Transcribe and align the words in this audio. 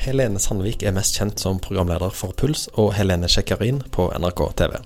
Helene 0.00 0.40
Sandvik 0.40 0.80
er 0.80 0.94
mest 0.96 1.18
kjent 1.18 1.42
som 1.42 1.58
programleder 1.60 2.12
for 2.16 2.32
Puls 2.32 2.70
og 2.80 2.94
Helene 2.96 3.28
Sjekkarin 3.28 3.82
på 3.92 4.06
NRK 4.16 4.40
TV. 4.56 4.78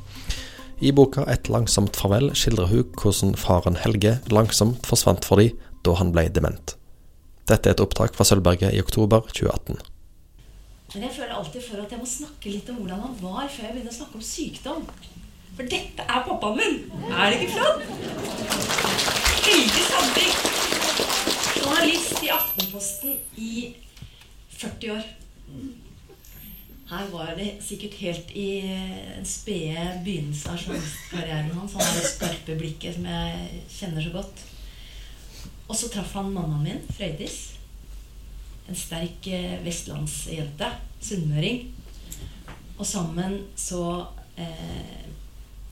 I 0.83 0.91
boka 0.91 1.23
'Et 1.23 1.49
langsomt 1.49 1.95
farvel' 1.97 2.35
skildrer 2.35 2.67
hun 2.67 2.91
hvordan 2.99 3.37
faren 3.37 3.77
Helge 3.77 4.19
langsomt 4.31 4.87
forsvant 4.87 5.25
for 5.25 5.37
de 5.37 5.53
da 5.85 5.95
han 5.95 6.11
ble 6.11 6.29
dement. 6.29 6.75
Dette 7.47 7.71
er 7.71 7.75
et 7.75 7.81
opptak 7.81 8.15
fra 8.17 8.25
Sølvberget 8.25 8.75
i 8.75 8.81
oktober 8.81 9.21
2018. 9.31 9.79
Men 10.95 11.03
jeg 11.03 11.13
føler 11.17 11.35
alltid 11.39 11.63
for 11.71 11.77
at 11.85 11.91
jeg 11.91 11.99
må 11.99 12.07
snakke 12.07 12.51
litt 12.51 12.69
om 12.69 12.77
hvordan 12.83 13.01
han 13.07 13.17
var 13.23 13.47
før 13.49 13.65
jeg 13.67 13.73
begynner 13.73 13.95
å 13.95 13.99
snakke 14.01 14.15
om 14.15 14.27
sykdom. 14.35 14.83
For 15.57 15.63
dette 15.63 16.03
er 16.03 16.21
pappaen 16.27 16.59
min! 16.59 16.77
Er 17.15 17.31
det 17.31 17.41
ikke 17.41 17.53
flott? 17.55 17.81
Helge 19.47 19.83
Sandvik. 19.93 20.37
Journalist 21.55 22.23
i 22.23 22.29
Aftenposten 22.35 23.19
i 23.37 23.75
40 24.59 24.95
år. 24.97 25.11
Her 26.91 27.07
var 27.11 27.33
det 27.39 27.49
sikkert 27.65 27.95
helt 28.03 28.33
i 28.37 28.49
en 28.61 29.25
spede 29.27 29.87
begynnelse 30.05 30.51
av 30.53 30.61
journalistkarrieren 30.61 31.55
hans. 31.57 31.73
Han 31.73 31.87
har 31.87 31.97
det 31.97 32.11
skarpe 32.11 32.57
blikket 32.61 32.99
som 32.99 33.09
jeg 33.09 33.63
kjenner 33.73 34.05
så 34.05 34.13
godt. 34.15 34.43
Og 35.65 35.79
så 35.81 35.89
traff 35.89 36.13
han 36.19 36.33
mammaen 36.35 36.67
min, 36.67 36.83
Frøydis. 36.93 37.39
En 38.69 38.77
sterk 38.77 39.27
eh, 39.33 39.57
vestlandsjente. 39.65 40.69
Sunnmøring. 41.05 41.65
Og 42.77 42.87
sammen 42.89 43.41
så 43.57 44.05
eh, 44.41 45.09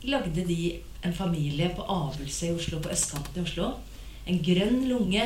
lagde 0.08 0.46
de 0.48 0.58
en 1.04 1.14
familie 1.14 1.70
på 1.76 1.84
Abelse 1.92 2.48
i 2.48 2.56
Oslo, 2.56 2.80
på 2.80 2.92
østkanten 2.92 3.42
i 3.42 3.44
Oslo. 3.44 3.72
En 4.26 4.40
grønn 4.44 4.86
lunge 4.88 5.24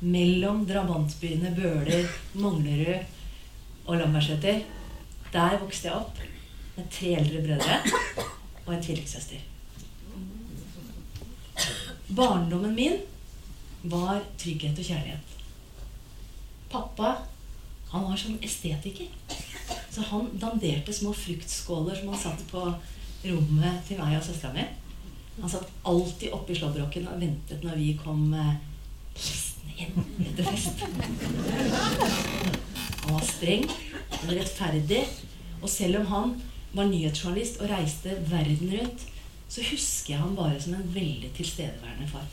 mellom 0.00 0.64
drabantbyene 0.68 1.52
Bøler, 1.56 2.08
Manglerud 2.34 3.86
og 3.86 4.00
Lambertseter. 4.00 4.64
Der 5.32 5.58
vokste 5.60 5.88
jeg 5.88 5.96
opp 5.96 6.18
med 6.76 6.90
tre 6.92 7.14
eldre 7.16 7.42
brødre 7.44 7.78
og 8.66 8.74
en 8.74 8.82
tvillingsøster. 8.82 9.40
Barndommen 12.16 12.74
min 12.76 13.00
var 13.82 14.20
trygghet 14.38 14.78
og 14.78 14.84
kjærlighet. 14.84 15.32
Pappa 16.70 17.16
han 17.90 18.04
var 18.04 18.16
som 18.16 18.38
estetiker. 18.42 19.08
Så 19.90 20.04
han 20.10 20.28
danderte 20.40 20.92
små 20.92 21.12
fruktskåler 21.16 21.96
som 21.96 22.12
han 22.12 22.20
satte 22.20 22.44
på 22.50 22.62
rommet 23.26 23.86
til 23.88 24.00
meg 24.00 24.18
og 24.18 24.24
søstera 24.26 24.52
mi. 24.52 24.66
Han 25.40 25.52
satt 25.52 25.72
alltid 25.84 26.32
oppe 26.36 26.52
i 26.52 26.58
slåbroken 26.58 27.08
og 27.12 27.20
ventet 27.20 27.64
når 27.64 27.78
vi 27.80 27.92
kom 28.02 28.28
hissende 29.16 29.55
etter 29.80 30.44
fest. 30.50 30.84
Han 33.02 33.14
var 33.14 33.26
streng, 33.28 33.66
og 34.22 34.32
rettferdig. 34.32 35.02
Og 35.62 35.68
selv 35.72 36.00
om 36.02 36.06
han 36.12 36.34
var 36.76 36.88
nyhetsjournalist 36.90 37.60
og 37.62 37.70
reiste 37.70 38.16
verden 38.30 38.72
rundt, 38.72 39.06
så 39.48 39.62
husker 39.70 40.14
jeg 40.14 40.22
han 40.22 40.36
bare 40.36 40.60
som 40.60 40.74
en 40.76 40.88
veldig 40.94 41.30
tilstedeværende 41.36 42.08
far. 42.10 42.26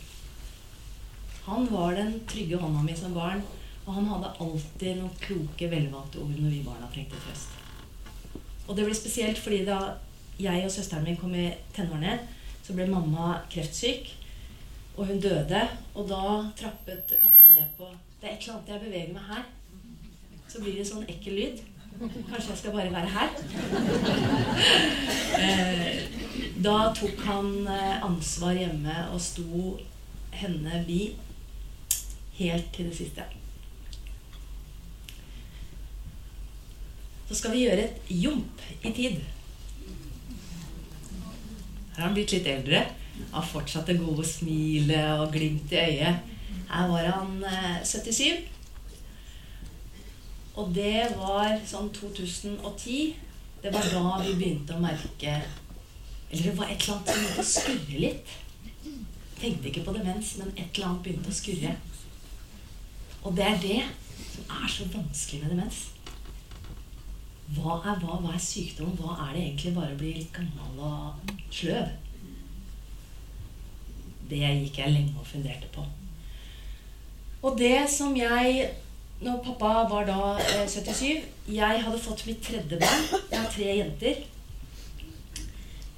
Han 1.45 1.67
var 1.71 1.97
den 1.97 2.15
trygge 2.29 2.57
hånda 2.59 2.81
mi 2.83 2.95
som 2.97 3.13
barn, 3.15 3.43
og 3.85 3.97
han 3.97 4.07
hadde 4.07 4.31
alltid 4.43 4.99
noen 4.99 5.19
kloke, 5.19 5.67
velvalgte 5.69 6.21
ord 6.23 6.37
når 6.37 6.53
vi 6.55 6.63
barna 6.65 6.87
trengte 6.91 7.19
trøst. 7.25 7.59
Og 8.67 8.77
det 8.77 8.85
ble 8.87 8.95
spesielt 8.95 9.39
fordi 9.43 9.65
da 9.67 9.79
jeg 10.39 10.63
og 10.65 10.71
søsteren 10.71 11.03
min 11.05 11.19
kom 11.19 11.33
i 11.35 11.49
tenårene, 11.75 12.15
så 12.63 12.75
ble 12.75 12.87
mamma 12.89 13.41
kreftsyk. 13.51 14.07
Og 14.97 15.05
hun 15.07 15.19
døde. 15.19 15.61
Og 15.93 16.09
da 16.09 16.23
trappet 16.59 17.13
pappa 17.23 17.49
ned 17.51 17.67
på 17.77 17.89
Det 18.21 18.29
er 18.29 18.33
et 18.35 18.43
eller 18.43 18.53
annet 18.57 18.73
jeg 18.73 18.83
beveger 18.85 19.13
meg 19.13 19.29
her. 19.29 19.45
Så 20.47 20.61
blir 20.61 20.77
det 20.77 20.87
sånn 20.87 21.07
ekkel 21.09 21.39
lyd. 21.39 21.61
Kanskje 21.99 22.49
jeg 22.51 22.59
skal 22.61 22.75
bare 22.77 22.93
være 22.93 23.13
her. 23.17 23.29
Eh, 25.33 26.03
da 26.63 26.93
tok 26.95 27.19
han 27.25 27.47
eh, 27.67 28.03
ansvar 28.05 28.53
hjemme 28.55 28.93
og 29.11 29.19
sto 29.21 29.71
henne 30.31 30.83
bi 30.87 30.99
helt 32.37 32.69
til 32.75 32.85
det 32.89 32.97
siste. 32.97 33.25
Så 37.27 37.39
skal 37.39 37.55
vi 37.55 37.63
gjøre 37.65 37.87
et 37.87 38.11
jump 38.13 38.61
i 38.83 38.93
tid. 38.93 39.19
Her 41.93 41.97
har 41.97 42.07
han 42.07 42.17
blitt 42.17 42.33
litt 42.35 42.49
eldre. 42.49 42.83
Har 43.31 43.45
fortsatt 43.45 43.87
det 43.89 43.99
gode 44.01 44.25
smilet 44.25 45.19
og 45.19 45.33
glimt 45.33 45.71
i 45.71 45.81
øyet. 45.81 46.31
Her 46.69 46.87
var 46.89 47.09
han 47.11 47.43
eh, 47.45 47.83
77. 47.85 48.49
Og 50.53 50.69
det 50.75 51.07
var 51.17 51.55
sånn 51.65 51.89
2010. 51.93 53.13
Det 53.63 53.71
var 53.73 53.89
da 53.93 54.17
vi 54.25 54.33
begynte 54.37 54.75
å 54.75 54.81
merke 54.83 55.37
Eller 56.29 56.49
det 56.49 56.57
var 56.57 56.69
et 56.69 56.81
eller 56.83 56.97
annet 56.97 57.09
som 57.09 57.21
begynte 57.21 57.43
å 57.43 57.49
skurre 57.49 58.01
litt. 58.01 58.35
Tenkte 59.39 59.69
ikke 59.69 59.83
på 59.85 59.93
demens, 59.95 60.35
men 60.39 60.53
et 60.55 60.65
eller 60.65 60.89
annet 60.89 61.03
begynte 61.05 61.31
å 61.31 61.37
skurre. 61.37 61.73
Og 63.23 63.35
det 63.37 63.45
er 63.47 63.59
det 63.61 63.81
som 64.33 64.55
er 64.57 64.71
så 64.71 64.87
vanskelig 64.93 65.43
med 65.43 65.53
demens. 65.53 65.81
Hva 67.53 67.77
er 67.83 67.99
hva? 68.01 68.17
Hva 68.23 68.33
er 68.33 68.41
sykdom? 68.41 68.95
Hva 68.97 69.17
er 69.27 69.35
det 69.35 69.43
egentlig 69.43 69.75
bare 69.75 69.93
å 69.93 69.99
bli 69.99 70.15
litt 70.17 70.33
gammel 70.33 70.81
og 70.89 71.33
sløv? 71.53 71.91
Det 74.33 74.41
gikk 74.41 74.79
jeg 74.81 74.95
lenge 74.95 75.19
og 75.21 75.29
funderte 75.29 75.69
på. 75.73 75.85
Og 77.43 77.59
det 77.59 77.85
som 77.91 78.15
jeg 78.17 78.71
når 79.23 79.39
pappa 79.43 79.71
var 79.87 80.07
da 80.07 80.33
eh, 80.41 80.67
77 80.67 81.53
Jeg 81.53 81.83
hadde 81.85 82.01
fått 82.01 82.25
mitt 82.27 82.41
tredje 82.43 82.79
barn. 82.79 83.05
Jeg 83.31 83.39
har 83.39 83.51
tre 83.51 83.69
jenter. 83.77 84.19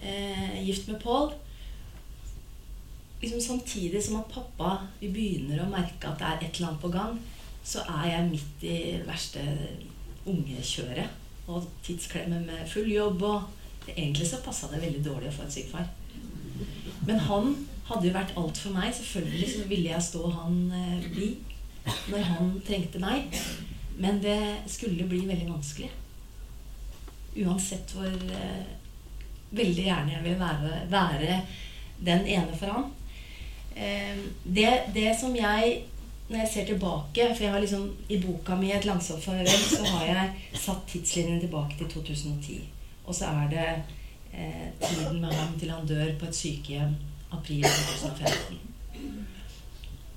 Eh, 0.05 0.61
gift 0.65 0.87
med 0.87 0.99
Pål. 1.01 1.31
Liksom 3.21 3.41
samtidig 3.41 4.03
som 4.03 4.19
at 4.19 4.29
pappa 4.29 4.77
vi 4.99 5.09
begynner 5.09 5.63
å 5.63 5.69
merke 5.71 6.11
at 6.11 6.19
det 6.19 6.27
er 6.27 6.43
et 6.43 6.59
eller 6.59 6.73
annet 6.73 6.83
på 6.83 6.91
gang, 6.93 7.15
så 7.65 7.81
er 7.89 8.09
jeg 8.11 8.29
midt 8.29 8.65
i 8.65 8.73
det 8.75 9.05
verste 9.07 9.45
ungekjøret. 10.29 11.21
Og 11.47 11.65
tidsklemme 11.85 12.43
med 12.45 12.69
full 12.69 12.91
jobb. 12.91 13.23
Og 13.25 13.95
egentlig 13.95 14.27
så 14.29 14.41
passa 14.45 14.69
det 14.73 14.83
veldig 14.83 15.05
dårlig 15.05 15.31
å 15.31 15.37
få 15.39 15.47
en 15.47 15.55
syk 15.55 15.71
far. 15.73 15.89
Men 17.05 17.19
han 17.19 17.51
hadde 17.89 18.07
jo 18.07 18.15
vært 18.15 18.33
alt 18.39 18.59
for 18.59 18.75
meg. 18.75 18.93
Selvfølgelig 18.95 19.51
så 19.51 19.67
ville 19.69 19.91
jeg 19.91 20.07
stå 20.07 20.23
han 20.39 20.57
eh, 20.73 21.09
bi 21.13 21.29
når 22.09 22.25
han 22.31 22.53
trengte 22.65 23.01
meg. 23.01 23.35
Men 24.01 24.19
det 24.23 24.39
skulle 24.71 25.07
bli 25.09 25.21
veldig 25.27 25.51
vanskelig. 25.51 25.91
Uansett 27.45 27.93
hvor 27.95 28.09
eh, 28.09 28.61
veldig 29.55 29.87
gjerne 29.89 30.15
jeg 30.15 30.23
vil 30.25 30.39
være, 30.39 30.77
være 30.91 31.41
den 32.05 32.25
ene 32.27 32.57
for 32.57 32.73
han. 32.73 32.87
Eh, 33.75 34.23
det, 34.43 34.71
det, 34.95 35.11
som 35.19 35.35
jeg 35.35 35.83
Når 36.29 36.39
jeg 36.39 36.49
ser 36.53 36.65
tilbake 36.65 37.25
For 37.35 37.43
jeg 37.43 37.51
har 37.51 37.59
liksom 37.59 37.89
i 38.09 38.17
boka 38.17 38.55
mi 38.55 38.71
'Et 38.71 38.85
langsomt 38.85 39.21
farvel' 39.21 39.75
så 39.75 39.83
har 39.83 40.05
jeg 40.05 40.31
satt 40.53 40.87
tidslinjen 40.87 41.39
tilbake 41.39 41.75
til 41.77 41.87
2010. 41.87 42.61
Og 43.05 43.15
så 43.15 43.25
er 43.25 43.49
det 43.49 43.83
eh, 44.35 44.69
tiden 44.83 45.21
med 45.23 45.33
ham 45.33 45.53
til 45.59 45.73
han 45.73 45.87
dør 45.89 46.13
på 46.19 46.29
et 46.29 46.39
sykehjem 46.39 46.95
april 47.35 47.65
2015. 47.65 48.61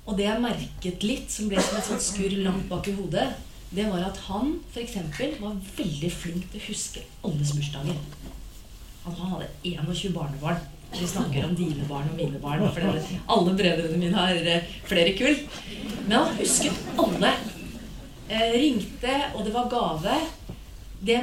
Og 0.09 0.17
det 0.17 0.25
jeg 0.25 0.41
merket 0.41 1.05
litt, 1.05 1.29
som 1.29 1.49
ble 1.51 1.61
som 1.61 1.77
et 1.77 1.85
sånt 1.85 2.05
skurr 2.05 2.33
langt 2.41 2.65
bak 2.71 2.87
i 2.89 2.95
hodet, 2.97 3.27
det 3.69 3.85
var 3.91 4.07
at 4.07 4.17
han 4.25 4.55
f.eks. 4.71 4.95
var 5.37 5.59
veldig 5.77 6.09
flink 6.09 6.47
til 6.49 6.57
å 6.57 6.67
huske 6.71 7.03
alles 7.27 7.53
bursdager. 7.53 7.99
Han 9.05 9.33
hadde 9.33 9.49
21 9.63 10.15
barnebarn. 10.15 10.63
Vi 10.95 11.07
snakker 11.07 11.45
om 11.45 11.53
dine 11.57 11.85
barn 11.85 12.09
og 12.09 12.17
mine 12.17 12.41
barn. 12.41 12.65
For 12.73 12.81
alle 13.35 13.53
brødrene 13.57 13.99
mine 14.01 14.17
har 14.17 14.33
eh, 14.41 14.65
flere 14.89 15.13
kull. 15.17 15.37
Men 16.07 16.15
han 16.17 16.39
husket 16.39 16.97
alle. 16.97 17.35
Eh, 18.29 18.57
ringte, 18.57 19.13
og 19.35 19.45
det 19.45 19.53
var 19.53 19.69
gave. 19.69 20.17
Det, 21.05 21.19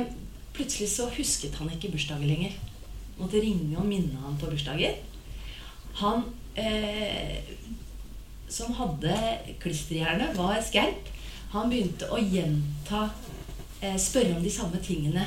plutselig 0.54 0.88
så 0.94 1.10
husket 1.18 1.58
han 1.58 1.70
ikke 1.74 1.90
bursdager 1.96 2.30
lenger. 2.30 2.54
Måtte 3.16 3.40
ringe 3.40 3.78
og 3.80 3.88
minne 3.88 4.20
han 4.22 4.36
på 4.40 4.50
bursdager. 4.50 4.98
Han 6.00 6.26
eh, 6.54 7.40
som 8.48 8.74
hadde 8.76 9.16
klisterhjerne, 9.62 10.32
var 10.36 10.60
skerp. 10.64 11.08
Han 11.54 11.70
begynte 11.72 12.08
å 12.12 12.20
gjenta 12.20 13.08
eh, 13.80 13.96
Spørre 14.00 14.36
om 14.36 14.44
de 14.44 14.52
samme 14.52 14.80
tingene 14.84 15.24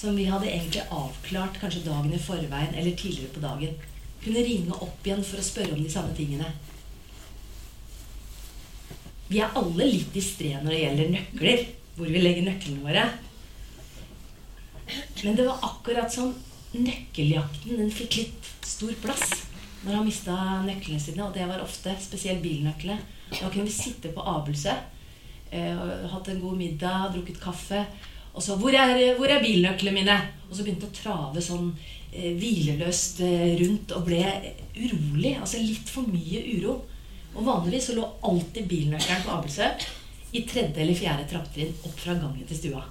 som 0.00 0.16
vi 0.16 0.26
hadde 0.30 0.48
egentlig 0.48 0.86
avklart 0.96 1.58
kanskje 1.60 1.84
dagen 1.84 2.12
i 2.16 2.20
forveien 2.20 2.74
eller 2.74 2.96
tidligere 2.96 3.34
på 3.34 3.42
dagen. 3.44 3.74
Kunne 4.24 4.44
ringe 4.44 4.76
opp 4.76 5.06
igjen 5.06 5.24
for 5.24 5.40
å 5.40 5.44
spørre 5.44 5.76
om 5.76 5.82
de 5.82 5.92
samme 5.92 6.14
tingene. 6.16 6.48
Vi 9.30 9.42
er 9.44 9.52
alle 9.56 9.86
litt 9.86 10.08
distré 10.14 10.54
når 10.56 10.72
det 10.72 10.80
gjelder 10.80 11.12
nøkler. 11.16 11.66
Hvor 11.98 12.08
vi 12.08 12.22
legger 12.22 12.46
nøklene 12.46 12.80
våre. 12.80 13.02
Men 15.20 15.36
det 15.36 15.44
var 15.44 15.66
akkurat 15.68 16.12
som 16.12 16.32
nøkkeljakten 16.76 17.80
den 17.80 17.90
fikk 17.94 18.20
litt 18.20 18.50
stor 18.66 18.92
plass 19.02 19.24
når 19.84 19.96
han 19.96 20.06
mista 20.06 20.36
nøklene 20.66 21.00
sine. 21.02 21.24
Og 21.26 21.34
det 21.34 21.46
var 21.48 21.62
ofte 21.64 21.94
spesielt 22.02 22.42
bilnøklene. 22.44 23.00
Da 23.30 23.48
kunne 23.48 23.68
vi 23.68 23.74
sitte 23.74 24.12
på 24.14 24.24
Abelsø, 24.26 24.74
eh, 25.50 25.82
hatt 26.12 26.28
en 26.28 26.40
god 26.40 26.56
middag, 26.58 27.12
drukket 27.14 27.40
kaffe. 27.40 27.86
Og 28.34 28.42
så 28.42 28.56
hvor 28.56 28.70
er, 28.70 29.16
'Hvor 29.16 29.26
er 29.26 29.42
bilnøklene 29.42 29.94
mine?' 29.94 30.28
Og 30.50 30.56
så 30.56 30.62
begynte 30.62 30.86
å 30.86 30.94
trave 30.94 31.40
sånn 31.40 31.76
eh, 32.12 32.34
hvileløst 32.34 33.20
eh, 33.20 33.56
rundt 33.60 33.92
og 33.92 34.04
ble 34.04 34.24
urolig. 34.76 35.38
Altså 35.40 35.58
litt 35.58 35.88
for 35.88 36.02
mye 36.02 36.42
uro. 36.58 36.84
Og 37.34 37.46
vanligvis 37.46 37.86
så 37.86 37.94
lå 37.94 38.06
alltid 38.22 38.66
bilnøkkelen 38.66 39.22
på 39.22 39.30
Abelsø 39.30 39.70
i 40.32 40.42
tredje 40.42 40.82
eller 40.82 40.94
fjerde 40.94 41.28
trappetrinn 41.30 41.74
opp 41.84 41.98
fra 41.98 42.14
gangen 42.14 42.46
til 42.46 42.56
stua. 42.56 42.82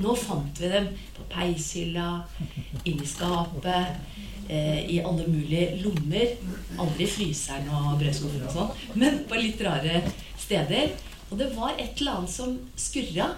Nå 0.00 0.14
fant 0.16 0.60
vi 0.60 0.70
dem 0.72 0.88
på 1.16 1.26
peishylla, 1.28 2.08
inni 2.88 3.06
skapet, 3.06 4.00
eh, 4.48 4.80
i 4.94 5.00
alle 5.04 5.26
mulige 5.28 5.76
lommer. 5.82 6.36
Aldri 6.80 7.04
i 7.04 7.10
fryseren 7.10 7.68
og 7.68 7.98
brødskuffen 8.00 8.46
og 8.48 8.54
sånn, 8.54 8.72
men 9.02 9.22
på 9.28 9.40
litt 9.40 9.60
rare 9.66 10.00
steder. 10.40 10.96
Og 11.30 11.38
det 11.38 11.50
var 11.54 11.76
et 11.76 12.00
eller 12.00 12.20
annet 12.20 12.32
som 12.32 12.56
skurra. 12.76 13.28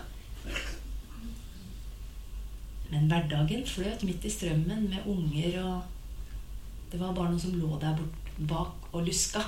Men 2.93 3.09
hverdagen 3.09 3.65
fløt 3.67 4.05
midt 4.05 4.25
i 4.29 4.33
strømmen 4.33 4.89
med 4.93 5.09
unger 5.09 5.59
og 5.65 5.81
Det 6.93 6.99
var 7.01 7.15
bare 7.17 7.31
noen 7.31 7.41
som 7.41 7.55
lå 7.57 7.79
der 7.81 7.95
bort 7.97 8.23
bak 8.51 8.89
og 8.93 9.07
luska. 9.07 9.41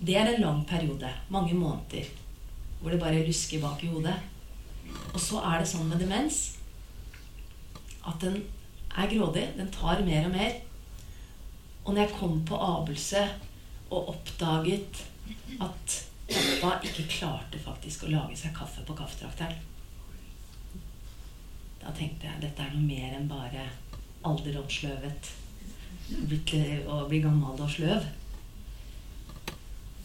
Det 0.00 0.14
er 0.16 0.30
en 0.30 0.40
lang 0.40 0.62
periode, 0.64 1.10
mange 1.28 1.52
måneder, 1.52 2.08
hvor 2.82 2.90
det 2.90 3.00
bare 3.00 3.22
lusker 3.26 3.62
bak 3.62 3.82
i 3.84 3.90
hodet. 3.92 4.18
Og 5.14 5.20
så 5.20 5.40
er 5.46 5.62
det 5.62 5.70
sånn 5.70 5.88
med 5.88 6.02
demens 6.02 6.42
at 8.02 8.18
den 8.22 8.40
er 8.98 9.10
grådig. 9.10 9.46
Den 9.56 9.70
tar 9.72 10.02
mer 10.04 10.26
og 10.26 10.34
mer. 10.34 10.56
Og 11.84 11.94
når 11.94 12.02
jeg 12.04 12.16
kom 12.18 12.40
på 12.46 12.58
Abelse 12.58 13.22
og 13.90 14.08
oppdaget 14.14 15.04
at 15.62 15.98
pappa 16.32 16.72
ikke 16.86 17.08
klarte 17.10 17.60
faktisk 17.62 18.06
å 18.06 18.12
lage 18.12 18.38
seg 18.38 18.54
kaffe 18.56 18.84
på 18.86 18.96
kaffetrakteren 18.96 19.58
Da 21.82 21.90
tenkte 21.96 22.28
jeg 22.28 22.42
dette 22.44 22.62
er 22.62 22.74
noe 22.74 22.86
mer 22.86 23.16
enn 23.18 23.30
bare 23.30 23.66
alderdomssløvet. 24.26 25.30
Å 26.12 26.98
bli 27.10 27.22
gammel 27.24 27.58
og 27.58 27.70
sløv. 27.70 28.06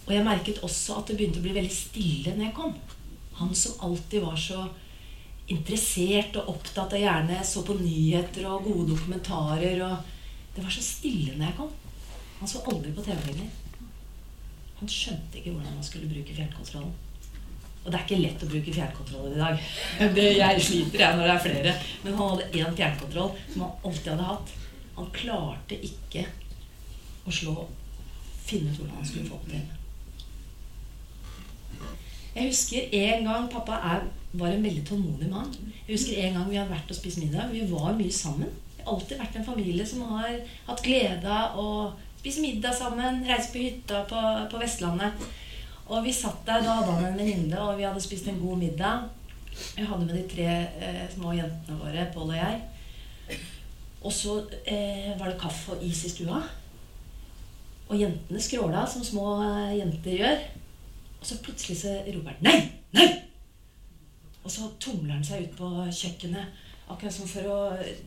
Og 0.07 0.13
jeg 0.15 0.23
merket 0.23 0.61
også 0.63 1.01
at 1.01 1.09
det 1.09 1.17
begynte 1.19 1.41
å 1.41 1.45
bli 1.45 1.55
veldig 1.57 1.73
stille 1.75 2.33
når 2.35 2.47
jeg 2.47 2.55
kom. 2.55 2.75
Han 3.41 3.55
som 3.55 3.81
alltid 3.85 4.23
var 4.23 4.37
så 4.39 4.61
interessert 5.51 6.37
og 6.39 6.53
opptatt 6.55 6.95
og 6.95 7.03
gjerne 7.03 7.39
så 7.47 7.63
på 7.67 7.75
nyheter 7.79 8.47
og 8.49 8.63
gode 8.67 8.93
dokumentarer. 8.93 9.81
og 9.83 10.55
Det 10.55 10.63
var 10.63 10.73
så 10.73 10.83
stille 10.83 11.35
når 11.35 11.49
jeg 11.49 11.57
kom. 11.59 11.73
Han 12.39 12.51
så 12.51 12.63
aldri 12.71 12.93
på 12.95 13.03
TV 13.03 13.19
lenger. 13.27 13.51
Han 14.79 14.91
skjønte 14.93 15.39
ikke 15.39 15.51
hvordan 15.55 15.75
man 15.75 15.85
skulle 15.85 16.09
bruke 16.11 16.35
fjernkontrollen. 16.37 16.95
Og 17.83 17.91
det 17.91 17.99
er 17.99 18.03
ikke 18.03 18.19
lett 18.19 18.43
å 18.43 18.49
bruke 18.51 18.73
fjernkontroller 18.75 19.35
i 19.35 19.41
dag. 19.41 19.61
Det, 20.17 20.27
jeg 20.37 20.63
sliter 20.63 21.03
jeg 21.03 21.17
når 21.17 21.29
det 21.29 21.33
er 21.33 21.43
flere. 21.45 21.75
Men 22.03 22.17
han 22.19 22.31
hadde 22.33 22.61
én 22.61 22.77
fjernkontroll 22.79 23.33
som 23.53 23.65
han 23.65 23.89
alltid 23.89 24.11
hadde 24.13 24.29
hatt. 24.31 24.53
Han 24.97 25.11
klarte 25.15 25.79
ikke 25.87 26.25
å 27.27 27.33
slå 27.33 27.57
finne 28.47 28.71
ut 28.71 28.79
hvordan 28.79 28.95
han 28.99 29.07
skulle 29.07 29.29
få 29.31 29.39
det 29.45 29.57
til. 29.57 29.76
Jeg 32.37 32.51
husker 32.51 32.91
en 32.93 33.23
gang 33.25 33.47
Pappa 33.49 33.79
er, 33.81 34.03
var 34.37 34.51
en 34.53 34.63
veldig 34.63 34.83
tålmodig 34.85 35.29
mann. 35.31 35.53
Jeg 35.87 35.95
husker 35.95 36.19
en 36.21 36.35
gang 36.37 36.49
vi 36.51 36.57
hadde 36.59 36.69
vært 36.69 36.91
og 36.93 36.97
spist 36.99 37.17
middag. 37.17 37.49
Vi 37.49 37.63
var 37.71 37.95
mye 37.97 38.13
sammen. 38.13 38.51
Vi 38.75 38.83
har 38.83 38.91
alltid 38.93 39.17
vært 39.17 39.39
en 39.39 39.47
familie 39.47 39.85
som 39.89 40.03
har 40.11 40.35
hatt 40.67 40.83
glede 40.85 41.31
av 41.33 41.57
å 41.57 41.71
spise 42.19 42.43
middag 42.43 42.75
sammen, 42.77 43.23
reise 43.25 43.49
på 43.53 43.63
hytta 43.63 44.03
på, 44.11 44.21
på 44.51 44.61
Vestlandet. 44.61 45.25
Og 45.87 46.03
vi 46.05 46.13
satt 46.13 46.43
der, 46.45 46.61
Da 46.61 46.75
hadde 46.77 46.93
han 46.99 47.07
en 47.07 47.17
venninne, 47.17 47.57
og 47.57 47.79
vi 47.79 47.87
hadde 47.87 48.03
spist 48.05 48.29
en 48.29 48.37
god 48.43 48.61
middag. 48.61 49.07
Jeg 49.77 49.87
hadde 49.89 50.05
med 50.05 50.13
de 50.13 50.27
tre 50.29 50.47
eh, 50.77 51.03
små 51.15 51.33
jentene 51.33 51.79
våre, 51.79 52.05
Pål 52.13 52.35
og 52.35 52.37
jeg. 52.37 53.41
Og 54.03 54.13
så 54.13 54.37
eh, 54.69 55.09
var 55.17 55.31
det 55.31 55.39
kaffe 55.41 55.73
og 55.73 55.83
is 55.83 56.03
i 56.05 56.13
stua. 56.13 56.43
Og 57.87 57.97
jentene 57.97 58.45
skråla, 58.45 58.85
som 58.85 59.01
små 59.07 59.39
eh, 59.41 59.77
jenter 59.79 60.21
gjør. 60.21 60.47
Og 61.19 61.25
så 61.25 61.39
plutselig 61.43 61.77
så 61.81 61.95
roper 62.05 62.35
han 62.35 62.43
'Nei! 62.43 62.59
Nei!' 62.93 63.23
Og 64.43 64.51
så 64.51 64.69
tumler 64.79 65.17
han 65.17 65.25
seg 65.25 65.43
ut 65.43 65.57
på 65.59 65.69
kjøkkenet, 65.91 66.53
akkurat 66.87 67.13
som 67.13 67.27
for 67.27 67.49
å 67.51 67.59
eh, 67.75 67.97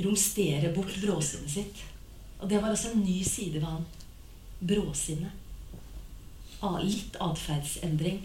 romstere 0.00 0.72
bort 0.72 0.94
bråsinnet 1.02 1.50
sitt. 1.52 1.82
Og 2.40 2.48
det 2.48 2.62
var 2.62 2.72
også 2.72 2.94
en 2.94 3.04
ny 3.04 3.18
side 3.24 3.60
ved 3.60 3.68
han. 3.68 3.84
Bråsinnet. 4.60 5.36
Ah, 6.64 6.80
litt 6.80 7.16
atferdsendring. 7.20 8.22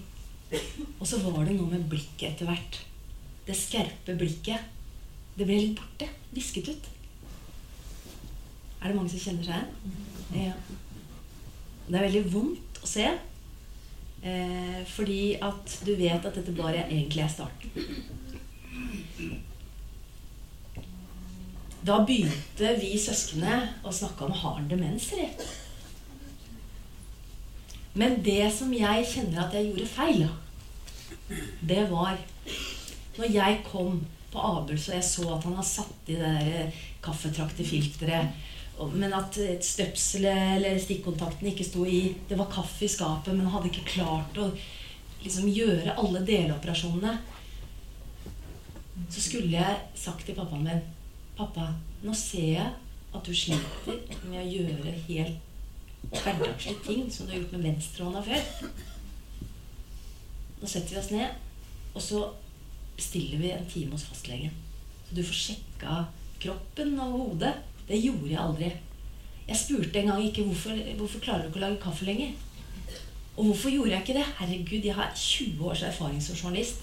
Og 1.00 1.08
så 1.08 1.20
var 1.24 1.44
det 1.44 1.58
noe 1.58 1.68
med 1.74 1.88
blikket 1.92 2.30
etter 2.32 2.48
hvert. 2.48 2.80
Det 3.48 3.56
skerpe 3.60 4.16
blikket. 4.16 4.72
Det 5.36 5.44
ble 5.44 5.60
litt 5.60 5.78
borte. 5.80 6.08
Visket 6.32 6.72
ut. 6.72 6.90
Er 8.82 8.92
det 8.92 8.96
mange 8.96 9.12
som 9.12 9.20
kjenner 9.20 9.48
seg 9.48 9.56
igjen? 10.32 10.48
Ja. 10.48 10.56
Det 11.86 11.98
er 12.00 12.08
veldig 12.08 12.28
vondt 12.32 12.84
å 12.84 12.90
se. 12.90 13.08
Eh, 14.26 14.82
fordi 14.90 15.36
at 15.38 15.74
du 15.86 15.92
vet 16.00 16.24
at 16.26 16.34
dette 16.34 16.54
bare 16.58 16.88
egentlig 16.88 17.22
er 17.22 17.30
starten. 17.30 17.70
Da 21.86 22.00
begynte 22.08 22.72
vi 22.80 22.96
søsknene 22.98 23.60
å 23.86 23.94
snakke 23.94 24.26
om 24.26 24.34
har 24.34 24.58
han 24.58 24.72
demens, 24.72 25.12
eller? 25.14 25.46
Men 27.96 28.18
det 28.26 28.50
som 28.52 28.74
jeg 28.74 29.06
kjenner 29.12 29.46
at 29.46 29.54
jeg 29.56 29.70
gjorde 29.70 29.92
feil, 29.94 30.26
det 31.62 31.86
var 31.92 32.18
når 33.16 33.30
jeg 33.32 33.62
kom 33.70 34.02
på 34.34 34.42
Abels 34.42 34.90
og 34.90 34.98
jeg 34.98 35.06
så 35.08 35.30
at 35.36 35.46
han 35.48 35.56
har 35.56 35.68
satt 35.70 36.10
i 36.12 36.18
det 36.18 36.34
der 36.42 36.82
kaffetraktefilteret 37.06 38.34
men 38.92 39.14
at 39.16 39.38
støpselet 39.64 40.58
eller 40.58 40.80
stikkontakten 40.82 41.48
ikke 41.48 41.64
sto 41.64 41.86
i 41.88 42.16
Det 42.28 42.36
var 42.40 42.52
kaffe 42.52 42.86
i 42.86 42.92
skapet, 42.92 43.32
men 43.36 43.48
hadde 43.54 43.72
ikke 43.72 43.88
klart 43.96 44.38
å 44.42 44.50
liksom 45.24 45.48
gjøre 45.50 45.96
alle 45.96 46.22
deloperasjonene. 46.28 47.16
Så 49.10 49.24
skulle 49.24 49.56
jeg 49.56 49.80
sagt 49.96 50.26
til 50.28 50.38
pappaen 50.38 50.68
min 50.68 50.84
Pappa, 51.36 51.68
nå 52.00 52.14
ser 52.16 52.46
jeg 52.54 52.68
at 53.16 53.28
du 53.28 53.36
sliter 53.36 54.22
med 54.24 54.40
å 54.40 54.48
gjøre 54.48 54.94
helt 55.10 56.14
hverdagslige 56.14 56.84
ting 56.86 57.10
som 57.12 57.28
du 57.28 57.34
har 57.34 57.42
gjort 57.42 57.56
med 57.58 57.66
venstrehånda 57.68 58.22
før. 58.24 58.70
Nå 60.62 60.70
setter 60.72 60.96
vi 60.96 61.02
oss 61.02 61.12
ned, 61.12 61.36
og 61.92 62.06
så 62.06 62.22
bestiller 62.96 63.42
vi 63.42 63.52
en 63.52 63.68
time 63.68 63.98
hos 63.98 64.08
fastlegen. 64.08 64.56
Så 65.10 65.18
du 65.18 65.24
får 65.26 65.42
sjekka 65.42 65.98
kroppen 66.44 66.96
og 67.04 67.18
hodet. 67.20 67.52
Det 67.88 68.02
gjorde 68.02 68.32
jeg 68.32 68.42
aldri. 68.42 68.72
Jeg 69.46 69.62
spurte 69.62 70.02
en 70.02 70.10
gang 70.10 70.24
ikke 70.26 70.44
hvorfor, 70.48 70.78
hvorfor 70.98 71.22
klarer 71.22 71.46
du 71.46 71.52
ikke 71.52 71.62
å 71.62 71.66
lage 71.68 71.82
kaffe 71.84 72.08
lenger. 72.08 72.34
Og 73.36 73.50
hvorfor 73.50 73.74
gjorde 73.74 73.92
jeg 73.94 74.06
ikke 74.06 74.18
det? 74.18 74.28
Herregud, 74.40 74.86
jeg 74.88 74.96
har 74.96 75.12
20 75.16 75.66
års 75.70 75.84
erfaring 75.84 76.22
som 76.24 76.38
journalist. 76.40 76.82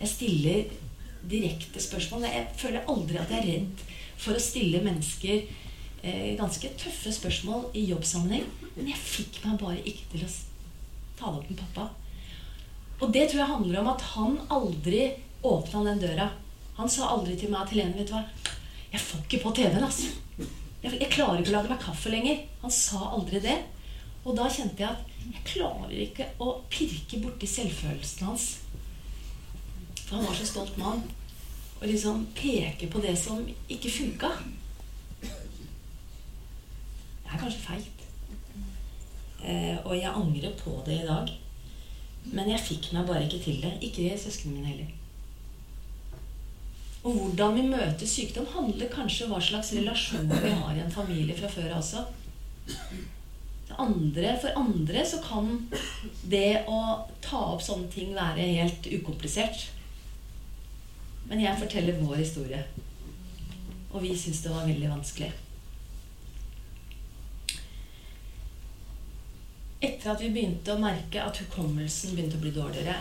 Jeg 0.00 0.08
stiller 0.10 0.64
direkte 1.30 1.82
spørsmål. 1.82 2.26
Jeg 2.26 2.48
føler 2.56 2.88
aldri 2.90 3.20
at 3.20 3.30
jeg 3.30 3.42
er 3.42 3.50
redd 3.52 3.84
for 4.24 4.34
å 4.34 4.42
stille 4.42 4.80
mennesker 4.84 5.44
eh, 6.02 6.32
ganske 6.40 6.72
tøffe 6.80 7.12
spørsmål 7.14 7.68
i 7.78 7.84
jobbsammenheng. 7.92 8.48
Men 8.74 8.90
jeg 8.90 9.04
fikk 9.04 9.42
meg 9.44 9.60
bare 9.60 9.84
ikke 9.84 10.08
til 10.14 10.26
å 10.26 10.32
ta 11.20 11.30
det 11.30 11.42
opp 11.42 11.52
med 11.52 11.60
pappa. 11.62 11.86
Og 13.02 13.12
det 13.14 13.28
tror 13.28 13.42
jeg 13.42 13.52
handler 13.52 13.80
om 13.82 13.92
at 13.92 14.08
han 14.14 14.36
aldri 14.56 15.04
åpna 15.44 15.84
den 15.90 16.02
døra. 16.02 16.30
Han 16.78 16.90
sa 16.90 17.12
aldri 17.12 17.36
til 17.38 17.52
meg 17.52 17.64
at 17.64 17.74
Helene, 17.74 17.98
vet 17.98 18.10
du 18.10 18.16
hva, 18.16 18.24
jeg 18.94 19.02
får 19.02 19.22
ikke 19.24 19.42
på 19.42 19.50
TV-en, 19.58 19.84
altså. 19.84 20.12
Jeg, 20.84 20.92
jeg, 21.00 21.10
klarer 21.10 21.40
ikke 21.40 21.50
å 21.50 21.56
lage 21.56 21.70
meg 21.72 21.80
kaffe 21.82 22.12
lenger. 22.12 22.44
Han 22.62 22.74
sa 22.74 23.00
aldri 23.16 23.40
det. 23.42 23.56
Og 24.22 24.36
da 24.38 24.46
kjente 24.52 24.84
jeg 24.84 24.90
at 24.92 25.10
jeg 25.24 25.42
klarer 25.48 25.94
ikke 26.04 26.28
å 26.44 26.52
pirke 26.70 27.18
borti 27.24 27.48
selvfølelsen 27.48 28.28
hans. 28.28 28.46
For 30.04 30.18
han 30.18 30.26
var 30.28 30.38
så 30.38 30.46
stolt 30.46 30.78
mann. 30.78 31.02
Og 31.80 31.88
liksom 31.90 32.22
peke 32.38 32.86
på 32.92 33.02
det 33.02 33.16
som 33.18 33.42
ikke 33.42 33.90
funka. 33.96 34.30
Det 35.24 35.32
er 37.32 37.40
kanskje 37.40 37.64
feigt. 37.64 38.04
Eh, 39.42 39.78
og 39.82 39.96
jeg 39.98 40.12
angrer 40.12 40.54
på 40.60 40.78
det 40.86 41.00
i 41.00 41.08
dag. 41.08 41.32
Men 42.30 42.52
jeg 42.52 42.62
fikk 42.68 42.92
meg 42.94 43.08
bare 43.10 43.26
ikke 43.26 43.42
til 43.42 43.58
det. 43.64 43.74
Ikke 43.82 44.14
søsknene 44.20 44.60
mine 44.60 44.70
heller. 44.70 45.00
Og 47.04 47.18
hvordan 47.18 47.56
vi 47.58 47.66
møter 47.68 48.08
sykdom, 48.08 48.46
handler 48.54 48.92
kanskje 48.92 49.26
om 49.26 49.34
hva 49.34 49.40
slags 49.44 49.74
relasjoner 49.76 50.40
vi 50.40 50.52
har 50.56 50.76
i 50.76 50.84
en 50.84 50.92
familie 50.92 51.36
fra 51.36 51.50
før 51.52 51.76
også. 51.78 52.04
Andre, 53.84 54.36
for 54.40 54.56
andre 54.56 55.02
så 55.04 55.18
kan 55.24 55.50
det 56.30 56.64
å 56.70 56.80
ta 57.24 57.40
opp 57.52 57.62
sånne 57.64 57.90
ting 57.92 58.14
være 58.16 58.48
helt 58.54 58.88
ukomplisert. 58.88 59.66
Men 61.28 61.42
jeg 61.42 61.60
forteller 61.60 62.00
vår 62.00 62.20
historie. 62.22 62.62
Og 63.92 64.04
vi 64.04 64.14
syns 64.18 64.44
det 64.44 64.54
var 64.54 64.68
veldig 64.68 64.92
vanskelig. 64.94 65.32
etter 69.84 70.12
at 70.12 70.22
vi 70.22 70.32
begynte 70.32 70.74
å 70.74 70.80
merke 70.80 71.22
at 71.22 71.38
hukommelsen 71.40 72.14
begynte 72.14 72.38
å 72.38 72.42
bli 72.42 72.52
dårligere 72.54 72.98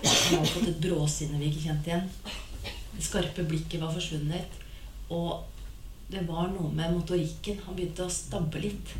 Vi 0.00 0.36
har 0.36 0.46
fått 0.48 0.68
et 0.70 0.78
bråsinne 0.80 1.40
vi 1.40 1.50
ikke 1.50 1.66
kjente 1.66 1.90
igjen. 1.90 2.06
Det 3.00 3.08
skarpe 3.08 3.46
blikket 3.48 3.80
var 3.80 3.94
forsvunnet. 3.96 4.60
Og 5.08 5.40
det 6.12 6.26
var 6.28 6.50
noe 6.52 6.68
med 6.76 6.92
motorikken. 6.92 7.62
Han 7.64 7.78
begynte 7.78 8.04
å 8.04 8.12
stabbe 8.12 8.60
litt. 8.60 8.92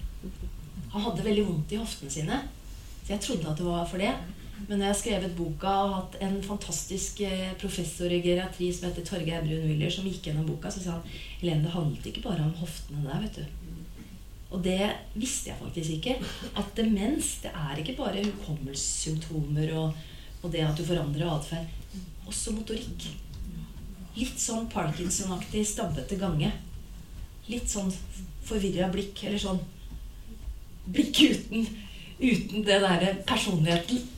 Han 0.94 1.04
hadde 1.04 1.26
veldig 1.26 1.44
vondt 1.44 1.74
i 1.76 1.80
hoftene 1.82 2.12
sine. 2.12 2.38
Så 3.04 3.12
jeg 3.12 3.24
trodde 3.26 3.50
at 3.50 3.60
det 3.60 3.68
var 3.68 3.84
for 3.90 4.00
det. 4.00 4.14
Men 4.68 4.82
jeg 4.82 4.90
har 4.90 4.98
skrevet 4.98 5.36
boka 5.36 5.70
og 5.84 5.94
hatt 5.94 6.16
en 6.24 6.36
fantastisk 6.44 7.22
eh, 7.24 7.52
professor 7.60 8.12
i 8.12 8.20
geriatri 8.24 8.68
som 8.76 8.88
heter 8.88 9.06
Torgeir 9.06 9.44
Brun 9.46 9.64
Willer 9.68 9.92
som 9.92 10.08
gikk 10.08 10.28
gjennom 10.28 10.48
boka, 10.48 10.72
så 10.72 10.82
sa 10.82 10.98
han 10.98 11.06
Helene, 11.40 11.64
det 11.64 11.72
handlet 11.72 12.08
ikke 12.10 12.26
bare 12.26 12.44
om 12.44 12.52
hoftene 12.60 13.06
der, 13.06 13.24
vet 13.24 13.40
du. 13.40 13.60
Og 14.50 14.62
det 14.64 14.90
visste 15.14 15.52
jeg 15.52 15.60
faktisk 15.60 15.96
ikke. 15.96 16.16
At 16.58 16.72
demens 16.76 17.36
det 17.44 17.54
er 17.54 17.80
ikke 17.80 17.96
bare 18.00 18.24
hukommelsessymptomer 18.26 19.72
og, 19.78 20.06
og, 20.42 20.48
det 20.52 20.66
at 20.66 20.76
du 20.76 20.84
forandrer 20.84 21.30
atferd. 21.30 21.70
Også 22.28 22.52
motorikk. 22.54 23.06
Litt 24.16 24.40
sånn 24.42 24.68
Parkinson-aktig 24.72 25.66
stabbete 25.68 26.18
gange. 26.20 26.52
Litt 27.50 27.70
sånn 27.70 27.92
forvirra 28.46 28.90
blikk. 28.92 29.24
Eller 29.26 29.42
sånn 29.42 29.60
blikk 30.90 31.22
uten, 31.28 31.68
uten 32.18 32.64
det 32.66 32.80
derre 32.82 33.14
personligheten 33.28 34.08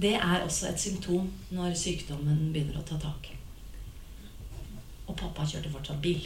det 0.00 0.14
er 0.14 0.44
også 0.44 0.68
et 0.68 0.80
symptom 0.80 1.26
når 1.50 1.74
sykdommen 1.78 2.52
begynner 2.54 2.78
å 2.78 2.84
ta 2.86 2.98
tak. 3.02 3.32
Og 5.08 5.16
pappa 5.18 5.46
kjørte 5.48 5.72
fortsatt 5.72 5.98
bil. 6.04 6.20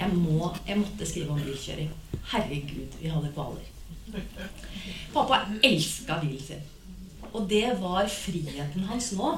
Jeg, 0.00 0.08
må, 0.16 0.48
jeg 0.66 0.80
måtte 0.80 1.06
skrive 1.06 1.36
om 1.36 1.44
bilkjøring. 1.44 1.92
Herregud, 2.32 2.96
vi 2.98 3.12
hadde 3.12 3.30
kvaler. 3.36 3.68
Pappa 5.14 5.44
elska 5.62 6.18
bilen 6.24 6.42
sin. 6.42 6.66
Og 7.34 7.46
det 7.50 7.66
var 7.80 8.08
friheten 8.10 8.86
hans 8.90 9.12
nå. 9.18 9.34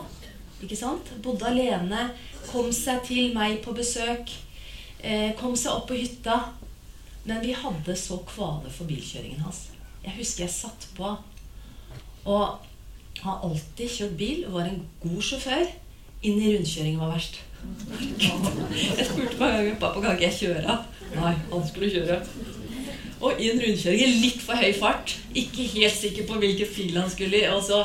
Ikke 0.63 0.79
sant? 0.79 1.11
Bodde 1.23 1.49
alene, 1.51 2.09
kom 2.49 2.71
seg 2.75 3.03
til 3.07 3.33
meg 3.37 3.61
på 3.65 3.75
besøk. 3.77 4.31
Eh, 5.03 5.33
kom 5.39 5.57
seg 5.59 5.75
opp 5.75 5.89
på 5.91 5.99
hytta. 5.99 6.39
Men 7.27 7.43
vi 7.45 7.55
hadde 7.55 7.95
så 7.99 8.19
kvale 8.27 8.71
for 8.71 8.89
bilkjøringen 8.91 9.43
hans. 9.45 9.69
Jeg 10.03 10.17
husker 10.19 10.47
jeg 10.47 10.55
satt 10.55 10.89
på 10.97 11.13
og 12.23 12.63
har 13.23 13.43
alltid 13.47 13.91
kjørt 13.91 14.19
bil 14.19 14.45
var 14.51 14.67
en 14.67 14.83
god 15.03 15.23
sjåfør. 15.27 15.65
Inn 16.23 16.39
i 16.39 16.53
rundkjøringen 16.55 17.03
var 17.03 17.15
verst. 17.17 17.41
Jeg 18.99 19.07
spurte 19.07 19.39
meg 19.39 19.53
ganger 19.55 19.77
pappa 19.83 20.01
kan 20.03 20.17
ikke 20.17 20.27
jeg 20.27 20.39
kjøre. 20.41 20.75
Nei, 21.15 21.35
han 21.53 21.67
skulle 21.69 21.91
kjøre. 21.93 22.17
Og 23.23 23.39
i 23.39 23.51
en 23.53 23.61
rundkjøring 23.63 24.03
i 24.03 24.23
litt 24.23 24.43
for 24.43 24.59
høy 24.59 24.73
fart. 24.75 25.15
Ikke 25.39 25.67
helt 25.77 25.95
sikker 25.95 26.27
på 26.29 26.41
hvilken 26.43 26.71
fil 26.71 26.99
han 26.99 27.11
skulle 27.13 27.39
i. 27.39 27.51
Og 27.55 27.63
så 27.67 27.85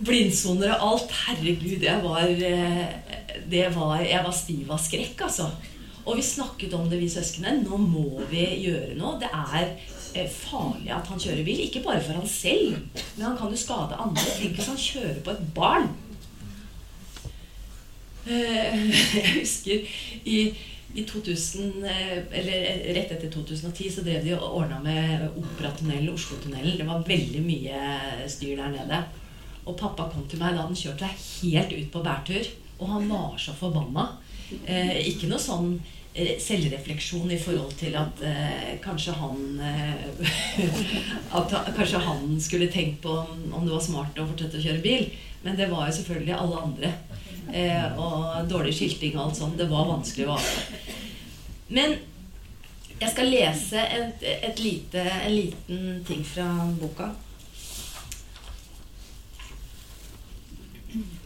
blindsoner 0.00 0.74
og 0.76 0.86
alt. 0.90 1.14
Herregud, 1.24 1.86
jeg 1.86 2.04
var, 2.04 2.28
eh, 2.28 3.70
var, 3.74 4.04
jeg 4.04 4.24
var 4.26 4.36
stiv 4.36 4.72
av 4.72 4.82
skrekk, 4.82 5.24
altså. 5.28 5.48
Og 6.04 6.16
vi 6.16 6.24
snakket 6.24 6.74
om 6.76 6.88
det, 6.90 7.00
vi 7.00 7.08
søsknene. 7.12 7.64
Nå 7.64 7.80
må 7.80 8.20
vi 8.30 8.44
gjøre 8.66 8.94
noe. 9.00 9.18
Det 9.20 9.32
er 9.32 9.74
Eh, 10.14 10.26
farlig 10.26 10.90
at 10.90 11.06
han 11.06 11.20
kjører 11.22 11.44
bil. 11.46 11.60
Ikke 11.62 11.82
bare 11.84 12.02
for 12.02 12.18
han 12.18 12.28
selv, 12.28 12.78
men 13.16 13.26
han 13.26 13.36
kan 13.38 13.52
jo 13.52 13.58
skade 13.58 13.98
andre. 13.98 14.26
Tenk 14.38 14.56
hvis 14.58 14.70
han 14.70 14.80
kjører 14.80 15.20
på 15.24 15.34
et 15.34 15.44
barn. 15.54 15.86
Eh, 18.26 18.90
jeg 19.16 19.34
husker 19.38 19.94
i, 20.24 20.40
i 20.94 21.04
2000, 21.06 21.84
eh, 21.84 22.16
eller 22.40 22.94
Rett 22.94 23.12
etter 23.14 23.30
2010 23.30 23.90
så 23.94 24.04
drev 24.06 24.24
de 24.24 24.34
og 24.38 24.56
ordna 24.62 24.80
med 24.82 25.28
Operatunnelen, 25.38 26.10
Oslotunnelen. 26.14 26.78
Det 26.78 26.88
var 26.88 27.06
veldig 27.06 27.44
mye 27.44 27.84
styr 28.30 28.56
der 28.58 28.74
nede. 28.74 29.04
Og 29.66 29.78
pappa 29.78 30.08
kom 30.10 30.26
til 30.28 30.40
meg 30.42 30.56
da 30.56 30.66
den 30.66 30.78
kjørte 30.78 31.06
seg 31.06 31.46
helt 31.52 31.76
ut 31.76 31.92
på 31.94 32.04
bærtur. 32.04 32.52
Og 32.80 32.92
han 32.94 33.08
var 33.12 33.38
så 33.38 33.54
forbanna. 33.54 34.08
Eh, 34.66 34.98
ikke 35.12 35.30
noe 35.30 35.42
sånn 35.42 35.74
Eh, 36.12 36.40
selvrefleksjon 36.42 37.30
i 37.30 37.36
forhold 37.38 37.76
til 37.78 37.94
at 37.94 38.22
eh, 38.26 38.72
kanskje 38.82 39.12
han 39.14 39.60
eh, 39.62 40.08
At 41.38 41.52
kanskje 41.76 42.00
han 42.02 42.32
skulle 42.42 42.66
tenkt 42.66 43.04
på 43.04 43.12
om 43.14 43.62
det 43.62 43.70
var 43.70 43.84
smart 43.84 44.18
å 44.18 44.26
fortsette 44.26 44.58
å 44.58 44.64
kjøre 44.64 44.82
bil. 44.82 45.06
Men 45.44 45.54
det 45.60 45.68
var 45.70 45.86
jo 45.86 45.94
selvfølgelig 46.00 46.34
alle 46.34 46.64
andre. 46.66 46.90
Eh, 47.52 47.98
og 47.98 48.46
dårlig 48.50 48.74
skilting 48.76 49.16
og 49.16 49.28
alt 49.28 49.40
sånt. 49.40 49.58
Det 49.58 49.68
var 49.70 49.88
vanskelig 49.88 50.28
å 50.28 50.36
avgjøre. 50.36 50.96
Men 51.70 51.96
jeg 53.00 53.12
skal 53.14 53.30
lese 53.32 53.82
et, 53.82 54.22
et 54.22 54.62
lite, 54.62 55.02
en 55.02 55.34
liten 55.34 56.00
ting 56.06 56.22
fra 56.26 56.46
boka. 56.80 57.10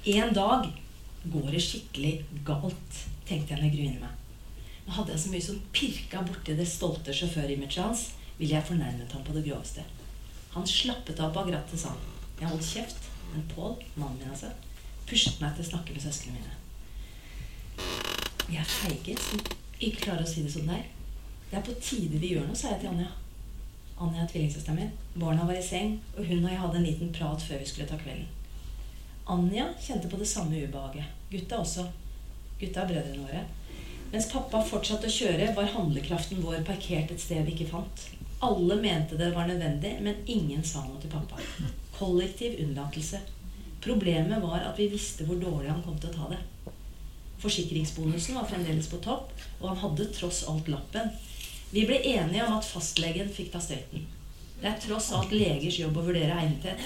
En 0.05 0.35
dag 0.37 0.69
går 1.33 1.49
det 1.55 1.63
skikkelig 1.65 2.15
galt, 2.45 3.01
tenkte 3.29 3.55
jeg 3.57 3.63
med 3.65 3.73
grunne 3.75 4.03
meg. 4.05 4.21
Nå 4.85 4.93
hadde 4.99 5.15
jeg 5.15 5.23
så 5.23 5.33
mye 5.33 5.45
som 5.47 5.63
pirka 5.73 6.21
borti 6.27 6.57
det 6.59 6.69
stolte 6.69 7.15
sjåførimaget 7.17 7.81
hans, 7.81 8.11
ville 8.37 8.53
jeg 8.53 8.69
fornærmet 8.69 9.13
ham 9.17 9.25
på 9.25 9.33
det 9.37 9.47
groveste. 9.47 9.85
Han 10.53 10.69
slappet 10.69 11.23
av 11.25 11.33
bak 11.35 11.49
rattet, 11.51 11.81
sa 11.81 11.95
han. 11.95 12.13
Jeg 12.39 12.51
holdt 12.51 12.69
kjeft, 12.69 13.09
men 13.33 13.49
Pål, 13.55 13.79
mannen 13.97 14.21
min 14.21 14.35
altså, 14.35 14.53
pushet 15.09 15.41
meg 15.43 15.55
til 15.55 15.65
å 15.65 15.71
snakke 15.73 15.95
med 15.95 16.05
søsknene 16.05 16.39
mine. 16.39 16.55
Vi 18.49 18.59
er 18.61 18.69
feige 18.69 19.17
som 19.21 19.41
ikke 19.81 20.07
klarer 20.07 20.25
å 20.25 20.29
si 20.29 20.45
det 20.45 20.53
som 20.53 20.69
det 20.69 20.79
er. 20.79 20.87
Det 21.51 21.59
er 21.59 21.67
på 21.67 21.77
tide 21.81 22.21
vi 22.21 22.35
gjør 22.35 22.49
noe, 22.49 22.59
sa 22.59 22.73
jeg 22.73 22.85
til 22.85 22.93
Anja. 22.93 23.11
Anja 24.03 24.25
er 24.25 24.31
tvillingsøsteren 24.31 24.81
min. 24.81 24.95
Barna 25.15 25.47
var 25.47 25.59
i 25.59 25.65
seng, 25.65 25.99
og 26.17 26.25
hun 26.27 26.45
og 26.45 26.51
jeg 26.51 26.63
hadde 26.63 26.81
en 26.81 26.89
liten 26.89 27.13
prat 27.15 27.45
før 27.45 27.61
vi 27.61 27.69
skulle 27.71 27.89
ta 27.91 27.99
kvelden. 28.01 28.27
Anja 29.31 29.69
kjente 29.81 30.11
på 30.13 30.19
det 30.21 30.29
samme 30.29 30.65
ubehaget. 30.67 31.13
Gutta 31.31 31.61
også. 31.63 31.87
Gutta 32.61 32.83
er 32.83 32.91
brødrene 32.91 33.23
våre. 33.23 33.45
Mens 34.13 34.29
pappa 34.31 34.61
fortsatte 34.63 35.09
å 35.09 35.15
kjøre, 35.15 35.53
var 35.57 35.73
handlekraften 35.73 36.43
vår 36.45 36.61
parkert 36.67 37.15
et 37.15 37.23
sted 37.23 37.47
vi 37.47 37.55
ikke 37.55 37.71
fant. 37.73 38.05
Alle 38.45 38.77
mente 38.83 39.17
det 39.19 39.31
var 39.35 39.49
nødvendig, 39.49 39.95
men 40.05 40.21
ingen 40.31 40.63
sa 40.67 40.85
noe 40.85 41.01
til 41.03 41.11
pappa. 41.11 41.41
Kollektiv 41.97 42.59
unnlatelse. 42.63 43.23
Problemet 43.85 44.43
var 44.43 44.65
at 44.65 44.79
vi 44.81 44.89
visste 44.93 45.27
hvor 45.29 45.37
dårlig 45.41 45.71
han 45.71 45.83
kom 45.85 45.99
til 46.01 46.11
å 46.13 46.17
ta 46.17 46.31
det. 46.33 46.41
Forsikringsbonusen 47.45 48.39
var 48.39 48.49
fremdeles 48.49 48.89
på 48.89 49.01
topp, 49.05 49.33
og 49.61 49.69
han 49.69 49.81
hadde 49.83 50.09
tross 50.17 50.45
alt 50.49 50.71
lappen. 50.73 51.11
Vi 51.75 51.85
ble 51.89 51.99
enige 52.15 52.47
om 52.47 52.57
at 52.57 52.69
fastlegen 52.69 53.29
fikk 53.29 53.53
ta 53.53 53.61
støyten. 53.61 54.07
Det 54.61 54.71
er 54.71 54.81
tross 54.81 55.11
alt 55.13 55.35
legers 55.35 55.77
jobb 55.83 55.99
å 56.01 56.07
vurdere 56.07 56.39
egnethet. 56.41 56.81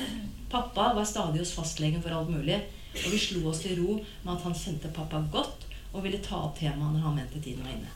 Pappa 0.50 0.88
var 0.96 1.06
stadig 1.06 1.44
hos 1.44 1.54
fastlegen 1.54 2.02
for 2.02 2.16
alt 2.16 2.32
mulig, 2.32 2.56
og 3.04 3.12
vi 3.12 3.20
slo 3.20 3.44
oss 3.50 3.62
til 3.62 3.78
ro 3.78 3.98
med 4.00 4.32
at 4.34 4.46
han 4.48 4.56
kjente 4.56 4.90
pappa 4.96 5.20
godt, 5.30 5.68
og 5.92 6.02
ville 6.04 6.18
ta 6.24 6.40
opp 6.48 6.58
temaet 6.58 6.96
når 6.96 7.04
han 7.04 7.16
mente 7.20 7.42
tiden 7.44 7.62
var 7.62 7.76
inne. 7.76 7.94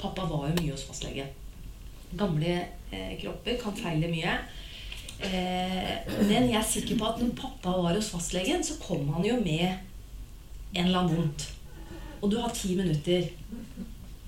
Pappa 0.00 0.26
var 0.26 0.48
jo 0.48 0.56
mye 0.58 0.74
hos 0.74 0.86
fastlegen. 0.88 1.30
Gamle 2.18 2.56
eh, 2.90 3.14
kropper 3.20 3.60
kan 3.60 3.76
feile 3.78 4.10
mye. 4.10 4.34
Eh, 5.22 6.12
men 6.26 6.48
jeg 6.50 6.58
er 6.58 6.66
sikker 6.66 6.98
på 6.98 7.08
at 7.08 7.20
når 7.22 7.34
pappa 7.38 7.74
var 7.78 7.96
hos 7.96 8.10
fastlegen, 8.12 8.64
så 8.64 8.78
kom 8.82 9.08
han 9.14 9.26
jo 9.26 9.38
med 9.42 9.68
en 9.68 10.86
eller 10.86 11.02
annen 11.02 11.18
vondt. 11.20 11.48
Og 12.22 12.30
du 12.30 12.38
har 12.40 12.54
ti 12.54 12.74
minutter. 12.78 13.28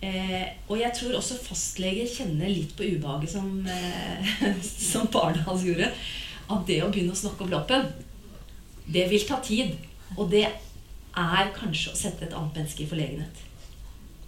Eh, 0.05 0.47
og 0.69 0.77
jeg 0.79 0.93
tror 0.99 1.17
også 1.19 1.39
fastleger 1.41 2.11
kjenner 2.11 2.51
litt 2.51 2.75
på 2.77 2.87
ubehaget 2.87 3.33
som, 3.33 3.49
eh, 3.71 4.35
som 4.91 5.09
barna 5.13 5.43
hans 5.47 5.65
gjorde. 5.67 5.91
At 6.45 6.67
det 6.69 6.83
å 6.85 6.91
begynne 6.93 7.15
å 7.15 7.23
snakke 7.23 7.47
om 7.47 7.55
lappen, 7.55 7.89
det 8.85 9.09
vil 9.11 9.27
ta 9.27 9.41
tid. 9.43 9.75
Og 10.19 10.29
det 10.31 10.45
er 10.45 11.53
kanskje 11.57 11.93
å 11.93 11.99
sette 11.99 12.27
et 12.27 12.35
annet 12.37 12.61
menneske 12.61 12.85
i 12.85 12.89
forlegenhet. 12.91 13.45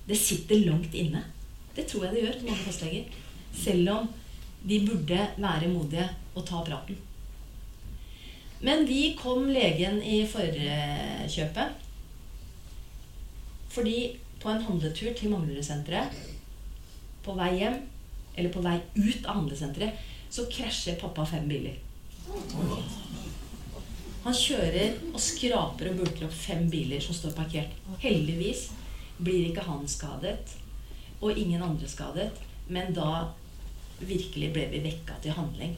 Det 0.06 0.18
sitter 0.18 0.62
langt 0.64 0.94
inne. 0.94 1.24
Det 1.76 1.84
tror 1.90 2.06
jeg 2.06 2.14
det 2.14 2.22
gjør 2.22 2.36
hos 2.36 2.46
mange 2.46 2.64
fastleger. 2.64 3.18
Selv 3.56 3.90
om 3.92 4.08
de 4.66 4.80
burde 4.86 5.26
være 5.36 5.68
modige 5.70 6.06
og 6.36 6.44
ta 6.46 6.62
praten. 6.66 6.98
Men 8.60 8.86
vi 8.88 9.16
kom 9.18 9.48
legen 9.52 9.98
i 10.02 10.22
forkjøpet. 10.28 11.82
Fordi 13.76 13.98
på 14.40 14.48
en 14.52 14.62
handletur 14.64 15.12
til 15.16 15.32
Manglerudsenteret, 15.32 16.14
på 17.24 17.34
vei 17.36 17.50
hjem, 17.58 17.80
eller 18.36 18.52
på 18.52 18.62
vei 18.64 18.76
ut 18.94 19.26
av 19.26 19.40
handlesenteret, 19.40 20.06
så 20.30 20.46
krasjer 20.52 20.98
pappa 21.00 21.26
fem 21.28 21.48
biler. 21.48 21.76
Han 24.26 24.34
kjører 24.34 24.96
og 25.12 25.20
skraper 25.22 25.92
og 25.92 26.00
bulker 26.00 26.26
opp 26.26 26.34
fem 26.34 26.64
biler 26.70 27.02
som 27.02 27.14
står 27.16 27.36
parkert. 27.36 27.74
Heldigvis 28.02 28.68
blir 29.18 29.50
ikke 29.50 29.66
han 29.68 29.84
skadet, 29.88 30.56
og 31.20 31.38
ingen 31.38 31.62
andre 31.62 31.88
skadet. 31.88 32.30
Men 32.68 32.94
da 32.96 33.28
virkelig 34.00 34.50
ble 34.52 34.66
vi 34.72 34.82
vekka 34.88 35.20
til 35.22 35.36
handling. 35.36 35.76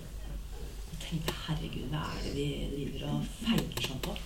Tenkte 1.03 1.35
herregud, 1.47 1.89
hva 1.93 2.05
er 2.13 2.25
det 2.25 2.35
vi 2.37 2.49
driver 2.73 3.07
og 3.13 3.29
feiger 3.41 3.87
sånn 3.89 4.03
på? 4.05 4.17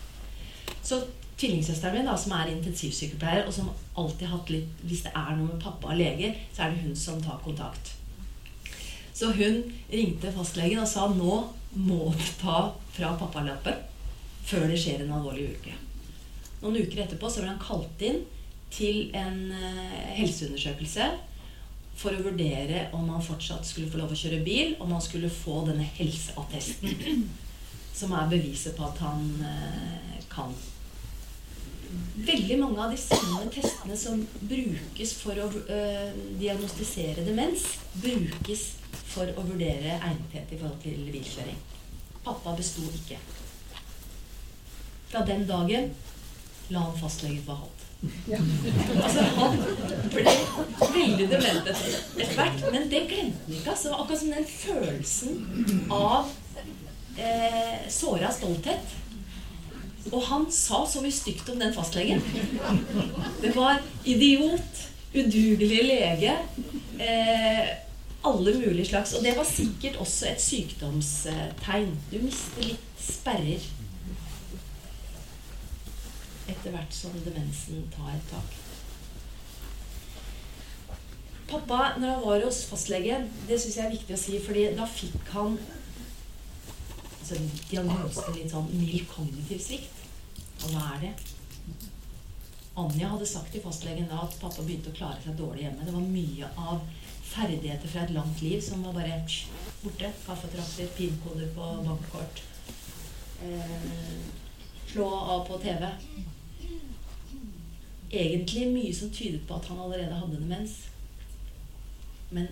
Så 0.83 0.99
tvillingsøsteren 1.39 1.99
min, 1.99 2.09
da, 2.11 2.17
som 2.19 2.35
er 2.37 2.53
intensivsykepleier, 2.53 3.47
og 3.47 3.55
som 3.55 3.71
alltid 3.99 4.29
har 4.29 4.39
hatt 4.39 4.53
litt 4.55 4.85
Hvis 4.87 5.05
det 5.07 5.13
er 5.15 5.33
noe 5.37 5.49
med 5.51 5.63
pappa 5.63 5.93
og 5.93 5.99
leger, 6.01 6.37
så 6.55 6.65
er 6.65 6.75
det 6.75 6.85
hun 6.85 6.97
som 6.99 7.23
tar 7.23 7.41
kontakt. 7.45 7.95
Så 9.13 9.31
hun 9.37 9.63
ringte 9.93 10.33
fastlegen 10.35 10.83
og 10.83 10.89
sa 10.91 11.07
nå 11.13 11.41
må 11.73 12.13
du 12.13 12.29
ta 12.41 12.59
fra 12.93 13.15
pappalappen 13.21 13.89
før 14.45 14.67
det 14.69 14.79
skjer 14.81 15.05
en 15.05 15.15
alvorlig 15.17 15.47
ulykke. 15.49 15.75
Noen 16.63 16.79
uker 16.83 17.05
etterpå 17.05 17.31
så 17.31 17.43
ble 17.43 17.53
han 17.53 17.63
kalt 17.63 18.03
inn 18.05 18.23
til 18.73 19.13
en 19.17 19.53
eh, 19.53 20.17
helseundersøkelse 20.19 21.07
for 21.99 22.15
å 22.17 22.25
vurdere 22.25 22.87
om 22.97 23.09
han 23.13 23.23
fortsatt 23.23 23.67
skulle 23.69 23.91
få 23.91 24.01
lov 24.01 24.13
å 24.15 24.19
kjøre 24.19 24.43
bil, 24.45 24.75
om 24.83 24.93
han 24.95 25.03
skulle 25.05 25.31
få 25.33 25.63
denne 25.69 25.87
helseattesten, 25.99 27.27
som 27.95 28.15
er 28.17 28.31
beviset 28.33 28.77
på 28.79 28.87
at 28.89 29.03
han 29.05 29.27
eh, 29.47 30.23
kan. 30.33 30.55
Veldig 32.17 32.57
mange 32.61 32.81
av 32.81 32.95
de 32.95 32.99
samme 33.01 33.45
testene 33.53 33.97
som 34.01 34.23
brukes 34.41 35.13
for 35.21 35.37
å 35.45 35.51
eh, 35.69 36.15
diagnostisere 36.41 37.27
demens, 37.27 37.67
brukes 38.01 38.65
for 39.13 39.29
å 39.37 39.45
vurdere 39.45 39.99
egnethet 39.99 40.57
i 40.57 40.59
forhold 40.59 40.81
til 40.85 41.05
bilkjøring. 41.13 41.61
Pappa 42.25 42.57
besto 42.57 42.87
ikke. 42.97 43.21
Fra 45.13 45.25
den 45.29 45.45
dagen 45.49 45.91
la 46.73 46.87
han 46.87 46.97
fastlegen 46.97 47.45
på 47.45 47.57
halt. 47.61 47.82
Altså, 48.03 49.23
han 49.37 49.59
ble 50.11 50.33
veldig 50.81 51.27
dement 51.31 51.69
etter 51.71 52.33
hvert, 52.35 52.65
men 52.75 52.89
det 52.91 53.05
glemte 53.11 53.45
han 53.47 53.55
ikke. 53.55 53.75
Altså, 53.75 53.93
akkurat 53.95 54.23
som 54.23 54.33
den 54.35 54.49
følelsen 54.51 55.87
av 55.93 56.33
eh, 57.19 57.77
såra 57.93 58.33
stolthet. 58.35 58.99
Og 60.11 60.19
han 60.27 60.49
sa 60.51 60.83
så 60.91 61.03
mye 61.05 61.15
stygt 61.15 61.53
om 61.53 61.61
den 61.63 61.75
fastlegen. 61.77 62.25
Det 63.43 63.53
var 63.55 63.79
idiot, 64.05 64.83
udugelig 65.15 65.85
lege. 65.87 66.35
Eh, 66.99 67.63
alle 68.27 68.57
mulige 68.59 68.89
slags. 68.91 69.15
Og 69.15 69.23
det 69.23 69.37
var 69.39 69.47
sikkert 69.47 70.01
også 70.03 70.33
et 70.33 70.43
sykdomstegn. 70.43 71.95
Du 72.11 72.19
mister 72.23 72.67
litt 72.67 72.91
sperrer 73.03 73.63
etter 76.53 76.75
hvert 76.75 76.95
som 76.95 77.17
demensen 77.25 77.89
tar 77.95 78.21
tak. 78.31 78.59
Pappa, 81.53 81.99
når 82.01 82.15
han 82.15 82.23
var 82.25 82.45
hos 82.47 82.63
fastlegen, 82.65 83.27
det 83.49 83.59
syns 83.61 83.77
jeg 83.77 83.85
er 83.85 83.93
viktig 83.93 84.17
å 84.17 84.21
si, 84.21 84.39
fordi 84.41 84.69
da 84.79 84.87
fikk 84.89 85.35
han 85.35 85.59
altså, 87.19 87.37
diagnosen 87.69 88.39
litt 88.39 88.55
sånn 88.55 88.71
mild 88.73 89.05
kognitiv 89.11 89.61
svikt. 89.61 90.01
Og 90.63 90.73
hva 90.73 90.87
er 90.95 91.07
det? 91.09 91.13
Anja 92.81 93.11
hadde 93.13 93.29
sagt 93.29 93.53
til 93.53 93.61
fastlegen 93.61 94.09
da 94.09 94.23
at 94.25 94.39
pappa 94.41 94.65
begynte 94.65 94.93
å 94.93 94.97
klare 94.97 95.21
seg 95.21 95.37
dårlig 95.37 95.67
hjemme. 95.67 95.85
Det 95.85 95.93
var 95.93 96.07
mye 96.15 96.49
av 96.57 96.87
ferdigheter 97.33 97.93
fra 97.93 98.07
et 98.07 98.15
langt 98.17 98.41
liv 98.45 98.63
som 98.65 98.85
var 98.87 98.97
bare 98.97 99.19
borte. 99.83 100.13
Kaffetrakter, 100.25 100.89
pinkoder 100.97 101.53
på 101.57 101.69
bankkort. 101.85 102.43
Eh, 103.45 103.77
slå 104.89 105.09
av 105.13 105.45
på 105.49 105.59
TV 105.61 105.85
egentlig 108.13 108.69
mye 108.69 108.95
som 108.95 109.11
tydet 109.11 109.43
på 109.49 109.57
at 109.57 109.69
han 109.71 109.81
allerede 109.81 110.15
hadde 110.21 110.41
demens. 110.41 110.77
Men 112.31 112.49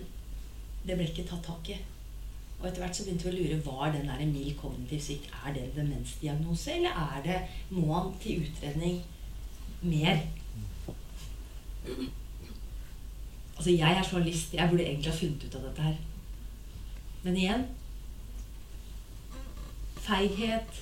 det 0.85 0.97
ble 0.97 1.07
ikke 1.09 1.27
tatt 1.29 1.45
tak 1.45 1.71
i. 1.73 1.77
Og 2.59 2.67
etter 2.69 2.83
hvert 2.83 2.97
så 2.97 3.05
begynte 3.05 3.27
vi 3.27 3.31
å 3.31 3.37
lure 3.39 3.63
var 3.65 3.93
den 3.93 4.09
der 4.09 4.21
mild 4.29 4.53
kognitiv 4.59 5.01
svikt 5.01 5.31
er 5.33 5.53
det 5.55 5.63
en 5.63 5.77
demensdiagnose, 5.79 6.75
eller 6.77 6.93
er 6.93 7.23
det, 7.25 7.39
må 7.73 7.87
han 7.93 8.11
til 8.21 8.43
utredning 8.45 8.99
mer? 9.81 10.21
Altså, 13.57 13.71
jeg 13.71 13.97
er 13.97 14.05
journalist. 14.05 14.53
Jeg 14.53 14.69
burde 14.69 14.85
egentlig 14.85 15.11
ha 15.11 15.17
funnet 15.17 15.45
ut 15.45 15.55
av 15.57 15.69
dette 15.69 15.87
her. 15.89 16.01
Men 17.23 17.37
igjen 17.37 17.65
feighet. 20.01 20.81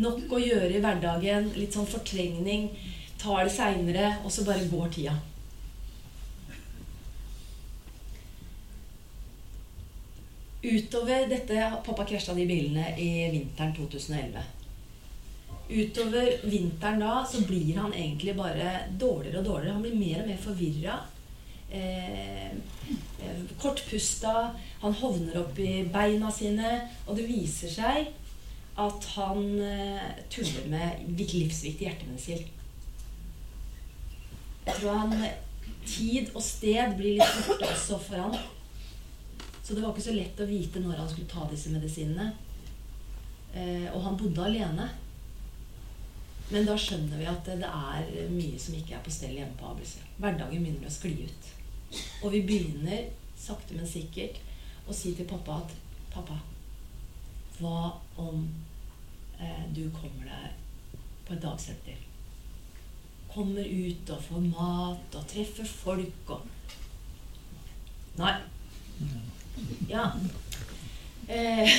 Nok 0.00 0.32
å 0.32 0.40
gjøre 0.40 0.70
i 0.76 0.82
hverdagen. 0.82 1.50
Litt 1.58 1.76
sånn 1.76 1.88
fortrengning 1.88 2.70
tar 3.18 3.44
det 3.44 3.52
seinere, 3.54 4.12
og 4.24 4.32
så 4.32 4.44
bare 4.46 4.68
går 4.70 4.94
tida. 4.94 5.16
Utover 10.62 11.28
dette 11.30 11.66
Pappa 11.86 12.04
krasja 12.04 12.34
de 12.34 12.46
bilene 12.46 12.90
i 12.98 13.28
vinteren 13.30 13.74
2011. 13.76 14.42
Utover 15.68 16.32
vinteren 16.48 17.00
da 17.00 17.20
så 17.28 17.44
blir 17.46 17.76
han 17.76 17.94
egentlig 17.94 18.34
bare 18.36 18.72
dårligere 19.00 19.38
og 19.38 19.46
dårligere. 19.46 19.76
Han 19.76 19.84
blir 19.84 19.98
mer 20.00 20.22
og 20.22 20.28
mer 20.32 20.42
forvirra. 20.42 20.98
Eh, 21.70 22.46
eh, 22.48 23.42
kortpusta. 23.60 24.50
Han 24.80 24.96
hovner 24.98 25.42
opp 25.44 25.58
i 25.62 25.84
beina 25.92 26.32
sine. 26.32 26.74
Og 27.06 27.16
det 27.20 27.28
viser 27.28 27.70
seg 27.70 28.10
at 28.78 29.10
han 29.14 29.44
eh, 29.62 30.22
tuller 30.32 30.70
med 30.72 31.18
livsviktig 31.18 31.86
hjertemedisin. 31.86 32.57
Jeg 34.68 34.80
tror 34.80 34.98
han 35.00 35.28
Tid 35.88 36.34
og 36.36 36.42
sted 36.44 36.96
blir 36.98 37.16
litt 37.16 37.36
borte 37.46 37.64
også 37.72 37.96
for 38.04 38.20
han. 38.20 38.34
Så 39.64 39.72
det 39.72 39.80
var 39.80 39.94
ikke 39.94 40.04
så 40.04 40.16
lett 40.16 40.40
å 40.44 40.48
vite 40.48 40.82
når 40.84 40.98
han 41.00 41.08
skulle 41.08 41.30
ta 41.30 41.46
disse 41.48 41.72
medisinene. 41.72 42.26
Eh, 43.56 43.86
og 43.94 44.02
han 44.04 44.18
bodde 44.20 44.44
alene. 44.44 44.90
Men 46.52 46.68
da 46.68 46.76
skjønner 46.80 47.20
vi 47.20 47.28
at 47.28 47.48
det, 47.48 47.64
er 47.64 48.28
mye 48.32 48.60
som 48.60 48.76
ikke 48.76 48.98
er 48.98 49.04
på 49.04 49.12
stell 49.12 49.32
hjemme 49.36 49.56
på 49.56 49.72
ABC. 49.72 49.94
Hverdagen 50.20 50.64
begynner 50.64 50.88
å 50.88 50.92
skli 50.92 51.14
ut. 51.24 51.50
Og 52.20 52.36
vi 52.36 52.44
begynner 52.48 53.08
sakte, 53.38 53.76
men 53.76 53.88
sikkert 53.88 54.40
å 54.88 54.96
si 54.96 55.14
til 55.16 55.28
pappa 55.28 55.62
at 55.62 55.76
Pappa, 56.08 56.38
hva 57.58 57.90
om 58.16 58.46
eh, 59.38 59.64
du 59.76 59.84
kommer 59.92 60.24
deg 60.24 60.94
på 61.28 61.34
et 61.36 61.42
dagsenter? 61.44 62.07
Kommer 63.32 63.64
ut 63.64 64.10
og 64.14 64.22
får 64.24 64.46
mat 64.50 65.18
og 65.18 65.26
treffer 65.30 65.68
folk 65.68 66.32
og 66.36 66.46
Nei. 68.18 68.32
Ja. 69.86 70.08
Eh, 71.28 71.70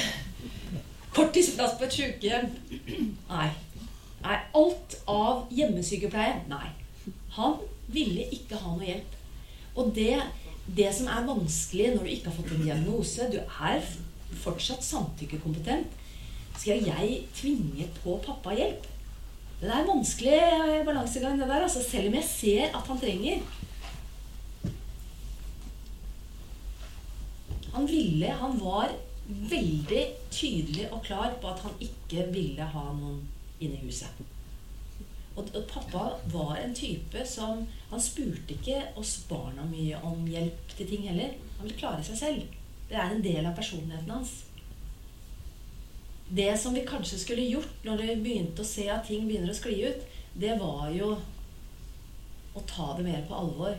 korttidsplass 1.16 1.74
på 1.76 1.84
et 1.84 1.98
sykehjem? 1.98 2.54
Nei. 3.28 3.50
Nei. 4.24 4.38
Alt 4.56 4.96
av 5.12 5.50
hjemmesykepleie? 5.52 6.38
Nei. 6.48 6.70
Han 7.36 7.58
ville 7.92 8.30
ikke 8.36 8.60
ha 8.62 8.72
noe 8.72 8.88
hjelp. 8.88 9.18
Og 9.76 9.92
det, 9.96 10.14
det 10.78 10.88
som 10.96 11.10
er 11.12 11.28
vanskelig 11.28 11.90
når 11.96 12.06
du 12.08 12.14
ikke 12.14 12.32
har 12.32 12.38
fått 12.40 12.56
en 12.56 12.64
diagnose 12.64 13.28
Du 13.34 13.40
er 13.44 13.84
fortsatt 14.44 14.86
samtykkekompetent. 14.86 16.00
Skal 16.60 16.88
jeg 16.88 17.20
tvinge 17.36 17.92
på 18.00 18.16
pappa 18.24 18.56
hjelp? 18.56 18.88
Det 19.60 19.68
er 19.68 19.82
en 19.82 19.90
vanskelig 19.92 20.36
eh, 20.40 20.86
balansegang, 20.88 21.40
det 21.40 21.48
der. 21.50 21.66
Altså, 21.66 21.84
selv 21.84 22.08
om 22.08 22.16
jeg 22.16 22.24
ser 22.24 22.78
at 22.78 22.88
han 22.88 23.00
trenger. 23.00 23.42
Han 27.74 27.88
ville 27.88 28.32
Han 28.40 28.60
var 28.60 28.96
veldig 29.28 30.06
tydelig 30.32 30.88
og 30.92 31.04
klar 31.04 31.36
på 31.42 31.48
at 31.48 31.60
han 31.60 31.76
ikke 31.80 32.26
ville 32.34 32.66
ha 32.66 32.86
noen 32.94 33.20
inne 33.60 33.78
i 33.78 33.86
huset. 33.86 34.24
Og, 35.36 35.46
og 35.56 35.68
pappa 35.70 36.06
var 36.34 36.56
en 36.58 36.74
type 36.76 37.22
som 37.28 37.68
Han 37.92 38.02
spurte 38.02 38.56
ikke 38.56 38.80
oss 39.00 39.20
barna 39.30 39.68
mye 39.70 40.00
om 40.04 40.26
hjelp 40.28 40.74
til 40.78 40.88
ting 40.88 41.06
heller. 41.12 41.36
Han 41.58 41.68
ville 41.68 41.80
klare 41.80 42.04
seg 42.04 42.18
selv. 42.18 42.56
Det 42.90 42.98
er 42.98 43.12
en 43.12 43.24
del 43.24 43.46
av 43.46 43.56
personligheten 43.60 44.16
hans 44.16 44.34
det 46.30 46.52
som 46.62 46.74
vi 46.74 46.86
kanskje 46.86 47.20
skulle 47.20 47.48
gjort 47.50 47.86
når 47.86 48.04
vi 48.04 48.16
begynte 48.24 48.62
å 48.62 48.68
se 48.68 48.86
at 48.94 49.08
ting 49.08 49.26
begynner 49.28 49.54
å 49.54 49.58
skli 49.58 49.80
ut, 49.90 50.04
det 50.40 50.58
var 50.62 50.92
jo 50.94 51.16
å 52.54 52.62
ta 52.70 52.92
det 52.98 53.06
mer 53.08 53.24
på 53.28 53.38
alvor. 53.38 53.78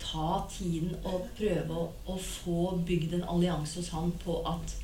Ta 0.00 0.42
tiden 0.52 0.92
og 1.04 1.28
prøve 1.38 1.76
å, 1.76 1.86
å 2.08 2.16
få 2.20 2.74
bygd 2.88 3.16
en 3.18 3.26
allianse 3.32 3.80
hos 3.80 3.90
han 3.94 4.12
på 4.24 4.40
at 4.48 4.76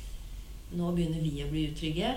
nå 0.77 0.89
begynner 0.95 1.21
vi 1.21 1.43
å 1.43 1.51
bli 1.51 1.67
utrygge. 1.71 2.15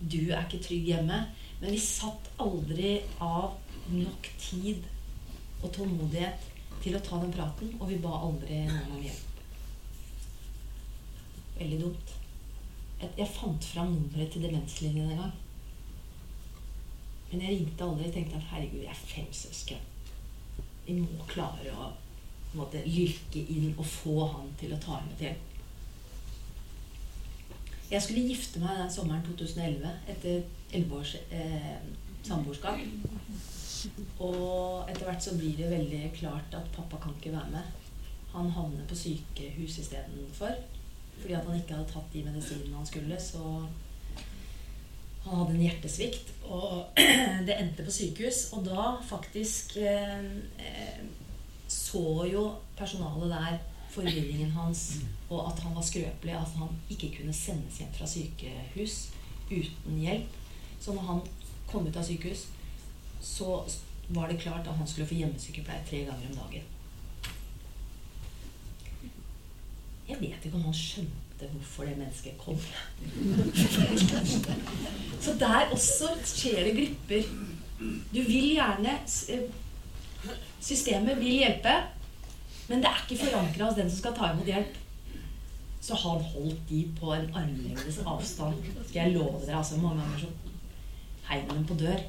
Du 0.00 0.30
er 0.30 0.44
ikke 0.44 0.62
trygg 0.64 0.92
hjemme. 0.92 1.24
Men 1.60 1.74
vi 1.74 1.82
satt 1.82 2.30
aldri 2.40 2.94
av 3.20 3.58
nok 3.90 4.30
tid 4.40 4.86
og 5.60 5.74
tålmodighet 5.74 6.46
til 6.80 6.96
å 6.96 7.02
ta 7.04 7.18
den 7.20 7.34
praten, 7.34 7.74
og 7.80 7.90
vi 7.90 7.98
ba 8.00 8.14
aldri 8.22 8.62
noen 8.70 8.94
om 8.96 9.04
hjelp. 9.04 9.26
Veldig 11.58 11.82
dumt. 11.82 12.19
Jeg 13.00 13.28
fant 13.32 13.64
fram 13.64 13.94
nummeret 13.94 14.32
til 14.32 14.42
Demenslinjen 14.44 15.10
en 15.10 15.22
gang. 15.22 15.36
Men 17.30 17.44
jeg 17.44 17.56
ringte 17.56 17.86
aldri 17.86 18.08
og 18.08 18.14
tenkte 18.14 18.36
at 18.36 18.48
herregud, 18.50 18.82
jeg 18.82 18.90
er 18.92 19.04
fem 19.06 19.28
søsken. 19.32 19.84
Vi 20.86 20.96
må 20.98 21.28
klare 21.30 21.72
å 21.72 21.92
måte, 22.58 22.82
lyrke 22.86 23.44
inn 23.54 23.70
og 23.76 23.86
få 23.86 24.16
han 24.32 24.50
til 24.60 24.74
å 24.74 24.80
ta 24.82 24.98
imot 24.98 25.22
hjelp. 25.22 25.46
Jeg 27.90 28.02
skulle 28.04 28.26
gifte 28.28 28.60
meg 28.62 28.78
den 28.78 28.90
sommeren 28.94 29.22
2011 29.26 29.94
etter 30.12 30.42
elleve 30.70 31.00
års 31.00 31.16
eh, 31.34 31.78
samboerskap. 32.26 32.82
Og 34.22 34.90
etter 34.90 35.06
hvert 35.06 35.24
så 35.24 35.34
blir 35.38 35.56
det 35.58 35.70
veldig 35.72 36.10
klart 36.18 36.54
at 36.54 36.68
pappa 36.74 37.00
kan 37.02 37.16
ikke 37.16 37.32
være 37.34 37.54
med. 37.54 37.72
Han 38.34 38.52
havner 38.54 38.86
på 38.86 38.98
sykehus 38.98 39.80
istedenfor. 39.82 40.54
Fordi 41.20 41.36
at 41.38 41.46
han 41.46 41.60
ikke 41.60 41.76
hadde 41.76 41.92
tatt 41.92 42.12
de 42.12 42.24
medisinene 42.26 42.76
han 42.76 42.88
skulle. 42.88 43.20
Så 43.22 43.44
han 45.24 45.36
hadde 45.36 45.54
en 45.54 45.64
hjertesvikt, 45.66 46.32
og 46.48 47.00
det 47.46 47.56
endte 47.56 47.84
på 47.86 47.94
sykehus. 47.94 48.46
Og 48.56 48.64
da 48.68 48.94
faktisk 49.08 49.76
eh, 49.80 50.22
eh, 50.60 51.02
så 51.70 52.04
jo 52.30 52.46
personalet 52.78 53.34
der 53.34 53.60
forvirringen 53.90 54.50
hans, 54.54 55.00
og 55.28 55.50
at 55.50 55.60
han 55.64 55.74
var 55.76 55.86
skrøpelig. 55.86 56.34
At 56.38 56.56
han 56.58 56.80
ikke 56.90 57.12
kunne 57.18 57.36
sendes 57.36 57.78
hjem 57.82 57.92
fra 57.98 58.08
sykehus 58.08 59.10
uten 59.50 60.00
hjelp. 60.00 60.40
Så 60.80 60.96
når 60.96 61.08
han 61.12 61.22
kom 61.70 61.86
ut 61.86 61.96
av 61.96 62.06
sykehus, 62.06 62.46
så 63.20 63.60
var 64.08 64.30
det 64.30 64.40
klart 64.40 64.66
at 64.66 64.76
han 64.76 64.86
skulle 64.88 65.06
få 65.06 65.18
hjemmesykepleie 65.20 65.84
tre 65.86 66.04
ganger 66.08 66.30
om 66.30 66.38
dagen. 66.38 66.70
Jeg 70.10 70.18
vet 70.20 70.44
ikke 70.44 70.58
om 70.58 70.66
han 70.68 70.76
skjønte 70.76 71.48
hvorfor 71.52 71.86
det 71.88 71.96
mennesket 71.96 72.36
kom. 72.40 72.58
Så 75.24 75.36
der 75.40 75.72
også 75.72 76.10
skjer 76.26 76.66
det 76.66 76.74
glipper. 76.76 77.30
Du 78.10 78.20
vil 78.20 78.50
gjerne 78.58 78.98
eh, 79.32 79.46
Systemet 80.60 81.16
vil 81.16 81.38
hjelpe, 81.40 81.72
men 82.68 82.82
det 82.82 82.90
er 82.90 82.98
ikke 83.06 83.22
forankra 83.22 83.70
hos 83.70 83.78
den 83.78 83.88
som 83.88 84.02
skal 84.02 84.16
ta 84.18 84.32
imot 84.34 84.50
hjelp. 84.50 84.74
Så 85.80 85.96
han 85.96 86.20
holdt 86.34 86.60
de 86.68 86.82
på 86.98 87.14
en 87.14 87.30
armlengdes 87.32 88.02
avstand. 88.04 88.58
Skal 88.88 89.00
jeg 89.00 89.14
love 89.14 89.40
dere, 89.46 89.56
altså 89.62 89.80
Mange 89.80 90.02
ganger 90.02 90.18
så 90.18 90.26
heiv 91.30 91.48
dem 91.48 91.64
på 91.66 91.74
dør. 91.80 92.02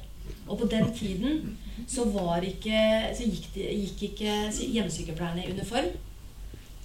Og 0.48 0.58
på 0.58 0.68
den 0.70 0.92
tiden 0.94 1.58
så, 1.88 2.04
ikke, 2.42 2.78
så 3.16 3.24
gikk, 3.24 3.48
de, 3.54 3.64
gikk 3.80 4.02
ikke 4.10 4.34
hjemmesykepleierne 4.60 5.46
i 5.46 5.52
uniform. 5.52 5.88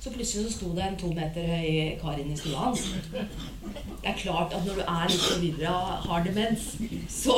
Så 0.07 0.13
plutselig 0.13 0.45
så 0.45 0.51
sto 0.53 0.69
det 0.71 0.83
en 0.85 0.93
to 0.95 1.09
meter 1.11 1.43
høy 1.51 1.97
kar 1.99 2.15
inne 2.15 2.31
i 2.31 2.39
stua 2.39 2.69
hans. 2.69 2.85
Det 3.11 4.07
er 4.07 4.13
klart 4.15 4.53
at 4.55 4.63
når 4.63 4.77
du 4.79 4.83
er 4.85 5.09
litt 5.11 5.25
forvirra, 5.25 5.73
har 6.05 6.21
demens, 6.23 6.67
så, 7.11 7.35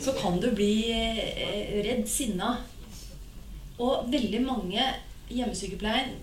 så 0.00 0.14
kan 0.16 0.38
du 0.40 0.46
bli 0.56 0.70
eh, 0.88 1.74
redd, 1.84 2.06
sinna. 2.08 2.54
Og 3.76 4.08
veldig 4.08 4.40
mange 4.46 4.86
hjemmesykepleiere, 5.28 6.16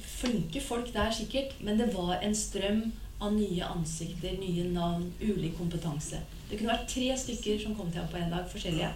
flinke 0.00 0.64
folk 0.64 0.88
der 0.94 1.12
sikkert, 1.12 1.52
men 1.60 1.76
det 1.82 1.90
var 1.92 2.16
en 2.22 2.32
strøm 2.32 2.80
av 3.20 3.36
nye 3.36 3.68
ansikter, 3.76 4.38
nye 4.40 4.70
navn, 4.72 5.10
ulik 5.20 5.60
kompetanse. 5.60 6.22
Det 6.48 6.56
kunne 6.56 6.72
vært 6.72 6.88
tre 6.94 7.12
stykker 7.26 7.60
som 7.60 7.76
kom 7.76 7.92
til 7.92 8.00
ham 8.00 8.08
på 8.08 8.22
en 8.22 8.32
dag, 8.32 8.48
forskjellige. 8.48 8.88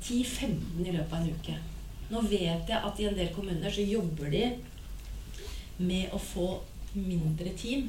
10-15 0.00 0.80
i 0.80 0.96
løpet 0.96 1.12
av 1.12 1.20
en 1.20 1.36
uke. 1.36 1.60
Nå 2.08 2.24
vet 2.24 2.72
jeg 2.72 2.80
at 2.80 3.04
i 3.04 3.10
en 3.10 3.20
del 3.20 3.36
kommuner 3.36 3.68
så 3.68 3.84
jobber 3.84 4.32
de 4.32 4.46
med 5.78 6.12
å 6.14 6.20
få 6.20 6.48
mindre 6.94 7.52
team. 7.58 7.88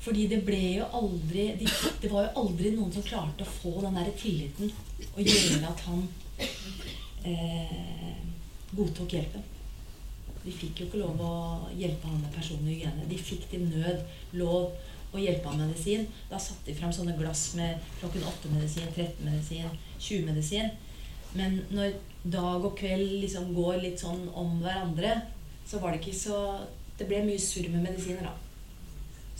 Fordi 0.00 0.26
det 0.30 0.40
ble 0.46 0.60
jo 0.78 0.86
aldri 0.96 1.50
de, 1.60 1.68
Det 2.00 2.08
var 2.08 2.28
jo 2.28 2.44
aldri 2.44 2.72
noen 2.72 2.92
som 2.94 3.04
klarte 3.04 3.44
å 3.44 3.54
få 3.60 3.74
den 3.84 3.98
der 3.98 4.12
tilliten 4.16 4.70
og 5.10 5.20
gjøre 5.20 5.68
at 5.68 5.82
han 5.88 6.06
eh, 7.28 8.20
godtok 8.72 9.16
hjelpen. 9.18 9.44
De 10.40 10.52
fikk 10.56 10.80
jo 10.80 10.86
ikke 10.88 11.02
lov 11.02 11.20
å 11.20 11.34
hjelpe 11.76 12.08
han 12.08 12.22
med 12.22 12.32
personlig 12.32 12.78
hygiene. 12.78 13.08
De 13.10 13.18
fikk 13.20 13.44
til 13.50 13.66
nød 13.68 14.38
lov 14.40 14.70
å 15.12 15.20
hjelpe 15.20 15.50
han 15.50 15.60
med 15.60 15.74
medisin. 15.74 16.06
Da 16.30 16.40
satte 16.40 16.70
de 16.70 16.78
fram 16.78 16.94
sånne 16.94 17.16
glass 17.18 17.50
med 17.58 17.82
klokken 18.00 18.24
8-medisin, 18.30 18.88
13-medisin, 18.96 19.68
20-medisin. 19.98 20.72
Men 21.36 21.60
når 21.74 21.98
dag 22.24 22.64
og 22.64 22.72
kveld 22.78 23.20
liksom 23.20 23.52
går 23.54 23.82
litt 23.84 24.00
sånn 24.00 24.24
om 24.38 24.56
hverandre, 24.62 25.18
så 25.70 25.78
var 25.78 25.92
det 25.92 26.00
ikke 26.02 26.18
så 26.18 26.38
Det 26.98 27.06
ble 27.08 27.22
mye 27.24 27.40
surr 27.40 27.70
med 27.72 27.80
medisiner, 27.80 28.26
da. 28.26 28.34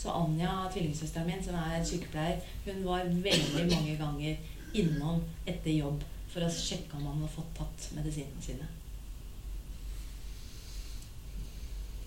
Så 0.01 0.09
Anja, 0.09 0.49
tvillingsøsteren 0.73 1.27
min, 1.29 1.43
som 1.45 1.53
er 1.59 1.83
sykepleier, 1.85 2.39
hun 2.65 2.79
var 2.87 3.03
veldig 3.05 3.67
mange 3.69 3.93
ganger 3.99 4.47
innom 4.73 5.19
etter 5.45 5.75
jobb 5.75 6.01
for 6.31 6.41
å 6.41 6.49
sjekke 6.49 6.97
om 6.97 7.05
han 7.05 7.19
hadde 7.19 7.29
fått 7.35 7.51
tatt 7.59 7.85
medisinene 7.93 8.41
sine. 8.41 8.69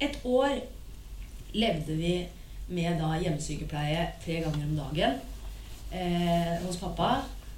Et 0.02 0.18
år 0.26 0.56
levde 1.54 2.00
vi 2.02 2.16
med 2.74 2.98
da 2.98 3.14
hjemmesykepleie 3.20 4.08
tre 4.24 4.40
ganger 4.42 4.66
om 4.66 4.76
dagen 4.80 5.18
eh, 5.94 6.54
hos 6.66 6.82
pappa. 6.82 7.12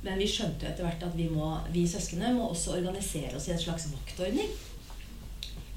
Men 0.05 0.21
vi 0.21 0.29
skjønte 0.29 0.69
etter 0.69 0.85
hvert 0.85 1.03
at 1.03 1.17
vi, 1.17 1.31
må, 1.33 1.55
vi 1.73 1.89
søskene 1.89 2.35
må 2.37 2.51
også 2.51 2.77
organisere 2.77 3.39
oss 3.39 3.49
i 3.49 3.57
en 3.57 3.63
slags 3.63 3.89
vaktordning. 3.95 4.53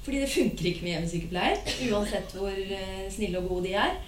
Fordi 0.04 0.22
det 0.22 0.30
funker 0.32 0.70
ikke 0.70 0.86
med 0.86 0.94
hjemmesykepleier, 0.94 1.60
uansett 1.90 2.32
hvor 2.36 2.56
eh, 2.56 3.04
snille 3.12 3.40
og 3.40 3.50
gode 3.50 3.68
de 3.68 3.74
er. 3.76 3.98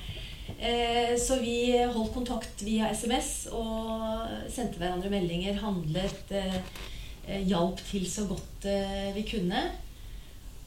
Eh, 0.57 1.12
så 1.20 1.37
vi 1.42 1.57
holdt 1.76 2.14
kontakt 2.14 2.64
via 2.64 2.88
SMS 2.94 3.50
og 3.52 4.24
sendte 4.52 4.81
hverandre 4.81 5.12
meldinger, 5.12 5.61
handlet, 5.61 6.33
eh, 6.33 7.42
hjalp 7.46 7.83
til 7.90 8.07
så 8.11 8.24
godt 8.31 8.66
vi 9.14 9.22
kunne. 9.28 9.61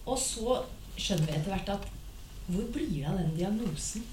Og 0.05 0.19
så 0.21 0.61
skjønner 0.95 1.25
vi 1.27 1.37
etter 1.39 1.51
hvert 1.51 1.73
at 1.73 1.89
hvor 2.45 2.67
blir 2.71 2.91
det 2.93 3.07
av 3.09 3.17
den 3.17 3.33
diagnosen? 3.35 4.05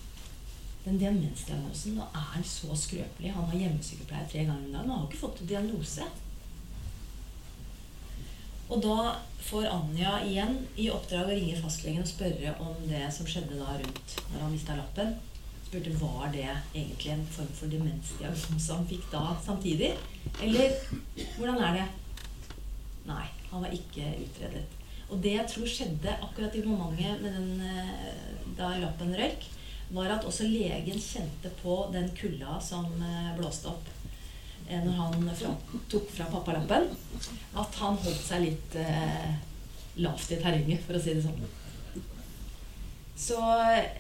Den 0.82 0.96
demensdiagnosen. 0.98 1.98
Nå 1.98 2.06
er 2.08 2.24
han 2.32 2.44
så 2.48 2.74
skrøpelig. 2.74 3.30
Han 3.36 3.46
har 3.50 3.60
hjemmesykepleier 3.60 4.30
tre 4.32 4.46
ganger 4.48 4.64
om 4.64 4.72
dagen. 4.72 4.90
Han 4.90 4.96
har 4.96 5.04
ikke 5.06 5.20
fått 5.20 5.44
diagnose. 5.46 6.08
Og 8.72 8.80
da 8.80 9.12
får 9.44 9.66
Anja 9.68 10.14
igjen 10.24 10.54
i 10.80 10.86
oppdrag 10.88 11.28
å 11.28 11.34
ringe 11.36 11.58
fastlegen 11.60 12.00
og 12.00 12.08
spørre 12.08 12.54
om 12.64 12.78
det 12.88 13.02
som 13.12 13.28
skjedde 13.28 13.58
da 13.60 13.74
rundt 13.76 14.14
når 14.30 14.38
han 14.40 14.54
mista 14.54 14.76
lappen. 14.78 15.10
Spurte 15.66 15.92
var 16.00 16.30
det 16.32 16.46
egentlig 16.48 17.12
en 17.12 17.26
form 17.34 17.50
for 17.58 17.72
demensdiagnose 17.72 18.78
han 18.78 18.88
fikk 18.88 19.04
da 19.12 19.26
samtidig. 19.44 19.92
Eller 20.40 20.78
hvordan 21.36 21.60
er 21.68 21.78
det? 21.82 21.86
Nei, 23.10 23.26
han 23.50 23.66
var 23.66 23.76
ikke 23.76 24.14
utredet. 24.22 24.64
Og 25.12 25.20
det 25.20 25.34
jeg 25.36 25.48
tror 25.52 25.68
skjedde 25.68 26.18
akkurat 26.24 26.56
i 26.56 26.64
momentet 26.64 27.20
med 27.20 27.36
den, 27.36 27.50
eh, 27.60 28.44
da 28.56 28.72
lappen 28.80 29.12
røyk, 29.18 29.50
var 29.92 30.14
at 30.14 30.24
også 30.24 30.48
legen 30.48 30.96
kjente 30.96 31.52
på 31.60 31.82
den 31.92 32.08
kulda 32.16 32.56
som 32.64 32.88
eh, 33.04 33.34
blåste 33.36 33.68
opp. 33.74 33.91
Når 34.68 34.92
han 34.96 35.26
fra, 35.36 35.54
tok 35.92 36.10
fra 36.14 36.28
pappalappen, 36.32 36.86
at 37.60 37.80
han 37.82 37.98
holdt 38.04 38.22
seg 38.24 38.46
litt 38.46 38.76
eh, 38.80 39.32
lavt 40.00 40.32
i 40.32 40.38
terrenget, 40.40 40.84
for 40.86 40.96
å 40.96 41.02
si 41.02 41.16
det 41.16 41.24
sånn. 41.24 41.42
Så 43.22 43.38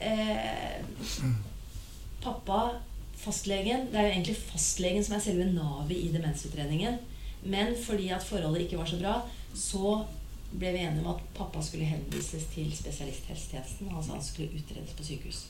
eh, 0.00 0.80
pappa, 2.22 2.62
fastlegen 3.22 3.90
Det 3.92 4.00
er 4.00 4.08
jo 4.08 4.14
egentlig 4.16 4.38
fastlegen 4.40 5.04
som 5.04 5.14
er 5.14 5.22
selve 5.22 5.46
navet 5.52 5.98
i 5.98 6.10
demensutredningen. 6.14 6.98
Men 7.42 7.76
fordi 7.78 8.08
at 8.14 8.24
forholdet 8.24 8.66
ikke 8.66 8.80
var 8.80 8.90
så 8.90 8.98
bra, 9.02 9.14
så 9.54 9.94
ble 10.52 10.72
vi 10.74 10.82
enige 10.84 11.04
om 11.04 11.14
at 11.14 11.22
pappa 11.36 11.62
skulle 11.64 11.88
henvises 11.88 12.44
til 12.54 12.72
spesialisthelsetjenesten. 12.76 13.92
Altså 13.92 14.16
han 14.16 14.24
skulle 14.24 14.58
utredes 14.58 14.96
på 14.96 15.06
sykehus. 15.06 15.46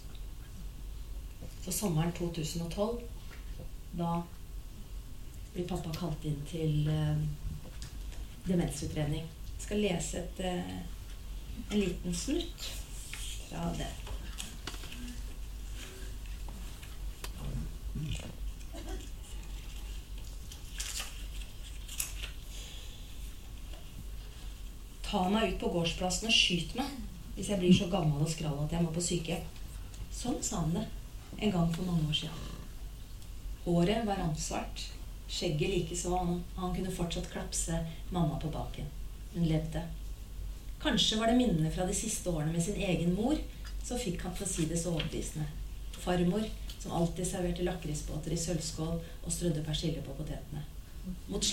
Så 1.65 1.73
sommeren 1.73 2.13
2012, 2.19 3.03
da 3.99 4.23
blir 5.53 5.69
pappa 5.69 5.93
kalt 5.97 6.25
inn 6.25 6.39
til 6.49 6.89
uh, 6.89 7.19
demensutredning. 8.49 9.27
Jeg 9.57 9.67
skal 9.67 9.85
lese 9.85 10.23
et, 10.23 10.41
uh, 10.45 10.79
en 11.73 11.79
liten 11.79 12.15
snutt 12.17 12.71
fra 13.49 13.69
det. 13.77 13.91
Ta 25.13 25.27
meg 25.29 25.51
ut 25.51 25.59
på 25.61 25.69
gårdsplassen 25.75 26.31
og 26.31 26.33
skyt 26.33 26.71
meg 26.79 26.89
hvis 27.35 27.51
jeg 27.53 27.61
blir 27.61 27.75
så 27.77 27.89
gammel 27.93 28.25
og 28.25 28.31
skral 28.33 28.57
at 28.65 28.73
jeg 28.73 28.85
må 28.85 28.93
på 28.93 29.05
sykehjem. 29.05 29.45
Sånn 30.13 30.41
sa 30.45 30.63
han 30.65 30.73
det 30.77 30.87
en 31.39 31.53
gang 31.53 31.71
for 31.75 31.89
mange 31.89 32.09
år 32.09 32.17
siden. 32.17 32.51
Håret 33.65 34.07
var 34.09 34.21
ramsvart. 34.21 34.85
Skjegget 35.33 35.71
likeså. 35.73 36.17
Han, 36.17 36.75
kunne 36.77 36.93
fortsatt 36.93 37.31
klapse 37.33 37.79
mamma 38.11 38.39
på 38.41 38.51
baken. 38.53 38.89
Hun 39.35 39.49
levde. 39.49 39.83
Kanskje 40.83 41.17
var 41.17 41.31
det 41.31 41.39
minnene 41.39 41.71
fra 41.73 41.87
de 41.89 41.95
siste 41.97 42.31
årene 42.31 42.53
med 42.53 42.63
sin 42.63 42.77
egen 42.77 43.15
mor 43.17 43.39
som 43.83 43.99
fikk 43.99 44.27
han 44.27 44.35
til 44.37 44.47
å 44.47 44.51
si 44.51 44.67
det 44.69 44.81
så 44.81 44.93
overbevisende. 44.93 45.47
Farmor 46.03 46.45
som 46.83 46.93
alltid 46.99 47.27
serverte 47.27 47.65
lakrisbåter 47.65 48.35
i 48.35 48.39
sølvskål 48.43 48.99
og 48.99 49.33
strødde 49.33 49.63
persille 49.65 50.03
på 50.03 50.17
potetene. 50.19 50.65
Mot, 51.31 51.47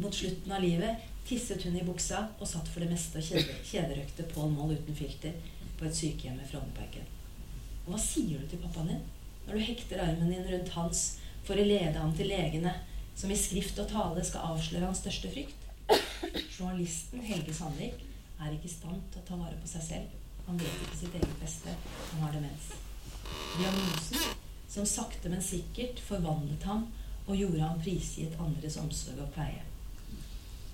mot, 0.00 0.14
slutten 0.14 0.52
av 0.52 0.62
livet 0.62 1.04
tisset 1.26 1.62
hun 1.66 1.76
i 1.78 1.84
buksa 1.86 2.22
og 2.38 2.48
satt 2.48 2.70
for 2.70 2.82
det 2.82 2.90
meste 2.90 3.20
og 3.20 3.26
kjede, 3.26 3.58
kjederøkte 3.66 4.26
Pål 4.32 4.50
Moll 4.54 4.74
uten 4.78 4.98
filter 4.98 5.34
på 5.78 5.86
et 5.86 5.98
sykehjem 5.98 6.38
ved 6.40 6.48
Frognerparken. 6.50 7.06
Og 7.84 7.92
hva 7.92 8.02
sier 8.02 8.40
du 8.40 8.48
til 8.50 8.62
pappaen 8.62 8.94
din 8.94 9.04
når 9.46 9.58
du 9.58 9.66
hekter 9.68 10.02
armen 10.02 10.32
din 10.32 10.46
rundt 10.50 10.72
hans 10.74 11.02
for 11.46 11.58
å 11.58 11.66
lede 11.66 11.98
ham 11.98 12.14
til 12.18 12.30
legene 12.30 12.72
som 13.16 13.32
i 13.32 13.38
skrift 13.38 13.78
og 13.80 13.88
tale 13.90 14.24
skal 14.24 14.52
avsløre 14.52 14.88
hans 14.88 15.00
største 15.00 15.30
frykt. 15.32 15.62
Journalisten 16.56 17.22
Helge 17.24 17.54
Sandvik 17.54 18.02
er 18.42 18.52
ikke 18.52 18.68
i 18.68 18.72
stand 18.72 19.00
til 19.12 19.22
å 19.22 19.26
ta 19.28 19.38
vare 19.40 19.56
på 19.60 19.70
seg 19.70 19.84
selv. 19.86 20.16
Han 20.46 20.58
vet 20.60 20.82
ikke 20.84 20.98
sitt 21.00 21.16
eget 21.16 21.38
beste. 21.40 21.72
han 22.12 22.22
har 22.22 22.34
demens. 22.36 22.68
Diagnosen, 23.56 24.36
som 24.70 24.86
sakte, 24.86 25.30
men 25.32 25.42
sikkert 25.42 26.00
forvandlet 26.06 26.62
ham 26.68 26.86
og 27.26 27.34
gjorde 27.36 27.64
ham 27.64 27.80
prisgitt 27.82 28.36
andres 28.38 28.76
omsorg 28.78 29.24
og 29.24 29.32
pleie. 29.34 29.64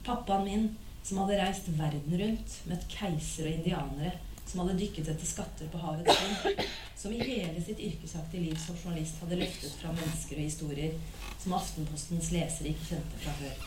Pappaen 0.04 0.44
min, 0.44 0.66
som 1.06 1.22
hadde 1.22 1.38
reist 1.40 1.70
verden 1.78 2.18
rundt, 2.20 2.58
møtt 2.68 2.84
keiser 2.90 3.48
og 3.48 3.54
indianere, 3.54 4.18
som 4.46 4.62
hadde 4.62 4.78
dykket 4.80 5.08
etter 5.12 5.28
skatter 5.28 5.70
på 5.72 5.80
havets 5.82 6.18
bunn, 6.22 6.64
som 6.98 7.12
i 7.14 7.20
hele 7.22 7.62
sitt 7.64 7.80
yrkesaktige 7.80 8.48
liv 8.48 8.58
som 8.60 8.76
journalist 8.76 9.20
hadde 9.22 9.38
løftet 9.40 9.76
fra 9.80 9.94
mennesker 9.96 10.38
og 10.38 10.48
historier 10.48 10.98
som 11.42 11.56
Aftenpostens 11.58 12.30
lesere 12.34 12.72
ikke 12.72 12.90
kjente 12.92 13.22
fra 13.24 13.36
før. 13.40 13.62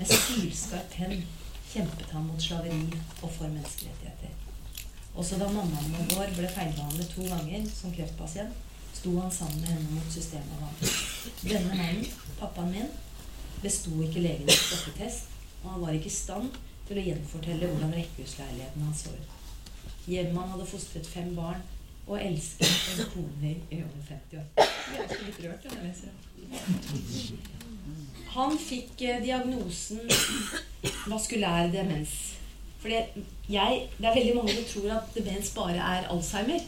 Med 0.00 0.10
sylskarp 0.10 0.96
penn 0.96 1.22
kjempet 1.70 2.14
han 2.14 2.26
mot 2.26 2.42
slaveri 2.42 2.80
og 3.22 3.28
for 3.28 3.46
menneskerettigheter. 3.46 4.34
Også 5.14 5.38
da 5.40 5.48
mammaen 5.50 6.10
vår 6.14 6.34
ble 6.36 6.50
feilbehandlet 6.50 7.14
to 7.14 7.26
ganger 7.26 7.66
som 7.74 7.94
kreftpasient, 7.94 8.54
sto 8.94 9.14
han 9.18 9.32
sammen 9.32 9.60
med 9.60 9.72
henne 9.72 9.96
mot 9.96 10.12
systemet 10.12 10.56
og 10.56 10.66
vant. 10.66 11.00
Denne 11.42 11.76
mannen, 11.76 12.06
pappaen 12.40 12.72
min, 12.74 12.90
besto 13.62 13.92
ikke 14.04 14.24
legenes 14.24 14.64
stoppetest, 14.66 15.30
og 15.62 15.74
han 15.74 15.84
var 15.84 15.96
ikke 15.96 16.10
i 16.10 16.14
stand 16.14 16.56
til 16.88 16.98
å 16.98 17.06
gjenfortelle 17.10 17.68
hvordan 17.70 17.94
rekkehusleiligheten 17.98 18.86
hans 18.88 19.04
så 19.06 19.14
ut. 19.14 19.39
Hjemme 20.06 20.40
hadde 20.52 20.66
fostret 20.66 21.06
fem 21.06 21.34
barn 21.36 21.62
og 22.06 22.18
elsket 22.22 22.66
en 22.98 23.06
kone 23.12 23.50
i 23.70 23.82
over 23.82 24.02
50 24.08 24.38
år. 24.40 24.46
Jeg 24.56 24.98
er 25.04 25.08
litt 25.26 25.40
rørt 25.44 25.64
jeg 25.64 25.72
leser. 25.84 26.12
Han 28.34 28.58
fikk 28.58 29.02
eh, 29.06 29.22
diagnosen 29.22 30.00
vaskulær 31.10 31.70
demens. 31.72 32.14
Fordi 32.80 32.94
jeg, 33.50 33.88
Det 33.98 34.06
er 34.08 34.14
veldig 34.14 34.36
mange 34.36 34.54
som 34.54 34.64
tror 34.72 34.92
at 34.96 35.14
demens 35.14 35.50
bare 35.54 35.76
er 35.76 36.08
Alzheimer. 36.08 36.60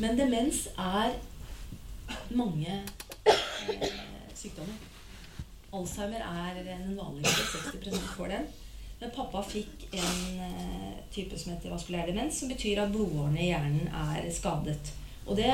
Men 0.00 0.18
demens 0.18 0.66
er 0.78 1.12
mange 2.30 2.82
eh, 3.26 3.86
sykdommer. 4.34 4.78
Alzheimer 5.72 6.22
er 6.24 6.62
den 6.64 6.96
vanligste. 6.96 7.42
60% 7.42 8.16
får 8.16 8.26
den. 8.34 8.50
Men 9.02 9.10
pappa 9.10 9.40
fikk 9.42 9.88
en 9.98 10.40
eh, 10.46 10.98
type 11.10 11.38
som 11.38 11.50
heter 11.50 11.72
vaskulær 11.72 12.06
demens, 12.06 12.36
som 12.38 12.50
betyr 12.52 12.84
at 12.84 12.92
blodårene 12.94 13.40
i 13.42 13.48
hjernen 13.48 13.88
er 13.90 14.28
skadet. 14.30 14.92
Og 15.26 15.34
det, 15.40 15.50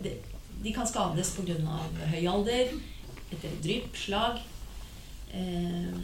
det 0.00 0.14
de 0.62 0.72
kan 0.72 0.88
skades 0.88 1.34
pga. 1.36 1.58
høy 2.14 2.24
alder, 2.26 2.72
etter 3.28 3.60
drypp, 3.62 3.92
slag. 3.96 4.40
Eh, 5.36 6.00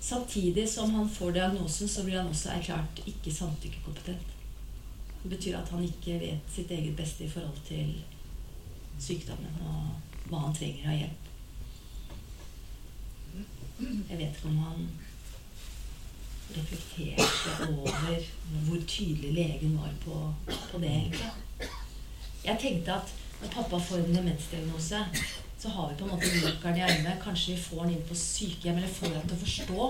samtidig 0.00 0.66
som 0.68 0.90
han 0.98 1.08
får 1.08 1.32
diagnosen, 1.38 1.88
så 1.88 2.02
blir 2.02 2.18
han 2.18 2.34
også 2.34 2.50
erklært 2.56 3.02
ikke 3.06 3.32
samtykkekompetent. 3.32 4.34
Det 5.22 5.30
betyr 5.30 5.62
at 5.62 5.70
han 5.70 5.86
ikke 5.86 6.18
vet 6.18 6.50
sitt 6.50 6.70
eget 6.74 6.96
beste 6.98 7.24
i 7.24 7.30
forhold 7.30 7.62
til 7.70 7.94
sykdommen 8.98 9.62
og 9.62 10.30
hva 10.30 10.48
han 10.48 10.54
trenger 10.58 10.90
av 10.90 10.98
hjelp. 10.98 11.24
Jeg 13.78 14.18
vet 14.18 14.34
ikke 14.34 14.50
om 14.50 14.64
han 14.66 14.88
reflekterte 16.56 17.68
over 17.68 18.28
hvor 18.66 18.80
tydelig 18.86 19.32
legen 19.34 19.78
var 19.78 19.92
på, 20.04 20.34
på 20.72 20.78
det, 20.78 20.90
egentlig. 20.90 21.30
Jeg 22.44 22.58
tenkte 22.60 22.94
at 22.94 23.14
når 23.40 23.52
pappa 23.52 23.78
får 23.78 23.96
en 23.96 24.16
demensdiagnose, 24.16 25.04
så 25.58 25.68
har 25.68 25.88
vi 25.88 25.98
på 25.98 26.04
en 26.04 26.10
måte 26.10 26.30
jokeren 26.42 26.78
i 26.78 26.84
armen. 26.86 27.20
Kanskje 27.22 27.54
vi 27.54 27.62
får 27.62 27.82
han 27.82 27.92
inn 27.94 28.06
på 28.08 28.14
sykehjem, 28.18 28.78
eller 28.78 28.94
får 28.94 29.14
han 29.14 29.26
til 29.28 29.36
å 29.36 29.42
forstå 29.42 29.88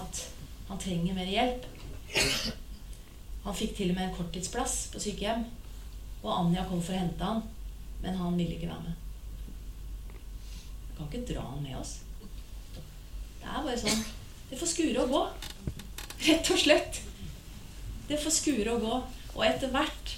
at 0.00 0.22
han 0.68 0.82
trenger 0.84 1.16
mer 1.16 1.32
hjelp. 1.32 1.66
Han 3.44 3.56
fikk 3.56 3.74
til 3.76 3.92
og 3.92 3.96
med 3.96 4.06
en 4.08 4.14
korttidsplass 4.16 4.76
på 4.92 5.02
sykehjem. 5.02 5.46
Og 6.20 6.32
Anja 6.34 6.66
kom 6.68 6.82
for 6.84 6.92
å 6.92 7.00
hente 7.00 7.24
han, 7.24 7.42
men 8.04 8.18
han 8.20 8.36
ville 8.36 8.56
ikke 8.56 8.68
være 8.68 8.84
med. 8.84 8.94
Vi 10.86 10.96
kan 10.98 11.08
ikke 11.08 11.26
dra 11.32 11.44
han 11.48 11.62
med 11.64 11.76
oss. 11.80 11.94
Det 13.40 13.48
er 13.48 13.64
bare 13.64 13.78
sånn 13.80 14.02
Det 14.50 14.58
får 14.58 14.72
skure 14.74 15.04
og 15.04 15.14
gå. 15.14 15.22
Rett 16.26 16.50
og 16.52 16.58
slett. 16.58 17.02
Det 18.08 18.18
får 18.20 18.34
skure 18.34 18.74
og 18.74 18.86
gå. 18.86 18.96
Og 19.36 19.44
etter 19.46 19.70
hvert 19.72 20.16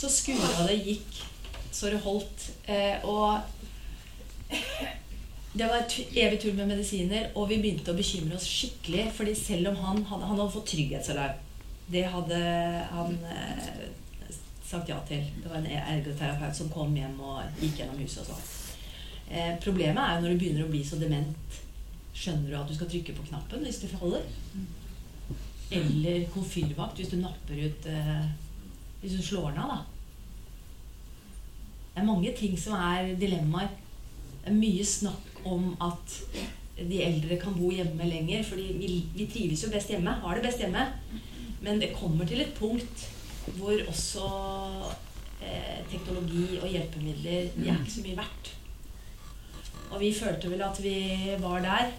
så 0.00 0.08
skura 0.08 0.64
det 0.68 0.80
gikk 0.80 1.20
så 1.70 1.90
det 1.92 2.00
holdt. 2.04 2.50
Eh, 2.64 3.04
og 3.04 3.40
det 5.52 5.66
var 5.66 5.78
et 5.80 5.96
evig 6.16 6.40
tull 6.42 6.56
med 6.58 6.70
medisiner, 6.72 7.30
og 7.34 7.48
vi 7.50 7.60
begynte 7.62 7.92
å 7.92 7.98
bekymre 7.98 8.36
oss 8.36 8.48
skikkelig. 8.48 9.10
fordi 9.14 9.34
selv 9.34 9.70
om 9.72 9.76
han 9.84 10.04
hadde, 10.04 10.26
han 10.26 10.38
hadde 10.38 10.52
fått 10.52 10.72
trygghetsalarm 10.72 11.46
Det 11.90 12.04
hadde 12.06 12.40
han 12.90 13.18
eh, 13.26 13.88
sagt 14.64 14.88
ja 14.88 14.98
til. 15.08 15.24
Det 15.42 15.50
var 15.50 15.58
en 15.58 15.66
ergoterapeut 15.66 16.56
som 16.56 16.70
kom 16.70 16.94
hjem 16.96 17.18
og 17.20 17.42
gikk 17.60 17.80
gjennom 17.80 17.98
huset 17.98 18.22
og 18.22 18.30
sånn. 18.30 18.44
Eh, 19.30 19.56
problemet 19.62 20.02
er 20.02 20.16
jo 20.16 20.22
når 20.24 20.32
du 20.32 20.38
begynner 20.38 20.66
å 20.66 20.70
bli 20.70 20.84
så 20.86 20.98
dement 20.98 21.58
Skjønner 22.14 22.50
du 22.50 22.58
at 22.58 22.68
du 22.68 22.74
skal 22.76 22.90
trykke 22.90 23.14
på 23.16 23.26
knappen 23.30 23.64
hvis 23.64 23.80
du 23.82 23.88
faller? 23.92 24.26
Eller 25.70 26.26
komfyrvakt 26.34 26.98
hvis 26.98 27.12
du 27.12 27.20
napper 27.20 27.60
ut 27.62 27.86
eh, 27.86 28.24
Hvis 29.00 29.16
du 29.16 29.22
slår 29.22 29.52
den 29.52 29.62
av, 29.62 29.70
da. 29.70 29.80
Det 31.94 32.02
er 32.02 32.08
mange 32.08 32.32
ting 32.36 32.56
som 32.58 32.74
er 32.78 33.14
dilemmaer. 33.20 33.70
Det 34.42 34.50
er 34.50 34.56
mye 34.56 34.84
snakk 34.86 35.40
om 35.48 35.72
at 35.82 36.18
de 36.80 37.00
eldre 37.04 37.36
kan 37.40 37.56
bo 37.56 37.70
hjemme 37.72 38.06
lenger. 38.08 38.44
fordi 38.44 38.72
vi, 38.80 38.90
vi 39.14 39.26
trives 39.26 39.64
jo 39.64 39.72
best 39.72 39.90
hjemme. 39.92 40.14
Har 40.22 40.36
det 40.36 40.46
best 40.46 40.62
hjemme. 40.62 40.86
Men 41.60 41.80
det 41.80 41.94
kommer 41.96 42.28
til 42.28 42.40
et 42.40 42.54
punkt 42.56 43.08
hvor 43.56 43.74
også 43.88 44.26
eh, 45.42 45.80
teknologi 45.90 46.58
og 46.60 46.68
hjelpemidler 46.68 47.50
de 47.56 47.68
er 47.68 47.80
ikke 47.80 47.94
så 47.96 48.04
mye 48.04 48.16
verdt. 48.20 48.50
Og 49.90 49.98
vi 50.00 50.12
følte 50.14 50.50
vel 50.50 50.62
at 50.62 50.78
vi 50.82 50.96
var 51.42 51.62
der. 51.64 51.90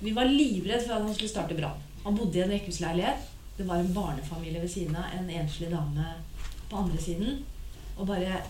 Vi 0.00 0.12
var 0.16 0.28
livredd 0.28 0.84
for 0.84 0.98
at 0.98 1.06
han 1.06 1.14
skulle 1.14 1.32
starte 1.32 1.56
brann. 1.56 1.80
Han 2.04 2.16
bodde 2.16 2.38
i 2.38 2.44
en 2.44 2.52
rekkehusleilighet. 2.52 3.32
Det 3.56 3.68
var 3.68 3.80
en 3.80 3.94
barnefamilie 3.94 4.60
ved 4.60 4.68
siden 4.68 4.96
av. 4.96 5.08
En 5.16 5.30
enslig 5.30 5.70
dame 5.72 6.04
på 6.70 6.76
andre 6.76 7.00
siden. 7.02 7.40
Og 7.96 8.06
bare 8.06 8.42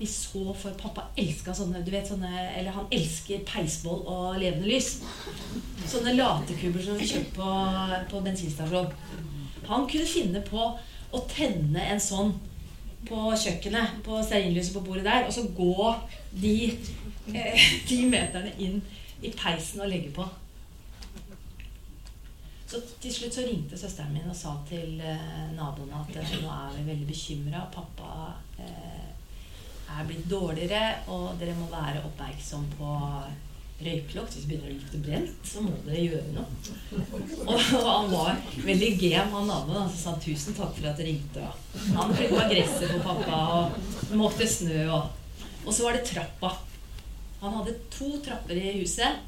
Vi 0.00 0.06
så 0.06 0.54
for 0.56 0.72
Pappa 0.80 1.02
elska 1.20 1.52
sånne 1.52 1.82
du 1.84 1.90
vet 1.92 2.08
sånne, 2.08 2.30
Eller 2.56 2.72
han 2.72 2.86
elsker 2.90 3.42
peisbål 3.44 3.98
og 4.08 4.38
levende 4.40 4.70
lys. 4.70 5.02
Sånne 5.84 6.14
latekubber 6.14 6.80
som 6.80 6.96
vi 6.96 7.08
kjøper 7.10 7.34
på, 7.36 7.48
på 8.08 8.22
bensinstasjon. 8.24 8.88
Han 9.68 9.84
kunne 9.90 10.08
finne 10.08 10.40
på 10.40 10.70
å 11.12 11.20
tenne 11.28 11.84
en 11.84 12.00
sånn 12.00 12.32
på 13.08 13.26
kjøkkenet, 13.42 14.00
på 14.04 14.22
stearinlyset 14.24 14.76
på 14.76 14.84
bordet 14.86 15.04
der, 15.04 15.26
og 15.26 15.32
så 15.32 15.44
gå 15.56 15.94
de 16.40 16.54
eh, 17.34 17.66
ti 17.88 18.04
meterne 18.10 18.54
inn 18.58 18.80
i 19.20 19.32
peisen 19.36 19.84
og 19.84 19.92
legge 19.92 20.12
på. 20.16 20.28
Så 22.70 22.78
til 23.02 23.10
slutt 23.10 23.34
så 23.34 23.42
ringte 23.42 23.78
søsteren 23.78 24.12
min 24.14 24.30
og 24.30 24.36
sa 24.38 24.52
til 24.68 25.00
eh, 25.02 25.46
naboene 25.56 26.04
at 26.04 26.18
eh, 26.20 26.34
nå 26.38 26.50
er 26.54 26.76
vi 26.76 26.84
veldig 26.92 27.08
bekymra. 27.08 27.64
Pappa 27.74 28.36
eh, 28.62 29.08
er 29.90 30.06
blitt 30.06 30.28
dårligere, 30.30 31.00
og 31.10 31.32
dere 31.40 31.56
må 31.58 31.66
være 31.72 32.04
oppmerksom 32.06 32.68
på 32.76 32.92
røyklokt 33.80 34.34
Hvis 34.36 34.44
det 34.44 34.50
begynner 34.50 34.70
å 34.70 34.76
lukte 34.76 34.98
brent, 35.02 35.50
så 35.50 35.64
må 35.64 35.72
dere 35.86 36.02
gjøre 36.04 36.34
noe. 36.36 36.46
Og, 37.48 37.54
og 37.56 37.86
han 37.88 38.10
var 38.12 38.42
veldig 38.68 38.90
gem, 39.00 39.34
han 39.34 39.50
naboen. 39.50 39.78
Han 39.80 39.94
sa 39.96 40.14
'tusen 40.20 40.54
takk 40.54 40.76
for 40.76 40.92
at 40.92 41.00
dere 41.00 41.10
ringte'. 41.10 41.50
Han 41.96 42.14
klippa 42.14 42.46
gresset 42.52 42.92
på 42.92 43.00
pappa 43.08 43.40
og 43.56 44.18
måtte 44.20 44.46
snø. 44.46 44.84
Og, 44.94 45.48
og 45.64 45.72
så 45.74 45.88
var 45.88 45.98
det 45.98 46.06
trappa. 46.12 46.52
Han 47.40 47.54
hadde 47.56 47.78
to 47.90 48.12
trapper 48.24 48.56
i 48.56 48.72
huset. 48.80 49.26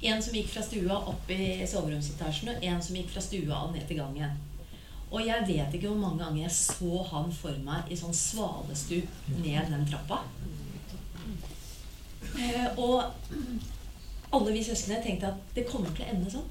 En 0.00 0.22
som 0.22 0.34
gikk 0.34 0.50
fra 0.52 0.62
stua 0.62 0.98
opp 1.10 1.30
i 1.30 1.66
soveromsetasjen, 1.66 2.52
og 2.52 2.64
en 2.66 2.82
som 2.82 2.98
gikk 2.98 3.10
fra 3.14 3.22
stua 3.22 3.64
og 3.64 3.74
ned 3.74 3.86
til 3.86 3.98
gangen. 3.98 4.36
Og 5.08 5.24
jeg 5.24 5.46
vet 5.48 5.74
ikke 5.74 5.88
hvor 5.88 6.00
mange 6.02 6.22
ganger 6.24 6.42
jeg 6.42 6.54
så 6.54 7.02
han 7.12 7.30
for 7.32 7.56
meg 7.64 7.88
i 7.88 7.96
sånn 7.96 8.14
svalestup 8.14 9.28
ned 9.38 9.70
den 9.72 9.86
trappa. 9.88 10.20
Eh, 12.38 12.66
og 12.76 13.08
alle 14.34 14.52
vi 14.52 14.64
søsknene 14.66 15.00
tenkte 15.02 15.30
at 15.32 15.54
det 15.56 15.66
kommer 15.70 15.94
til 15.94 16.04
å 16.04 16.10
ende 16.12 16.32
sånn. 16.32 16.50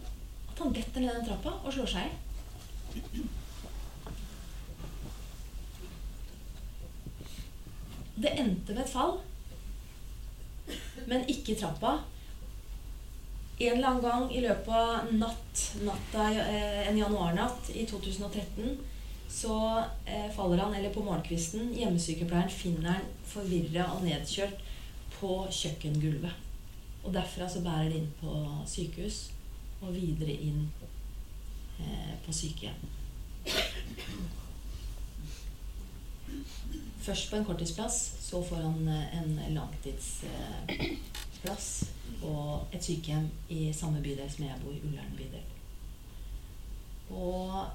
At 0.49 0.63
han 0.63 0.73
detter 0.73 1.03
ned 1.03 1.13
den 1.19 1.27
trappa 1.27 1.53
og 1.61 1.75
slår 1.75 1.91
seg 1.93 2.09
i. 2.09 3.27
Det 8.17 8.31
endte 8.33 8.73
med 8.73 8.81
et 8.81 8.89
fall, 8.89 9.19
men 11.07 11.25
ikke 11.31 11.55
trappa. 11.59 11.97
En 13.57 13.77
eller 13.77 13.87
annen 13.87 14.03
gang 14.03 14.27
i 14.35 14.41
løpet 14.43 14.73
av 14.73 15.13
natt, 15.17 15.63
natta, 15.81 16.27
eh, 16.29 16.83
en 16.89 16.97
januarnatt 16.99 17.71
i 17.73 17.87
2013 17.89 18.77
så 19.27 19.83
eh, 20.05 20.29
faller 20.35 20.61
han, 20.61 20.75
eller 20.75 20.93
på 20.93 21.03
morgenkvisten. 21.03 21.73
Hjemmesykepleieren 21.75 22.53
finner 22.53 22.91
han 22.91 23.07
forvirra 23.27 23.89
og 23.95 24.05
nedkjørt 24.05 24.61
på 25.17 25.39
kjøkkengulvet. 25.51 26.45
Og 27.03 27.13
derfra 27.15 27.49
så 27.49 27.63
bærer 27.65 27.89
det 27.89 28.01
inn 28.01 28.13
på 28.21 28.37
sykehus 28.69 29.27
og 29.81 29.93
videre 29.95 30.33
inn 30.33 30.63
eh, 31.81 32.13
på 32.25 32.33
sykehjem. 32.33 32.87
først 37.07 37.29
på 37.29 37.37
en 37.37 37.45
korttidsplass, 37.47 37.97
så 38.27 38.43
får 38.43 38.55
han 38.55 38.87
eh, 38.87 39.21
en 39.21 39.39
langtidsplass 39.55 41.83
og 42.27 42.73
et 42.75 42.83
sykehjem 42.83 43.29
i 43.53 43.73
samme 43.75 44.01
bydel 44.03 44.29
som 44.31 44.43
jeg 44.43 44.59
bor, 44.63 44.73
i 44.75 44.81
Ullern 44.83 45.15
bydel. 45.15 45.45
Og 47.15 47.65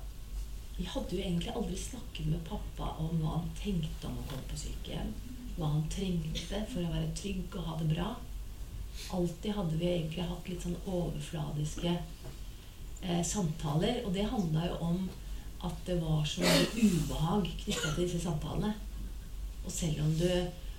vi 0.76 0.84
hadde 0.92 1.16
jo 1.16 1.22
egentlig 1.22 1.56
aldri 1.56 1.76
snakket 1.80 2.26
med 2.28 2.48
pappa 2.50 2.86
om 3.00 3.12
hva 3.22 3.30
han 3.38 3.48
tenkte 3.56 4.06
om 4.10 4.20
å 4.20 4.26
komme 4.28 4.46
på 4.50 4.60
sykehjem. 4.66 5.10
Hva 5.56 5.66
han 5.72 5.90
trengte 5.92 6.58
for 6.68 6.80
å 6.84 6.94
være 6.98 7.16
trygg 7.16 7.56
og 7.56 7.66
ha 7.70 7.74
det 7.80 7.88
bra. 7.94 8.08
Alltid 9.16 9.56
hadde 9.56 9.76
vi 9.80 9.88
egentlig 9.88 10.28
hatt 10.28 10.48
litt 10.52 10.64
sånn 10.68 10.84
overfladiske 10.84 11.92
eh, 11.96 13.24
samtaler. 13.24 14.04
Og 14.04 14.12
det 14.16 14.28
handla 14.28 14.68
jo 14.68 14.76
om 14.90 14.98
at 15.64 15.76
det 15.88 15.96
var 16.02 16.20
så 16.28 16.44
mye 16.44 16.64
ubehag 16.76 17.44
knytta 17.64 17.88
til 17.94 18.04
disse 18.04 18.20
samtalene. 18.28 18.72
Og 19.64 19.72
selv 19.72 20.03
om 20.05 20.11
du 20.18 20.29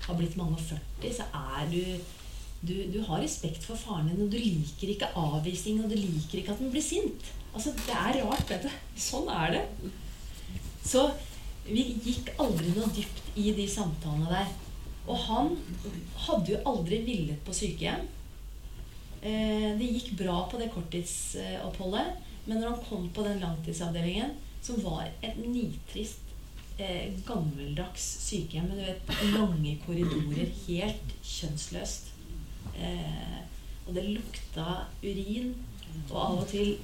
har 0.03 0.19
blitt 0.19 0.37
mange 0.39 0.57
og 0.59 0.65
40, 0.67 1.15
så 1.15 1.29
er 1.39 1.71
du 1.71 1.81
du, 2.63 2.73
du, 2.93 3.01
har 3.03 3.19
respekt 3.19 3.65
for 3.67 3.75
faren 3.75 4.07
din, 4.07 4.21
og 4.23 4.31
du 4.31 4.37
liker 4.39 4.93
ikke 4.93 5.09
avvisning, 5.19 5.81
og 5.83 5.91
du 5.91 5.97
liker 5.99 6.39
ikke 6.39 6.53
at 6.53 6.61
den 6.63 6.71
blir 6.71 6.83
sint. 6.83 7.25
Altså, 7.51 7.73
Det 7.75 7.91
er 7.91 8.21
rart, 8.23 8.45
vet 8.47 8.63
du. 8.63 8.69
Sånn 8.95 9.27
er 9.27 9.57
det. 9.57 9.63
Så 10.83 11.09
vi 11.65 11.83
gikk 12.05 12.31
aldri 12.39 12.71
noe 12.71 12.87
dypt 12.95 13.35
i 13.39 13.51
de 13.57 13.67
samtalene 13.67 14.31
der. 14.31 14.53
Og 15.03 15.19
han 15.27 15.51
hadde 16.25 16.53
jo 16.53 16.61
aldri 16.71 17.01
villet 17.03 17.43
på 17.43 17.55
sykehjem. 17.55 18.07
Eh, 19.23 19.69
det 19.79 19.91
gikk 19.97 20.13
bra 20.23 20.41
på 20.51 20.59
det 20.59 20.71
korttidsoppholdet, 20.71 22.23
men 22.47 22.59
når 22.59 22.73
han 22.73 22.81
kom 22.87 23.05
på 23.15 23.27
den 23.27 23.43
langtidsavdelingen, 23.43 24.35
som 24.63 24.79
var 24.83 25.09
et 25.23 25.39
nitrist, 25.39 26.22
eh, 26.77 27.13
gammeldags 27.27 28.05
sykehjem 28.27 28.69
med 28.69 28.79
du 28.79 28.85
vet, 28.85 29.13
lange 29.33 29.75
korridorer, 29.85 30.49
helt 30.67 31.13
kjønnsløst 31.23 32.11
eh, 32.77 33.39
Og 33.87 33.93
det 33.97 34.05
lukta 34.07 34.85
urin, 35.03 35.53
og 36.09 36.17
av 36.21 36.37
og 36.39 36.47
til 36.47 36.77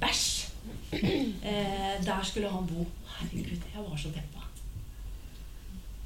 bæsj. 0.00 0.28
Eh, 0.88 2.04
der 2.04 2.22
skulle 2.24 2.48
han 2.48 2.66
bo. 2.66 2.84
Herregud, 3.18 3.64
jeg 3.74 3.82
var 3.82 3.96
så 3.96 4.08
deppa. 4.14 4.44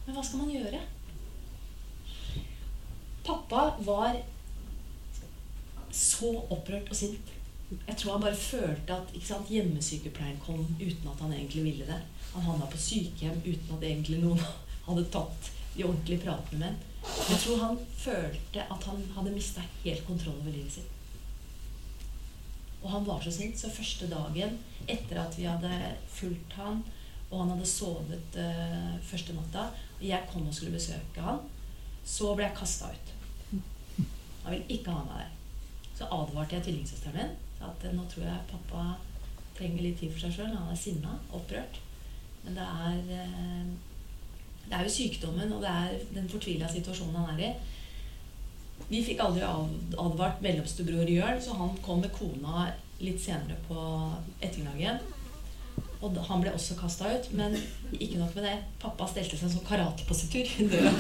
Men 0.06 0.16
hva 0.16 0.24
skal 0.24 0.42
man 0.42 0.50
gjøre? 0.50 0.80
Pappa 3.26 3.66
var 3.86 4.16
så 5.92 6.32
opprørt 6.50 6.90
og 6.90 6.96
sint. 6.96 7.32
Jeg 7.86 7.96
tror 7.96 8.12
han 8.12 8.24
bare 8.24 8.36
følte 8.36 8.96
at 8.96 9.14
sant, 9.24 9.48
hjemmesykepleien 9.48 10.40
kom 10.44 10.64
uten 10.80 11.08
at 11.12 11.20
han 11.20 11.32
egentlig 11.32 11.64
ville 11.64 11.86
det. 11.88 12.00
Han 12.32 12.46
havna 12.46 12.68
på 12.72 12.80
sykehjem 12.80 13.42
uten 13.44 13.76
at 13.76 13.84
egentlig 13.84 14.22
noen 14.22 14.40
hadde 14.86 15.04
tatt 15.14 15.52
de 15.74 15.84
ordentlige 15.84 16.24
pratene 16.24 16.60
med 16.62 16.72
ham. 16.72 16.88
Jeg 17.02 17.38
tror 17.42 17.62
han 17.62 17.78
følte 17.98 18.64
at 18.70 18.84
han 18.88 19.00
hadde 19.16 19.34
mista 19.34 19.62
helt 19.82 20.04
kontroll 20.06 20.36
over 20.38 20.54
livet 20.54 20.76
sitt. 20.76 20.98
Og 22.82 22.90
han 22.90 23.06
var 23.06 23.22
så 23.22 23.30
sint, 23.34 23.58
så 23.58 23.70
første 23.70 24.08
dagen 24.10 24.58
etter 24.90 25.20
at 25.22 25.38
vi 25.38 25.46
hadde 25.46 25.72
fulgt 26.10 26.54
han, 26.58 26.82
og 27.30 27.40
han 27.40 27.52
hadde 27.54 27.68
sovet 27.68 28.38
uh, 28.38 28.94
første 29.06 29.34
natta, 29.34 29.68
og 29.98 30.06
jeg 30.06 30.28
kom 30.30 30.46
og 30.46 30.54
skulle 30.54 30.74
besøke 30.74 31.24
han, 31.24 31.42
så 32.04 32.32
ble 32.34 32.48
jeg 32.48 32.58
kasta 32.58 32.90
ut. 32.90 33.12
Han 34.42 34.56
ville 34.56 34.74
ikke 34.74 34.90
ha 34.90 35.04
meg 35.06 35.22
der. 35.22 35.30
Så 35.94 36.08
advarte 36.10 36.56
jeg 36.56 36.66
tvillingsøsteren 36.66 37.18
min. 37.18 37.34
At 37.62 37.84
nå 37.94 38.04
tror 38.10 38.26
jeg 38.26 38.46
pappa 38.50 38.86
trenger 39.54 39.84
litt 39.84 40.00
tid 40.00 40.10
for 40.10 40.24
seg 40.24 40.34
sjøl. 40.34 40.54
Han 40.56 40.72
er 40.72 40.80
sinna, 40.80 41.14
opprørt. 41.30 41.78
Men 42.44 42.58
det 42.58 42.66
er, 42.66 42.98
uh, 43.22 43.66
det 44.66 44.78
er 44.78 44.86
jo 44.86 44.96
sykdommen 44.96 45.52
og 45.52 45.62
det 45.62 45.72
er 45.72 45.96
den 46.14 46.28
fortvila 46.32 46.70
situasjonen 46.70 47.20
han 47.22 47.38
er 47.38 47.46
i. 47.50 47.52
Vi 48.88 49.00
fikk 49.06 49.22
aldri 49.24 49.44
advart 49.46 50.42
mellomstebror 50.44 51.08
Jørn, 51.08 51.40
så 51.40 51.54
han 51.56 51.76
kom 51.84 52.02
med 52.02 52.12
kona 52.16 52.70
litt 53.02 53.20
senere 53.22 53.56
på 53.68 53.78
ettermiddagen. 54.40 54.98
Og 56.02 56.16
han 56.26 56.42
ble 56.42 56.50
også 56.50 56.74
kasta 56.80 57.12
ut. 57.14 57.28
Men 57.38 57.54
ikke 57.94 58.18
nok 58.18 58.34
med 58.36 58.48
det. 58.48 58.56
Pappa 58.82 59.06
stelte 59.10 59.38
seg 59.38 59.52
som 59.52 59.62
karatepositur 59.66 60.50
i 60.62 60.66
døra. 60.70 60.90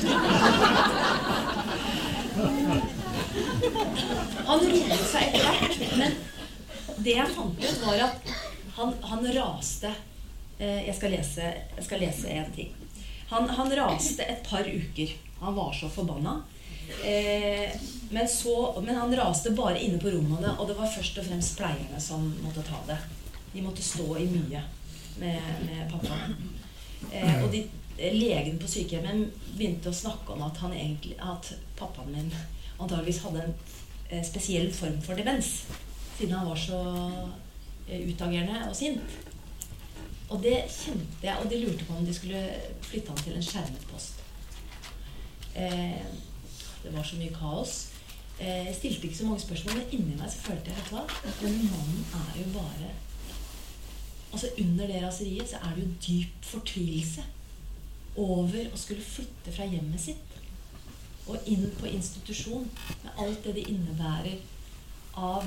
Han 4.46 4.62
roet 4.68 5.04
seg 5.10 5.26
etter 5.26 5.42
hvert. 5.48 5.82
Men 5.98 6.16
det 7.02 7.18
jeg 7.18 7.34
fant 7.34 7.66
ut, 7.66 7.82
var 7.82 8.06
at 8.06 8.32
han, 8.78 8.94
han 9.10 9.28
raste 9.36 9.90
eh, 9.90 10.00
jeg, 10.62 10.94
skal 10.96 11.14
lese, 11.16 11.52
jeg 11.76 11.84
skal 11.86 12.02
lese 12.04 12.30
en 12.30 12.54
ting. 12.54 12.72
Han, 13.32 13.48
han 13.48 13.72
raste 13.76 14.24
et 14.28 14.42
par 14.46 14.66
uker. 14.68 15.14
Han 15.40 15.54
var 15.56 15.72
så 15.74 15.88
forbanna. 15.90 16.42
Eh, 17.04 17.70
men, 18.10 18.28
så, 18.28 18.82
men, 18.84 18.96
han 18.96 19.16
raste 19.16 19.50
bare 19.50 19.80
inne 19.80 19.98
på 19.98 20.10
rommene, 20.12 20.52
og 20.58 20.68
det 20.68 20.76
var 20.78 20.90
først 20.92 21.18
og 21.18 21.26
fremst 21.26 21.56
pleierne 21.58 22.00
som 22.00 22.26
måtte 22.44 22.64
ta 22.66 22.82
det. 22.90 22.98
De 23.52 23.64
måtte 23.64 23.84
stå 23.84 24.06
i 24.20 24.26
mye 24.28 24.60
med, 25.20 25.40
med 25.66 25.86
pappa. 25.92 26.18
Eh, 27.10 27.38
og 27.42 27.48
de, 27.52 27.64
legen 28.12 28.58
på 28.60 28.68
sykehjemmet 28.70 29.32
begynte 29.56 29.90
å 29.90 29.96
snakke 29.96 30.34
om 30.34 30.44
at, 30.46 30.60
egentlig, 30.72 31.16
at 31.20 31.52
pappaen 31.78 32.12
min 32.14 32.30
antageligvis 32.78 33.22
hadde 33.24 33.46
en 33.46 33.54
eh, 34.08 34.22
spesiell 34.26 34.70
form 34.74 35.00
for 35.04 35.18
demens. 35.18 35.62
Siden 36.18 36.36
han 36.36 36.48
var 36.48 36.58
så 36.58 36.80
eh, 37.88 38.04
utagerende 38.08 38.66
og 38.68 38.76
sint. 38.76 39.20
Og 40.32 40.40
det 40.42 40.58
kjente 40.72 41.26
jeg, 41.26 41.36
og 41.38 41.50
de 41.50 41.60
lurte 41.60 41.84
på 41.84 41.96
om 41.98 42.06
de 42.06 42.14
skulle 42.16 42.42
flytte 42.80 43.12
han 43.12 43.20
til 43.20 43.36
en 43.36 43.44
skjermet 43.44 43.88
post. 43.90 44.22
Eh, 45.56 46.04
det 46.82 46.92
var 46.94 47.04
så 47.04 47.18
mye 47.20 47.34
kaos. 47.36 47.74
Eh, 48.40 48.66
jeg 48.66 48.74
stilte 48.78 49.06
ikke 49.06 49.18
så 49.18 49.26
mange 49.28 49.44
spørsmål, 49.44 49.76
men 49.76 49.92
inni 49.98 50.16
meg 50.16 50.32
så 50.32 50.40
følte 50.46 50.72
jeg 50.72 51.02
at 51.02 51.42
denne 51.42 51.68
mannen 51.68 52.04
er 52.24 52.38
jo 52.40 52.52
bare 52.58 52.92
Altså 54.32 54.48
Under 54.58 54.86
det 54.86 55.02
raseriet 55.02 55.48
så 55.48 55.56
er 55.56 55.74
det 55.74 55.82
jo 55.82 55.94
dyp 56.06 56.44
fortvilelse 56.48 57.24
over 58.16 58.70
å 58.72 58.78
skulle 58.80 59.04
flytte 59.04 59.52
fra 59.52 59.66
hjemmet 59.68 60.00
sitt 60.00 60.38
og 61.28 61.48
inn 61.52 61.66
på 61.76 61.90
institusjon 61.90 62.64
med 63.02 63.20
alt 63.20 63.44
det 63.44 63.54
det 63.58 63.66
innebærer 63.68 64.40
av 65.14 65.44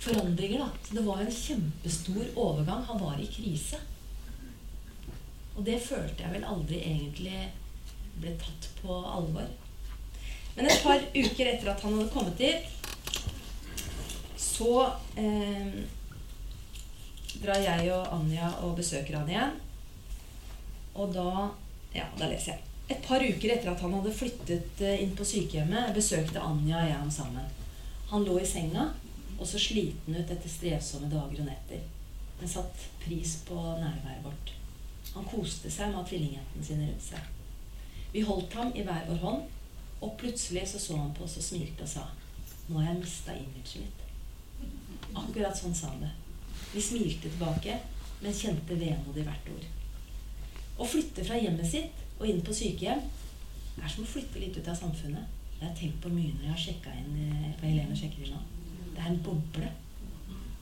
forandringer. 0.00 0.58
da. 0.58 0.68
Så 0.88 0.94
det 0.94 1.04
var 1.06 1.20
en 1.20 1.32
kjempestor 1.32 2.24
overgang. 2.34 2.84
Han 2.88 3.02
var 3.02 3.20
i 3.20 3.26
krise. 3.26 3.80
Og 5.56 5.64
det 5.64 5.80
følte 5.80 6.22
jeg 6.22 6.32
vel 6.34 6.44
aldri 6.44 6.80
egentlig 6.84 7.46
ble 8.20 8.32
tatt 8.40 8.68
på 8.82 8.96
alvor. 9.04 9.48
Men 10.56 10.68
et 10.70 10.82
par 10.84 11.00
uker 11.14 11.50
etter 11.50 11.70
at 11.72 11.82
han 11.84 11.96
hadde 11.96 12.12
kommet 12.12 12.38
dit, 12.40 12.72
så 14.40 14.86
eh, 15.20 15.80
drar 17.42 17.60
jeg 17.60 17.90
og 17.92 18.12
Anja 18.16 18.48
og 18.64 18.76
besøker 18.78 19.18
han 19.20 19.32
igjen. 19.32 19.56
Og 20.96 21.14
da 21.16 21.30
Ja, 21.96 22.04
da 22.18 22.26
leser 22.28 22.52
jeg. 22.52 22.62
Et 22.92 23.02
par 23.02 23.22
uker 23.24 23.52
etter 23.54 23.70
at 23.70 23.80
han 23.80 23.94
hadde 23.96 24.12
flyttet 24.12 24.80
eh, 24.84 25.00
inn 25.00 25.14
på 25.16 25.24
sykehjemmet, 25.24 25.94
besøkte 25.96 26.42
Anja 26.44 26.82
og 26.82 26.90
jeg 26.90 26.98
ham 26.98 27.12
sammen. 27.12 27.46
Han 28.10 28.26
lå 28.26 28.36
i 28.40 28.48
senga 28.48 28.90
og 29.38 29.46
så 29.46 29.60
sliten 29.60 30.16
ut 30.16 30.30
etter 30.30 30.50
strevsomme 30.50 31.10
dager 31.12 31.42
og 31.42 31.48
netter. 31.48 31.82
Men 32.40 32.50
satt 32.50 32.86
pris 33.04 33.38
på 33.48 33.56
nærværet 33.56 34.24
vårt. 34.24 34.52
Han 35.14 35.28
koste 35.30 35.70
seg 35.72 35.92
med 35.92 36.08
tvillingjentene 36.08 36.64
sine 36.64 36.88
rundt 36.90 37.04
seg. 37.06 37.32
Vi 38.12 38.24
holdt 38.24 38.54
ham 38.56 38.72
i 38.74 38.84
hver 38.84 39.06
vår 39.08 39.22
hånd 39.22 39.44
og 40.04 40.16
plutselig 40.20 40.66
så, 40.68 40.80
så 40.80 40.96
han 41.00 41.14
på 41.16 41.24
oss 41.24 41.38
og 41.40 41.44
smilte 41.44 41.84
og 41.86 41.90
sa 41.90 42.06
Nå 42.66 42.80
har 42.80 42.88
jeg 42.90 42.98
mista 42.98 43.34
imaget 43.36 43.76
mitt. 43.78 44.00
Akkurat 45.14 45.54
sånn 45.56 45.76
sa 45.76 45.92
han 45.92 46.02
det. 46.02 46.10
Vi 46.72 46.82
smilte 46.82 47.30
tilbake, 47.30 47.76
men 48.22 48.34
kjente 48.34 48.74
vemod 48.80 49.20
i 49.20 49.24
hvert 49.26 49.50
ord. 49.52 49.68
Å 50.82 50.88
flytte 50.90 51.24
fra 51.24 51.38
hjemmet 51.38 51.70
sitt 51.70 52.02
og 52.18 52.26
inn 52.26 52.42
på 52.44 52.56
sykehjem 52.56 53.04
er 53.78 53.92
som 53.92 54.02
å 54.02 54.10
flytte 54.10 54.42
litt 54.42 54.58
ut 54.58 54.72
av 54.72 54.76
samfunnet. 54.80 55.30
Det 55.54 55.62
har 55.62 55.70
jeg 55.70 55.78
tenkt 55.78 56.02
på 56.02 56.12
mye 56.12 56.34
når 56.34 56.48
jeg 56.48 56.54
har 56.56 56.64
sjekka 56.64 56.98
inn 56.98 57.14
eh, 57.22 57.52
på 57.60 57.68
Helene 57.68 57.96
sjekker 57.96 58.26
inn 58.26 58.34
nå. 58.34 58.42
Det 58.96 59.04
er 59.04 59.12
en 59.12 59.22
boble. 59.22 59.70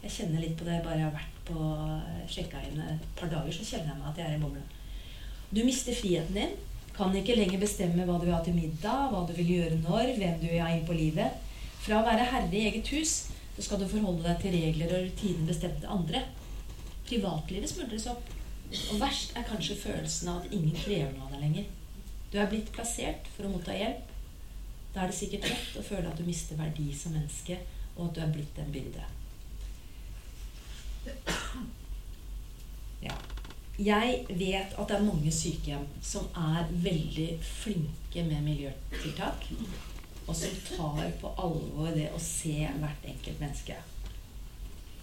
Jeg 0.02 0.12
kjenner 0.18 0.42
litt 0.42 0.58
på 0.58 0.66
det 0.66 0.82
bare 0.84 0.98
jeg 1.00 1.06
har 1.06 1.14
vært 1.14 1.40
på 1.48 1.64
eh, 1.64 2.22
sjekka 2.28 2.60
inn 2.66 2.80
et 2.82 3.04
par 3.16 3.30
dager, 3.30 3.52
så 3.54 3.64
kjenner 3.64 3.92
jeg 3.92 4.00
meg 4.00 4.10
at 4.10 4.20
jeg 4.20 4.28
er 4.28 4.36
i 4.36 4.42
boble. 4.42 4.64
Du 5.54 5.60
mister 5.64 5.96
friheten 5.96 6.36
din 6.36 6.56
kan 6.94 7.14
ikke 7.18 7.34
lenger 7.34 7.62
bestemme 7.62 8.06
hva 8.06 8.18
du 8.20 8.28
vil 8.28 8.34
ha 8.36 8.42
til 8.44 8.54
middag, 8.54 9.08
hva 9.10 9.24
du 9.26 9.32
vil 9.34 9.50
gjøre 9.56 9.80
når, 9.82 10.12
hvem 10.18 10.36
du 10.42 10.46
vil 10.46 10.62
ha 10.62 10.70
inn 10.70 10.86
på 10.86 10.94
livet. 10.94 11.40
Fra 11.82 12.00
å 12.00 12.06
være 12.06 12.26
herre 12.30 12.54
i 12.54 12.66
eget 12.68 12.90
hus 12.94 13.14
så 13.56 13.64
skal 13.66 13.80
du 13.80 13.88
forholde 13.90 14.24
deg 14.26 14.40
til 14.42 14.54
regler 14.54 14.94
og 14.94 15.06
rutiner 15.08 15.48
bestemt 15.48 15.80
til 15.82 15.90
andre. 15.94 16.22
Privatlivet 17.08 17.70
smuldres 17.70 18.06
opp. 18.10 18.30
Og 18.92 18.98
verst 19.02 19.34
er 19.38 19.46
kanskje 19.46 19.78
følelsen 19.78 20.30
av 20.32 20.42
at 20.42 20.54
ingen 20.54 20.74
krever 20.74 21.12
noe 21.14 21.28
av 21.28 21.34
deg 21.34 21.44
lenger. 21.44 21.66
Du 22.32 22.38
er 22.42 22.50
blitt 22.50 22.72
plassert 22.74 23.28
for 23.34 23.46
å 23.46 23.52
motta 23.52 23.74
hjelp. 23.76 24.10
Da 24.94 25.02
er 25.02 25.10
det 25.10 25.18
sikkert 25.18 25.46
lett 25.50 25.76
å 25.78 25.84
føle 25.86 26.10
at 26.10 26.18
du 26.18 26.26
mister 26.26 26.58
verdi 26.58 26.88
som 26.94 27.14
menneske, 27.14 27.58
og 27.96 28.08
at 28.08 28.16
du 28.16 28.20
er 28.24 28.32
blitt 28.34 28.58
en 28.58 28.72
bilde. 28.74 29.04
Ja. 33.04 33.14
jeg 33.76 34.24
vet 34.30 34.76
at 34.78 34.88
det 34.88 34.96
er 34.96 35.04
mange 35.04 35.32
sykehjem 35.34 35.84
som 36.02 36.28
er 36.40 36.70
veldig 36.70 37.28
flinke 37.44 38.24
med 38.24 38.40
miljøtiltak. 38.46 39.48
Og 40.24 40.36
som 40.36 40.54
tar 40.64 41.10
på 41.20 41.32
alvor 41.36 41.90
det 41.92 42.06
å 42.16 42.20
se 42.22 42.54
hvert 42.80 43.10
enkelt 43.10 43.42
menneske. 43.42 43.76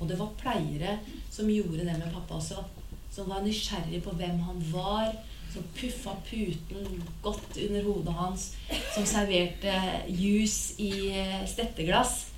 Og 0.02 0.10
det 0.10 0.18
var 0.18 0.34
pleiere 0.40 0.96
som 1.30 1.50
gjorde 1.52 1.86
det 1.86 1.98
med 2.00 2.10
pappa 2.14 2.40
også. 2.40 2.64
Som 3.12 3.30
var 3.30 3.44
nysgjerrig 3.46 4.02
på 4.02 4.16
hvem 4.18 4.40
han 4.48 4.64
var. 4.72 5.14
Som 5.52 5.68
puffa 5.76 6.16
puten 6.26 7.04
godt 7.22 7.60
under 7.68 7.86
hodet 7.86 8.18
hans. 8.18 8.48
Som 8.96 9.06
serverte 9.06 9.78
juice 10.08 10.74
i 10.82 11.12
eh, 11.14 11.44
stetteglass. 11.46 12.31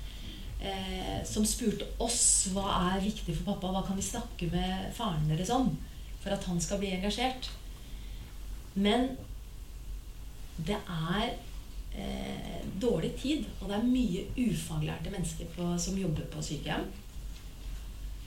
Eh, 0.64 1.24
som 1.28 1.44
spurte 1.44 1.84
oss 2.00 2.48
hva 2.54 2.64
er 2.94 3.02
viktig 3.04 3.34
for 3.36 3.50
pappa. 3.52 3.72
Hva 3.74 3.82
kan 3.84 3.98
vi 3.98 4.06
snakke 4.06 4.48
med 4.52 4.88
faren 4.96 5.28
deres 5.28 5.52
om 5.52 5.74
for 6.22 6.32
at 6.32 6.46
han 6.48 6.60
skal 6.62 6.80
bli 6.80 6.94
engasjert? 6.96 7.50
Men 8.74 9.10
det 10.64 10.78
er 10.78 11.34
eh, 11.92 12.62
dårlig 12.80 13.12
tid, 13.20 13.44
og 13.60 13.68
det 13.68 13.76
er 13.76 13.90
mye 13.90 14.24
ufaglærte 14.38 15.12
mennesker 15.12 15.50
på, 15.56 15.66
som 15.78 15.98
jobber 16.00 16.24
på 16.32 16.42
sykehjem. 16.42 16.88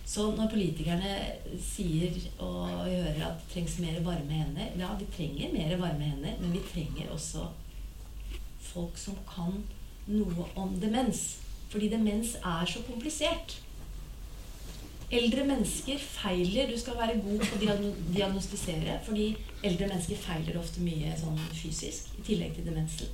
Så 0.07 0.29
når 0.37 0.51
politikerne 0.53 1.15
sier 1.59 2.13
og 2.37 2.85
hører 2.85 3.17
at 3.27 3.41
det 3.41 3.49
trengs 3.51 3.73
mer 3.83 3.97
varme 4.05 4.37
hender 4.37 4.77
Ja, 4.79 4.93
vi 4.95 5.09
trenger 5.11 5.51
mer 5.51 5.73
varme 5.81 6.13
hender, 6.13 6.37
men 6.39 6.53
vi 6.53 6.61
trenger 6.69 7.09
også 7.11 7.49
folk 8.69 8.95
som 8.99 9.17
kan 9.27 9.57
noe 10.07 10.47
om 10.55 10.77
demens. 10.79 11.25
Fordi 11.71 11.89
demens 11.91 12.35
er 12.39 12.67
så 12.69 12.83
komplisert. 12.87 13.57
Eldre 15.07 15.45
mennesker 15.47 15.99
feiler 16.03 16.67
Du 16.67 16.75
skal 16.79 16.97
være 16.99 17.19
god 17.23 17.39
på 17.39 17.55
å 17.55 17.77
diagnostisere, 18.11 18.97
fordi 19.05 19.29
eldre 19.63 19.87
mennesker 19.87 20.19
feiler 20.19 20.59
ofte 20.59 20.83
mye 20.83 21.13
sånn 21.19 21.39
fysisk 21.55 22.11
i 22.19 22.25
tillegg 22.27 22.57
til 22.57 22.67
demensen. 22.67 23.13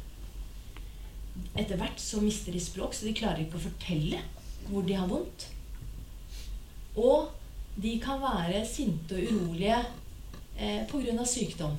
Etter 1.58 1.78
hvert 1.78 2.02
så 2.02 2.22
mister 2.22 2.54
de 2.54 2.62
språk, 2.62 2.94
så 2.98 3.06
de 3.06 3.14
klarer 3.18 3.46
ikke 3.46 3.60
å 3.60 3.68
fortelle 3.68 4.22
hvor 4.70 4.86
de 4.88 4.98
har 4.98 5.10
vondt. 5.10 5.48
Og 6.98 7.30
de 7.82 7.96
kan 8.02 8.22
være 8.22 8.66
sinte 8.70 9.18
og 9.18 9.34
urolige 9.34 9.80
eh, 10.58 10.84
pga. 10.90 11.26
sykdom. 11.26 11.78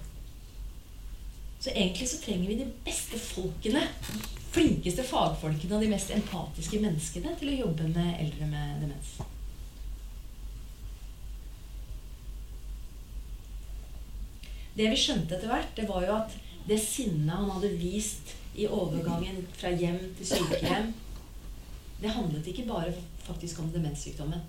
Så 1.60 1.70
egentlig 1.70 2.08
så 2.08 2.20
trenger 2.20 2.48
vi 2.48 2.58
de 2.62 2.70
beste 2.84 3.18
folkene, 3.18 3.82
flinkeste 4.54 5.02
fagfolkene 5.06 5.76
og 5.76 5.82
de 5.82 5.90
mest 5.90 6.12
empatiske 6.14 6.80
menneskene 6.82 7.34
til 7.40 7.50
å 7.50 7.60
jobbe 7.64 7.88
med 7.90 8.20
eldre 8.22 8.48
med 8.50 8.84
demens. 8.84 9.16
Det 14.74 14.88
vi 14.90 14.98
skjønte 14.98 15.36
etter 15.36 15.50
hvert, 15.50 15.74
det 15.76 15.86
var 15.90 16.06
jo 16.06 16.16
at 16.16 16.34
det 16.68 16.80
sinnet 16.82 17.34
han 17.34 17.50
hadde 17.50 17.76
vist 17.78 18.34
i 18.58 18.66
overgangen 18.70 19.42
fra 19.58 19.70
hjem 19.74 20.00
til 20.18 20.30
sykehjem, 20.32 20.90
det 22.02 22.10
handlet 22.14 22.48
ikke 22.50 22.66
bare 22.68 22.90
faktisk 23.24 23.62
om 23.62 23.70
demenssykdommen. 23.74 24.42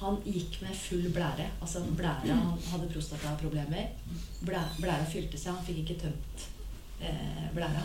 Han 0.00 0.18
gikk 0.26 0.58
med 0.60 0.76
full 0.76 1.06
blære. 1.14 1.46
Altså 1.64 1.80
blære, 1.96 2.34
Han 2.34 2.58
hadde 2.70 2.90
prostataproblemer. 2.92 3.94
Blæra 4.44 5.06
fylte 5.08 5.38
seg. 5.40 5.54
Han 5.54 5.64
fikk 5.64 5.78
ikke 5.84 6.02
tømt 6.02 6.44
eh, 7.00 7.46
blæra. 7.54 7.84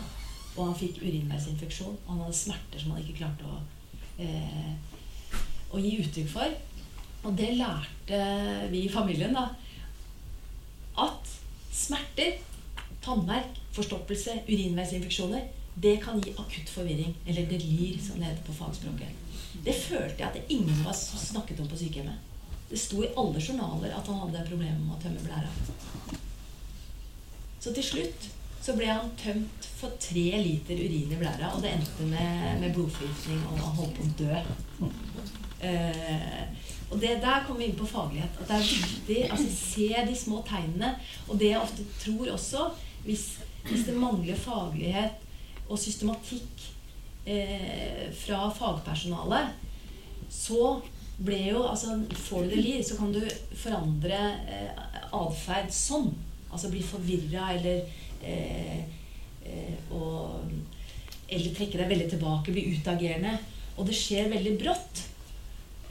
Og 0.56 0.66
han 0.68 0.76
fikk 0.76 1.00
urinveisinfeksjon. 1.02 1.96
Og 2.04 2.10
han 2.10 2.24
hadde 2.26 2.38
smerter 2.38 2.82
som 2.82 2.92
han 2.92 3.02
ikke 3.02 3.18
klarte 3.22 3.48
å, 3.48 3.60
eh, 4.18 4.72
å 5.72 5.80
gi 5.80 5.96
uttrykk 6.02 6.30
for. 6.32 6.56
Og 7.22 7.36
det 7.38 7.52
lærte 7.56 8.20
vi 8.72 8.84
i 8.84 8.92
familien, 8.92 9.34
da. 9.36 9.48
At 10.98 11.30
smerter, 11.72 12.38
tannverk, 13.02 13.60
forstoppelse, 13.72 14.42
urinveisinfeksjoner, 14.48 15.48
det 15.82 15.96
kan 16.02 16.20
gi 16.20 16.34
akutt 16.36 16.68
forvirring. 16.68 17.14
Eller 17.26 17.48
delir, 17.48 17.96
som 18.02 18.18
det 18.18 18.28
heter 18.28 18.44
på 18.48 18.58
fagspråket. 18.58 19.22
Det 19.64 19.74
følte 19.76 20.20
jeg 20.20 20.28
at 20.28 20.52
ingen 20.52 20.86
oss 20.88 21.06
snakket 21.28 21.60
om 21.62 21.70
på 21.70 21.78
sykehjemmet. 21.80 22.28
Det 22.68 22.80
sto 22.80 23.02
i 23.04 23.10
alle 23.20 23.40
journaler 23.40 23.92
at 23.92 24.06
han 24.08 24.20
hadde 24.24 24.46
problemer 24.48 24.78
med 24.80 24.96
å 24.96 25.00
tømme 25.02 25.24
blæra. 25.26 25.50
Så 27.60 27.72
til 27.76 27.84
slutt 27.84 28.30
så 28.62 28.76
ble 28.78 28.86
han 28.86 29.10
tømt 29.18 29.66
for 29.78 29.94
tre 29.98 30.26
liter 30.38 30.78
urin 30.78 31.10
i 31.10 31.18
blæra, 31.18 31.50
og 31.56 31.62
det 31.64 31.72
endte 31.74 32.06
med, 32.06 32.60
med 32.62 32.74
blodforgiftning, 32.76 33.40
og 33.50 33.58
han 33.58 33.78
holdt 33.80 33.96
på 33.96 34.06
å 34.06 34.12
dø. 34.20 34.90
Eh, 35.62 36.44
og 36.92 37.00
det 37.00 37.16
Der 37.22 37.44
kommer 37.46 37.62
vi 37.62 37.70
inn 37.70 37.78
på 37.78 37.88
faglighet. 37.88 38.38
At 38.40 38.48
det 38.50 38.56
er 38.56 38.68
viktig 38.68 39.18
altså 39.30 39.48
se 39.56 39.88
de 40.08 40.16
små 40.18 40.42
tegnene. 40.46 40.92
Og 41.28 41.38
det 41.40 41.52
jeg 41.52 41.60
ofte 41.62 41.86
tror 42.02 42.32
også, 42.34 42.68
hvis, 43.06 43.26
hvis 43.68 43.86
det 43.88 43.96
mangler 43.96 44.38
faglighet 44.38 45.22
og 45.68 45.78
systematikk 45.78 46.66
eh, 47.26 48.10
fra 48.12 48.44
fagpersonalet, 48.52 49.54
så 50.30 50.76
ble 51.22 51.38
jo 51.52 51.62
altså 51.68 51.96
Får 52.26 52.44
du 52.44 52.54
det 52.54 52.60
lir, 52.60 52.82
så 52.84 52.98
kan 52.98 53.12
du 53.14 53.22
forandre 53.56 54.20
eh, 54.52 54.84
atferd 55.16 55.72
sånn. 55.72 56.12
Altså 56.52 56.68
bli 56.68 56.82
forvirra 56.84 57.54
eller 57.56 57.86
og, 59.92 60.50
Eller 61.32 61.54
trekke 61.56 61.80
deg 61.80 61.88
veldig 61.90 62.10
tilbake, 62.12 62.52
bli 62.52 62.76
utagerende. 62.76 63.32
Og 63.76 63.88
det 63.88 63.96
skjer 63.96 64.30
veldig 64.32 64.52
brått. 64.60 65.06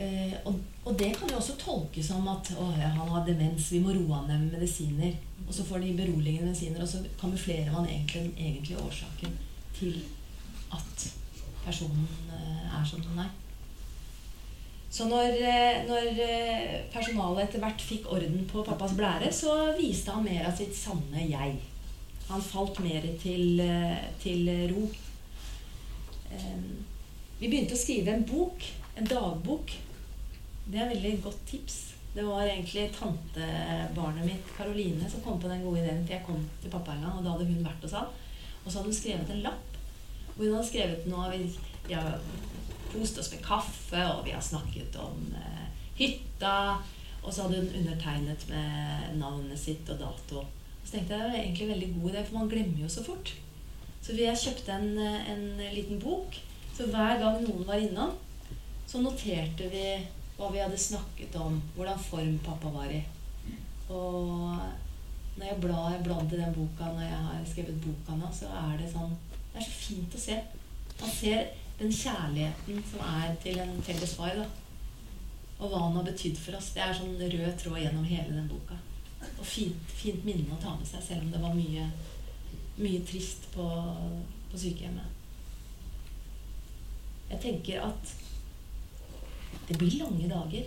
Eh, 0.01 0.33
og, 0.45 0.55
og, 0.85 0.93
det 0.97 1.11
kan 1.17 1.29
jo 1.29 1.37
også 1.37 1.57
tolkes 1.61 2.07
som 2.09 2.25
at 2.31 2.53
han 2.55 3.09
har 3.09 3.25
demens, 3.27 3.69
vi 3.73 3.81
må 3.83 3.93
roe 3.93 4.17
han 4.17 4.29
ned 4.29 4.45
med 4.45 4.57
medisiner. 4.59 5.13
Og 5.47 5.53
så 5.53 5.65
får 5.67 5.83
de 5.83 5.93
beroligende 5.97 6.49
medisiner, 6.49 6.81
og 6.81 6.89
så 6.89 7.01
kamuflerer 7.21 7.71
man 7.73 7.89
egentlig 7.89 8.23
den 8.23 8.33
egentlige 8.37 8.81
årsaken 8.81 9.37
til 9.77 10.01
at 10.73 11.07
personen 11.65 12.07
eh, 12.31 12.79
er 12.79 12.85
som 12.87 13.01
den 13.01 13.23
er. 13.25 13.31
Så 14.91 15.07
når, 15.07 15.37
eh, 15.39 15.83
når 15.87 16.07
eh, 16.19 16.79
personalet 16.93 17.45
etter 17.45 17.61
hvert 17.63 17.83
fikk 17.83 18.09
orden 18.11 18.41
på 18.49 18.63
pappas 18.67 18.95
blære, 18.97 19.29
så 19.33 19.53
viste 19.77 20.11
han 20.11 20.25
mer 20.25 20.49
av 20.49 20.57
sitt 20.57 20.75
sanne 20.75 21.27
jeg. 21.29 21.59
Han 22.31 22.43
falt 22.43 22.79
mer 22.83 23.05
til, 23.21 23.61
til 24.23 24.49
ro. 24.71 24.85
Vi 27.41 27.49
begynte 27.49 27.75
å 27.75 27.79
skrive 27.79 28.13
en 28.15 28.27
bok, 28.27 28.67
en 28.95 29.09
dagbok. 29.09 29.73
Det 30.63 30.79
er 30.79 30.85
et 30.85 30.93
veldig 30.93 31.23
godt 31.25 31.41
tips. 31.49 31.79
Det 32.13 32.23
var 32.27 32.43
egentlig 32.43 32.89
tantebarnet 32.95 34.27
mitt, 34.27 34.53
Karoline, 34.57 35.09
som 35.09 35.23
kom 35.23 35.39
på 35.39 35.51
den 35.51 35.63
gode 35.63 35.79
ideen. 35.79 36.03
For 36.05 36.15
jeg 36.15 36.25
kom 36.27 36.39
til 36.61 36.73
pappa 36.73 36.95
en 36.95 37.05
gang, 37.05 37.17
og 37.17 37.25
da 37.25 37.35
hadde 37.35 37.47
hun 37.49 37.65
vært 37.65 37.85
hos 37.87 37.95
han. 37.95 38.09
Og 38.61 38.67
så 38.67 38.77
hadde 38.77 38.91
hun 38.91 38.99
skrevet 38.99 39.31
en 39.35 39.45
lapp 39.45 39.67
hvor 40.31 40.45
hun 40.45 40.55
hadde 40.55 40.69
skrevet 40.69 41.07
noe 41.11 41.27
vi, 41.33 41.41
vi 41.87 41.95
har 41.97 42.15
kost 42.91 43.19
oss 43.19 43.31
med 43.33 43.43
kaffe, 43.45 44.01
og 44.13 44.23
vi 44.25 44.33
har 44.35 44.43
snakket 44.43 44.95
om 45.01 45.35
eh, 45.37 45.67
hytta. 45.99 46.55
Og 47.21 47.29
så 47.29 47.45
hadde 47.45 47.61
hun 47.61 47.75
undertegnet 47.81 48.47
med 48.49 49.17
navnet 49.21 49.59
sitt 49.59 49.89
og 49.91 49.99
dato. 50.01 50.45
Så 50.83 50.95
tenkte 50.95 51.13
jeg 51.13 51.21
det 51.21 51.29
var 51.29 51.39
egentlig 51.39 51.67
en 51.67 51.73
veldig 51.73 51.91
god 51.95 52.09
idé, 52.11 52.25
for 52.25 52.37
man 52.39 52.51
glemmer 52.51 52.83
jo 52.83 52.89
så 52.89 53.03
fort. 53.05 53.33
Så 54.01 54.17
jeg 54.17 54.41
kjøpte 54.43 54.75
en, 54.75 54.97
en 55.33 55.45
liten 55.75 56.01
bok. 56.01 56.37
Så 56.75 56.87
hver 56.89 57.19
gang 57.21 57.41
noen 57.45 57.67
var 57.67 57.81
innom, 57.81 58.15
så 58.89 59.01
noterte 59.03 59.67
vi 59.71 59.85
hva 60.37 60.49
vi 60.51 60.61
hadde 60.63 60.79
snakket 60.79 61.35
om, 61.37 61.59
hvordan 61.75 61.99
form 62.01 62.37
pappa 62.45 62.71
var 62.73 62.89
i. 62.91 63.01
Og 63.91 64.57
når 65.37 65.45
jeg 65.47 65.59
blar 65.63 65.99
bladd 66.03 66.33
i 66.33 66.39
den 66.39 66.55
boka 66.55 66.89
når 66.91 67.05
jeg 67.05 67.19
har 67.27 67.45
skrevet 67.47 67.83
boka 67.83 68.17
nå, 68.17 68.31
så 68.35 68.49
er 68.63 68.79
det 68.79 68.89
sånn 68.91 69.13
det 69.51 69.59
er 69.59 69.67
så 69.67 69.75
fint 69.75 70.15
å 70.15 70.21
se. 70.21 70.37
Man 71.01 71.11
ser 71.11 71.47
den 71.79 71.91
kjærligheten 71.91 72.83
som 72.87 73.01
er 73.03 73.33
til 73.43 73.59
en 73.59 73.73
felles 73.83 74.13
far. 74.15 74.37
da. 74.37 74.45
Og 75.59 75.69
hva 75.69 75.81
han 75.85 75.97
har 75.97 76.07
betydd 76.07 76.39
for 76.39 76.57
oss. 76.57 76.71
Det 76.75 76.83
er 76.83 76.95
sånn 76.95 77.19
rød 77.19 77.57
tråd 77.59 77.81
gjennom 77.81 78.07
hele 78.07 78.31
den 78.37 78.47
boka. 78.49 78.77
Og 79.21 79.45
fint, 79.45 79.93
fint 79.93 80.25
minne 80.25 80.55
å 80.55 80.61
ta 80.61 80.75
med 80.77 80.87
seg, 80.87 81.03
selv 81.05 81.25
om 81.25 81.31
det 81.33 81.41
var 81.41 81.55
mye, 81.57 81.87
mye 82.81 83.01
trist 83.07 83.47
på, 83.55 83.67
på 84.51 84.61
sykehjemmet. 84.61 85.17
Jeg 87.31 87.39
tenker 87.45 87.85
at 87.85 88.15
det 89.69 89.77
blir 89.79 90.01
lange 90.01 90.29
dager. 90.29 90.65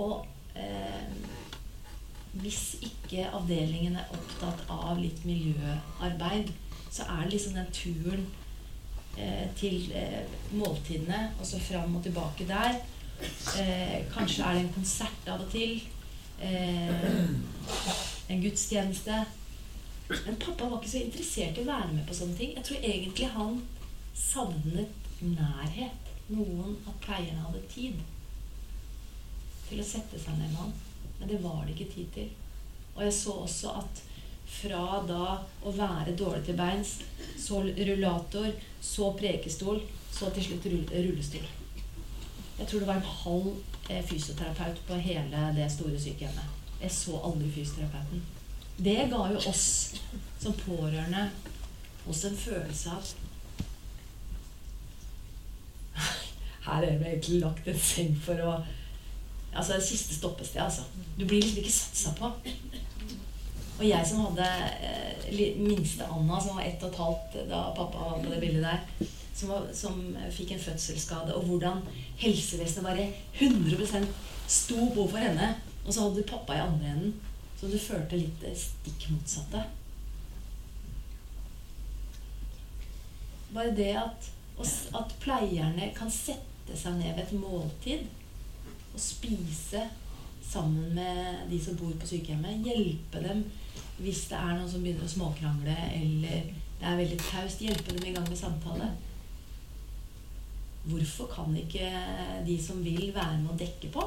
Og 0.00 0.24
eh, 0.56 1.10
hvis 2.42 2.62
ikke 2.82 3.28
avdelingen 3.36 3.98
er 4.00 4.14
opptatt 4.14 4.64
av 4.72 4.98
litt 4.98 5.20
miljøarbeid, 5.28 6.50
så 6.90 7.06
er 7.10 7.24
det 7.24 7.34
liksom 7.34 7.58
den 7.58 7.70
turen 7.74 8.24
eh, 9.18 9.46
til 9.58 9.92
eh, 9.94 10.22
måltidene, 10.54 11.28
og 11.38 11.46
så 11.46 11.60
fram 11.62 11.96
og 11.98 12.02
tilbake 12.06 12.48
der. 12.48 12.80
Eh, 13.60 14.00
kanskje 14.14 14.42
er 14.44 14.56
det 14.56 14.64
en 14.64 14.74
konsert 14.74 15.28
av 15.30 15.44
og 15.44 15.52
til. 15.52 15.82
Eh, 16.40 17.10
en 18.28 18.42
gudstjeneste. 18.42 19.24
Men 20.08 20.36
pappa 20.36 20.68
var 20.68 20.80
ikke 20.80 20.90
så 20.90 21.02
interessert 21.04 21.58
i 21.58 21.64
å 21.64 21.68
være 21.68 21.92
med 21.92 22.06
på 22.08 22.16
sånne 22.16 22.36
ting. 22.38 22.54
Jeg 22.56 22.66
tror 22.68 22.88
egentlig 22.90 23.30
han 23.34 23.60
savnet 24.14 25.12
nærhet. 25.20 26.10
Noen 26.28 26.76
av 26.88 26.96
pleierne 27.04 27.44
hadde 27.44 27.62
tid 27.72 28.00
til 29.68 29.80
å 29.80 29.86
sette 29.86 30.20
seg 30.20 30.36
ned 30.38 30.50
med 30.50 30.60
han. 30.62 30.74
Men 31.18 31.30
det 31.30 31.40
var 31.44 31.62
det 31.64 31.76
ikke 31.76 31.92
tid 31.94 32.12
til. 32.16 32.30
Og 32.94 33.02
jeg 33.06 33.16
så 33.16 33.38
også 33.44 33.74
at 33.80 34.04
fra 34.54 35.00
da 35.08 35.26
å 35.64 35.72
være 35.74 36.14
dårlig 36.16 36.44
til 36.46 36.58
beins, 36.58 36.98
så 37.40 37.62
rullator, 37.64 38.52
så 38.84 39.10
prekestol, 39.18 39.82
så 40.12 40.30
til 40.34 40.50
slutt 40.50 40.68
rullestol. 40.92 41.63
Jeg 42.58 42.66
tror 42.66 42.78
det 42.78 42.88
var 42.88 43.00
en 43.00 43.12
halv 43.24 43.56
eh, 43.90 44.04
fysioterapeut 44.06 44.82
på 44.86 44.94
hele 44.94 45.48
det 45.56 45.72
store 45.72 46.00
sykehjemmet. 46.00 46.46
Jeg 46.82 46.90
så 46.92 47.18
aldri 47.24 47.50
fysioterapeuten. 47.50 48.22
Det 48.76 48.96
ga 49.10 49.26
jo 49.32 49.42
oss 49.48 49.94
som 50.40 50.52
pårørende 50.52 51.30
også 52.06 52.28
en 52.28 52.36
følelse 52.36 52.90
av 52.90 53.12
Her 56.64 56.82
er 56.82 56.98
det 56.98 57.06
egentlig 57.06 57.40
lagt 57.40 57.68
en 57.68 57.78
seng 57.78 58.16
for 58.24 58.40
å 58.42 58.56
Altså 59.54 59.76
det 59.76 59.84
siste 59.86 60.14
stoppested, 60.16 60.58
altså. 60.60 60.82
Du 61.14 61.22
blir 61.30 61.38
liksom 61.38 61.60
ikke 61.60 61.72
satsa 61.72 62.10
på. 62.18 62.26
Og 63.78 63.84
jeg 63.86 64.06
som 64.08 64.24
hadde 64.24 64.48
eh, 64.82 65.52
minste 65.60 66.08
Anna, 66.10 66.40
som 66.42 66.56
var 66.56 66.66
ett 66.66 66.82
og 66.82 66.90
et 66.90 66.98
halvt 66.98 67.36
da 67.52 67.60
pappa 67.76 68.08
var 68.08 68.18
på 68.24 68.32
det 68.32 68.40
bildet 68.42 68.66
der, 68.66 69.06
som, 69.34 69.50
var, 69.50 69.68
som 69.74 70.00
fikk 70.30 70.54
en 70.54 70.62
fødselsskade, 70.62 71.34
og 71.34 71.48
hvordan 71.48 71.82
helsevesenet 72.22 72.86
bare 72.86 73.06
100 73.40 74.06
sto 74.48 74.90
på 74.94 75.06
for 75.08 75.18
henne. 75.18 75.54
Og 75.84 75.92
så 75.92 76.04
hadde 76.04 76.22
du 76.22 76.28
pappa 76.28 76.56
i 76.56 76.62
andre 76.64 76.92
enden, 76.94 77.14
så 77.60 77.68
du 77.68 77.78
følte 77.78 78.20
litt 78.20 78.44
stikk 78.56 79.08
motsatte. 79.12 79.64
Bare 83.54 83.74
det 83.76 83.92
at, 83.98 84.30
at 84.98 85.16
pleierne 85.22 85.90
kan 85.96 86.10
sette 86.10 86.78
seg 86.78 86.96
ned 86.98 87.12
ved 87.14 87.26
et 87.26 87.36
måltid 87.38 88.06
og 88.94 89.00
spise 89.02 89.82
sammen 90.44 90.94
med 90.94 91.50
de 91.50 91.58
som 91.62 91.76
bor 91.78 91.92
på 92.00 92.08
sykehjemmet. 92.08 92.64
Hjelpe 92.66 93.22
dem 93.22 93.44
hvis 94.02 94.24
det 94.30 94.38
er 94.38 94.56
noen 94.56 94.70
som 94.70 94.82
begynner 94.82 95.06
å 95.06 95.12
småkrangle 95.12 95.74
eller 95.94 96.48
det 96.80 96.86
er 96.90 96.98
veldig 96.98 97.18
taust. 97.22 97.62
Hjelpe 97.62 97.94
dem 97.94 98.08
i 98.08 98.14
gang 98.16 98.26
med 98.28 98.38
samtale. 98.38 98.90
Hvorfor 100.84 101.26
kan 101.32 101.56
ikke 101.56 101.88
de 102.46 102.58
som 102.60 102.84
vil, 102.84 103.08
være 103.14 103.38
med 103.40 103.54
å 103.54 103.58
dekke 103.58 103.88
på? 103.94 104.04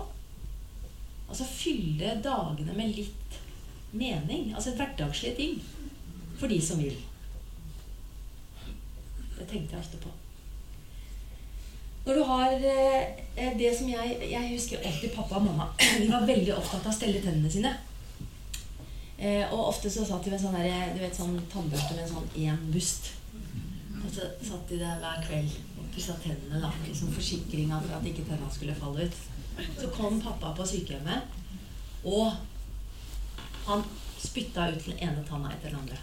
Altså 1.27 1.47
fylle 1.49 2.19
dagene 2.23 2.75
med 2.77 2.93
litt 2.95 3.39
mening. 3.97 4.51
Altså 4.53 4.75
hverdagslige 4.77 5.35
ting. 5.39 5.57
For 6.37 6.47
de 6.51 6.59
som 6.61 6.77
vil. 6.81 6.95
Det 9.37 9.47
tenkte 9.49 9.73
jeg 9.75 9.81
ofte 9.81 10.01
på. 10.03 10.13
Når 12.05 12.15
du 12.15 12.23
har 12.23 12.53
eh, 12.53 13.57
det 13.59 13.73
som 13.75 13.89
jeg 13.89 14.29
Jeg 14.31 14.51
husker 14.53 14.85
alltid 14.85 15.11
pappa 15.15 15.41
og 15.41 15.49
mamma. 15.49 15.67
De 15.99 16.07
var 16.11 16.29
veldig 16.29 16.53
opptatt 16.55 16.85
av 16.85 16.93
å 16.93 16.95
stelle 16.95 17.23
tennene 17.23 17.51
sine. 17.51 17.73
Eh, 19.17 19.49
og 19.49 19.73
ofte 19.73 19.89
så 19.89 20.05
satt 20.05 20.23
de 20.23 20.31
med 20.31 20.41
sånn 20.41 20.55
der, 20.55 20.93
du 20.93 21.01
vet, 21.01 21.15
sånn 21.17 21.39
tannbørste 21.51 21.97
med 21.97 22.05
en 22.05 22.13
sånn 22.13 22.29
én 22.37 22.69
bust. 22.69 23.09
Og 23.97 24.11
så 24.13 24.29
satt 24.45 24.69
de 24.69 24.77
der 24.77 25.01
hver 25.01 25.25
kveld 25.25 25.57
pussa 25.97 26.15
tennene. 26.21 26.61
da, 26.61 26.71
liksom 26.85 27.11
Forsikringa 27.13 27.81
for 27.81 27.97
at 27.97 28.05
ikke 28.05 28.27
tennene 28.27 28.53
skulle 28.53 28.77
falle 28.77 29.07
ut. 29.09 29.17
Så 29.81 29.89
kom 29.95 30.21
pappa 30.21 30.53
på 30.53 30.67
sykehjemmet, 30.69 31.33
og 32.05 32.37
han 33.65 33.81
spytta 34.21 34.69
ut 34.69 34.85
den 34.85 35.01
ene 35.01 35.25
tanna 35.25 35.49
etter 35.51 35.73
den 35.73 35.81
andre. 35.81 35.97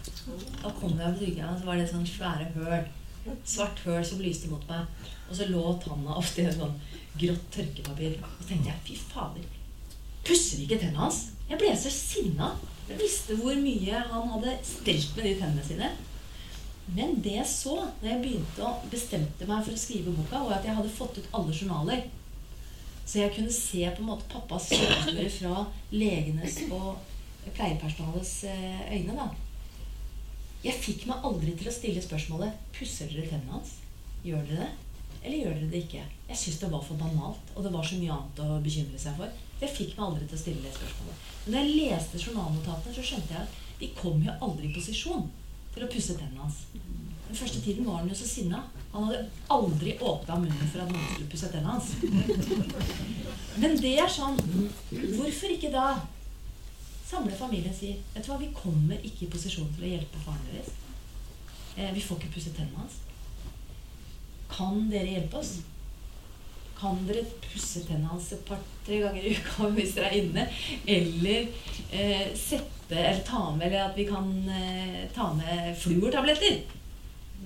Da 0.59 0.71
kom 0.75 0.99
jeg 0.99 1.15
på 1.15 1.23
sykehjemmet, 1.23 1.61
så 1.61 1.71
var 1.71 1.79
det 1.79 1.89
sånn 1.89 2.07
svære 2.09 2.51
høl 2.59 2.85
svart 3.45 3.79
høl 3.85 4.03
som 4.05 4.21
lyste 4.21 4.49
mot 4.51 4.63
meg. 4.69 4.85
Og 5.29 5.37
så 5.37 5.47
lå 5.49 5.63
tanna 5.83 6.17
ofte 6.19 6.43
i 6.43 6.49
en 6.49 6.57
sånn 6.59 6.75
grått 7.19 7.47
tørkepapir. 7.55 8.17
Og 8.21 8.41
så 8.41 8.49
tenkte 8.51 8.71
jeg 8.71 8.83
fy 8.89 8.97
fader, 9.13 9.47
pusser 10.25 10.63
ikke 10.63 10.79
tennene 10.81 11.05
hans? 11.05 11.21
Jeg 11.49 11.61
ble 11.61 11.71
så 11.77 11.93
sinna. 11.93 12.53
Jeg 12.89 12.99
visste 13.01 13.37
hvor 13.39 13.57
mye 13.57 14.01
han 14.11 14.29
hadde 14.35 14.57
stelt 14.65 15.15
med 15.17 15.25
de 15.29 15.33
tennene 15.39 15.65
sine. 15.65 15.91
Men 16.93 17.17
det 17.25 17.33
jeg 17.39 17.49
så 17.49 17.79
da 18.01 18.11
jeg 18.11 18.21
begynte 18.21 18.61
å 18.65 18.75
bestemte 18.91 19.47
meg 19.49 19.63
for 19.65 19.73
å 19.73 19.79
skrive 19.81 20.13
boka, 20.13 20.43
var 20.45 20.59
at 20.59 20.67
jeg 20.67 20.77
hadde 20.77 20.93
fått 20.93 21.17
ut 21.17 21.31
alle 21.33 21.55
journaler. 21.55 22.05
Så 23.05 23.19
jeg 23.21 23.33
kunne 23.33 23.53
se 23.53 23.81
på 23.89 24.03
en 24.03 24.09
måte 24.11 24.29
pappas 24.29 24.69
kjøreturer 24.73 25.31
fra 25.33 25.65
legenes 25.93 26.59
og 26.73 27.01
pleiepersonalets 27.55 28.35
eh, 28.49 28.85
øyne. 28.93 29.17
da. 29.17 29.27
Jeg 30.65 30.81
fikk 30.81 31.05
meg 31.09 31.25
aldri 31.25 31.53
til 31.57 31.69
å 31.69 31.73
stille 31.73 32.01
spørsmålet 32.01 32.73
Pusser 32.73 33.09
dere 33.11 33.29
tennene 33.29 33.57
hans. 33.57 33.75
Gjør 34.25 34.45
dere 34.49 34.65
det? 34.65 34.71
Eller 35.21 35.37
gjør 35.41 35.57
dere 35.59 35.71
det 35.71 35.81
ikke? 35.85 36.03
Jeg 36.29 36.41
syns 36.41 36.59
det 36.61 36.71
var 36.73 36.85
for 36.85 37.01
banalt, 37.01 37.53
og 37.53 37.65
det 37.65 37.73
var 37.73 37.85
så 37.85 37.97
mye 38.01 38.13
annet 38.13 38.41
å 38.45 38.59
bekymre 38.65 39.01
seg 39.01 39.17
for. 39.17 39.41
Jeg 39.61 39.73
fikk 39.73 39.95
meg 39.97 40.05
aldri 40.07 40.27
til 40.29 40.37
å 40.37 40.41
stille 40.41 40.65
det 40.65 40.73
spørsmålet. 40.75 41.29
Men 41.45 41.55
da 41.55 41.63
jeg 41.63 41.77
leste 41.79 42.21
journalnotatene, 42.21 42.93
så 42.93 43.05
skjønte 43.05 43.33
jeg 43.33 43.45
at 43.45 43.81
de 43.81 43.89
kom 43.97 44.21
jo 44.25 44.37
aldri 44.45 44.69
i 44.69 44.75
posisjon 44.75 45.25
til 45.75 45.85
å 45.85 45.91
pusse 45.91 46.15
tennene 46.17 46.41
hans. 46.45 46.63
Den 47.25 47.37
første 47.37 47.61
tiden 47.61 47.85
var 47.87 47.99
han 47.99 48.09
jo 48.09 48.15
så 48.17 48.27
sinna. 48.29 48.63
Han 48.93 49.09
hadde 49.09 49.25
aldri 49.51 49.97
åpna 49.99 50.37
munnen 50.39 50.71
for 50.71 50.83
at 50.85 50.91
noen 50.91 51.07
skulle 51.11 51.31
pusse 51.31 51.51
tennene 51.51 51.75
hans. 51.75 51.91
Men 53.59 53.75
det 53.79 53.93
er 53.99 54.11
sånn 54.11 54.37
Hvorfor 54.39 55.51
ikke 55.51 55.71
da 55.73 55.87
samle 57.05 57.35
familien 57.37 57.71
og 57.71 57.77
si 57.77 57.91
vet 58.13 58.25
du 58.25 58.31
hva, 58.31 58.39
vi 58.41 58.51
kommer 58.55 59.03
ikke 59.05 59.27
i 59.27 59.31
posisjon 59.31 59.69
til 59.75 59.85
å 59.85 59.91
hjelpe 59.93 60.21
faren 60.25 60.47
deres. 60.49 60.71
Eh, 61.75 61.91
vi 61.93 62.03
får 62.03 62.21
ikke 62.21 62.33
pusse 62.37 62.53
tennene 62.55 62.81
hans. 62.81 63.01
Kan 64.51 64.87
dere 64.91 65.17
hjelpe 65.17 65.41
oss? 65.41 65.57
Kan 66.75 67.03
dere 67.07 67.23
pusse 67.43 67.83
tennene 67.87 68.11
hans 68.11 68.31
et 68.35 68.41
par-tre 68.47 69.01
ganger 69.03 69.27
i 69.27 69.35
uka 69.37 69.69
hvis 69.77 69.93
dere 69.97 70.11
er 70.11 70.17
inne? 70.21 70.47
Eller 70.85 71.47
eh, 71.91 72.31
sette 72.35 72.71
Eller 72.95 73.21
ta 73.25 73.47
med 73.55 73.67
Eller 73.67 73.87
at 73.87 73.95
vi 73.97 74.07
kan 74.09 74.31
eh, 74.51 75.05
ta 75.15 75.31
med 75.33 75.71
fluortabletter. 75.81 76.59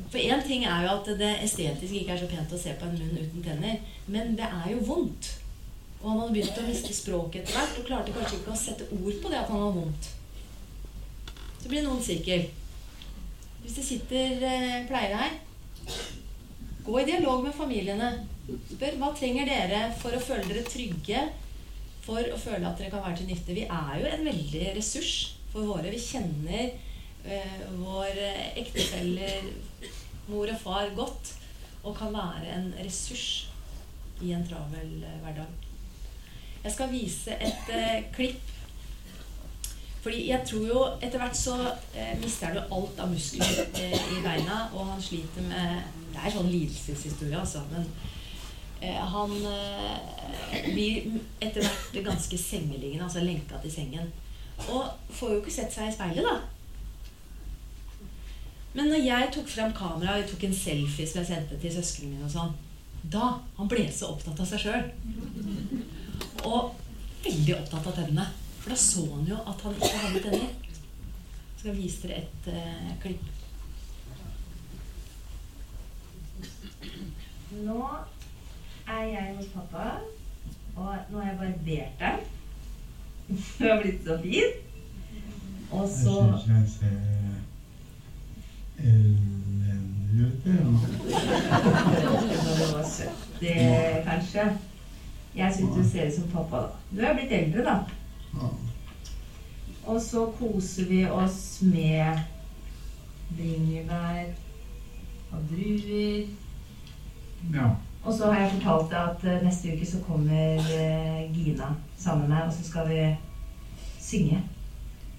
For 0.10 0.18
én 0.20 0.42
ting 0.46 0.66
er 0.66 0.86
jo 0.86 0.96
at 0.96 1.12
det 1.20 1.36
estetiske 1.46 2.02
ikke 2.02 2.16
er 2.16 2.22
så 2.22 2.30
pent 2.32 2.56
å 2.56 2.60
se 2.60 2.74
på 2.80 2.88
en 2.88 2.98
munn 2.98 3.20
uten 3.20 3.46
tenner. 3.46 3.80
Men 4.08 4.36
det 4.40 4.48
er 4.48 4.72
jo 4.74 4.82
vondt. 4.88 5.34
Og 6.00 6.08
han 6.10 6.22
hadde 6.22 6.36
begynt 6.38 6.60
å 6.62 6.66
miste 6.68 6.96
språket 6.96 7.44
etter 7.44 7.58
hvert 7.58 7.80
og 7.82 7.88
klarte 7.90 8.16
kanskje 8.16 8.40
ikke 8.40 8.54
å 8.54 8.60
sette 8.60 8.88
ord 8.96 9.20
på 9.20 9.32
det 9.32 9.42
at 9.42 9.52
han 9.52 9.64
hadde 9.66 9.82
vondt. 9.82 10.10
Så 11.60 11.72
blir 11.72 11.84
noen 11.84 12.04
sirkel. 12.04 12.46
Hvis 13.64 13.76
det 13.76 13.86
sitter 13.86 14.46
eh, 14.48 14.78
pleiere 14.88 15.20
her, 15.20 15.34
gå 16.86 17.00
i 17.02 17.08
dialog 17.10 17.44
med 17.44 17.58
familiene. 17.58 18.14
Spør 18.74 19.00
hva 19.02 19.12
trenger 19.18 19.50
dere 19.50 19.82
for 20.00 20.16
å 20.16 20.22
føle 20.24 20.48
dere 20.50 20.66
trygge, 20.68 21.26
for 22.06 22.22
å 22.34 22.38
føle 22.40 22.66
at 22.66 22.80
dere 22.80 22.92
kan 22.94 23.04
være 23.06 23.22
til 23.22 23.30
nytte. 23.30 23.58
Vi 23.58 23.66
er 23.66 23.98
jo 24.02 24.08
en 24.10 24.30
veldig 24.30 24.64
ressurs 24.78 25.16
for 25.52 25.68
våre. 25.70 25.92
Vi 25.94 26.00
kjenner 26.02 26.72
uh, 27.26 27.66
vår 27.82 28.24
ektefeller, 28.62 29.52
mor 30.30 30.50
og 30.50 30.64
far, 30.64 30.90
godt 30.98 31.36
og 31.84 31.96
kan 31.98 32.14
være 32.14 32.54
en 32.56 32.74
ressurs 32.84 33.50
i 34.22 34.34
en 34.36 34.46
travel 34.48 35.04
eh, 35.04 35.20
hverdag. 35.24 35.48
Jeg 36.64 36.72
skal 36.72 36.92
vise 36.92 37.36
et 37.40 37.70
eh, 37.72 38.04
klipp. 38.16 38.56
Fordi 40.04 40.30
jeg 40.30 40.44
tror 40.48 40.68
jo 40.68 40.84
etter 41.04 41.20
hvert 41.20 41.36
så 41.38 41.56
eh, 41.96 42.16
mister 42.20 42.56
du 42.56 42.60
alt 42.60 43.00
av 43.00 43.12
muskler 43.12 43.64
eh, 43.80 44.12
i 44.16 44.22
beina, 44.24 44.66
og 44.74 44.94
han 44.94 45.02
sliter 45.04 45.48
med 45.48 45.96
Det 46.10 46.24
er 46.26 46.34
sånn 46.34 46.52
lidelseshistorie, 46.52 47.40
altså. 47.40 47.64
Men 47.72 47.86
eh, 47.86 48.19
han 48.82 49.32
eh, 49.46 50.70
blir 50.72 51.20
etter 51.44 51.66
hvert 51.66 52.00
ganske 52.06 52.38
sengeliggende, 52.40 53.04
altså 53.04 53.24
lenka 53.26 53.60
til 53.62 53.74
sengen. 53.74 54.08
Og 54.70 54.88
får 55.16 55.34
jo 55.34 55.42
ikke 55.42 55.56
sett 55.56 55.76
seg 55.76 55.90
i 55.90 55.96
speilet, 55.96 56.26
da. 56.26 56.40
Men 58.74 58.92
når 58.92 59.02
jeg 59.04 59.32
tok 59.34 59.48
fram 59.50 59.72
kameraet 59.76 60.26
og 60.26 60.32
tok 60.34 60.46
en 60.48 60.56
selfie 60.56 61.08
som 61.10 61.22
jeg 61.22 61.32
sendte 61.32 61.58
til 61.60 61.74
søsknene 61.74 62.16
mine, 62.16 62.28
og 62.28 62.34
sånn, 62.34 62.54
da 63.10 63.40
Han 63.58 63.70
ble 63.72 63.86
så 63.96 64.12
opptatt 64.14 64.40
av 64.44 64.48
seg 64.50 64.60
sjøl. 64.66 64.84
Og 66.46 66.76
veldig 67.24 67.56
opptatt 67.56 67.88
av 67.90 67.96
tennene. 67.96 68.26
For 68.60 68.74
da 68.74 68.78
så 68.80 69.06
han 69.14 69.28
jo 69.28 69.40
at 69.48 69.64
han 69.66 69.78
ikke 69.80 70.02
hadde 70.04 70.24
tenner. 70.26 70.52
Jeg 71.50 71.62
skal 71.64 71.76
vise 71.76 72.08
dere 72.08 72.22
et 72.22 72.50
uh, 72.54 72.92
klipp. 73.04 73.24
Nå 77.66 77.80
er 78.90 79.04
jeg 79.04 79.36
hos 79.38 79.46
pappa, 79.54 79.86
og 80.76 80.96
nå 81.12 81.20
har 81.20 81.30
jeg 81.30 81.40
barbert 81.40 81.94
deg. 82.00 82.16
Du 83.30 83.64
har 83.68 83.82
blitt 83.82 84.04
så 84.06 84.18
fin. 84.24 84.50
Og 85.72 85.90
så 85.90 86.16
Jeg 86.26 86.40
syns 86.44 86.48
jeg 86.50 86.70
ser 86.80 86.98
elendig 88.80 90.26
ut, 90.26 90.46
ja. 90.46 90.54
Det 93.40 94.04
kanskje. 94.08 94.46
Jeg 95.36 95.54
syns 95.56 95.76
du 95.76 95.84
ser 95.92 96.08
ut 96.08 96.14
som 96.16 96.32
pappa, 96.34 96.58
da. 96.58 96.70
Du 96.92 97.00
er 97.06 97.14
blitt 97.14 97.32
eldre, 97.32 97.62
da. 97.64 97.78
Og 99.86 100.02
så 100.02 100.26
koser 100.40 100.86
vi 100.86 101.06
oss 101.06 101.62
med 101.62 102.20
bringebær 103.38 104.26
og 105.32 105.40
druer. 105.52 106.26
Ja. 107.54 107.70
Og 108.04 108.14
så 108.14 108.32
har 108.32 108.42
jeg 108.42 108.52
fortalt 108.52 108.92
deg 108.92 109.00
at 109.10 109.26
eh, 109.28 109.42
neste 109.46 109.74
uke 109.74 109.86
så 109.86 110.00
kommer 110.08 110.62
eh, 110.76 111.36
Gina 111.36 111.74
sammen 111.98 112.28
med 112.28 112.36
meg, 112.36 112.48
og 112.48 112.54
så 112.54 112.64
skal 112.64 112.90
vi 112.90 113.16
synge. 114.00 114.42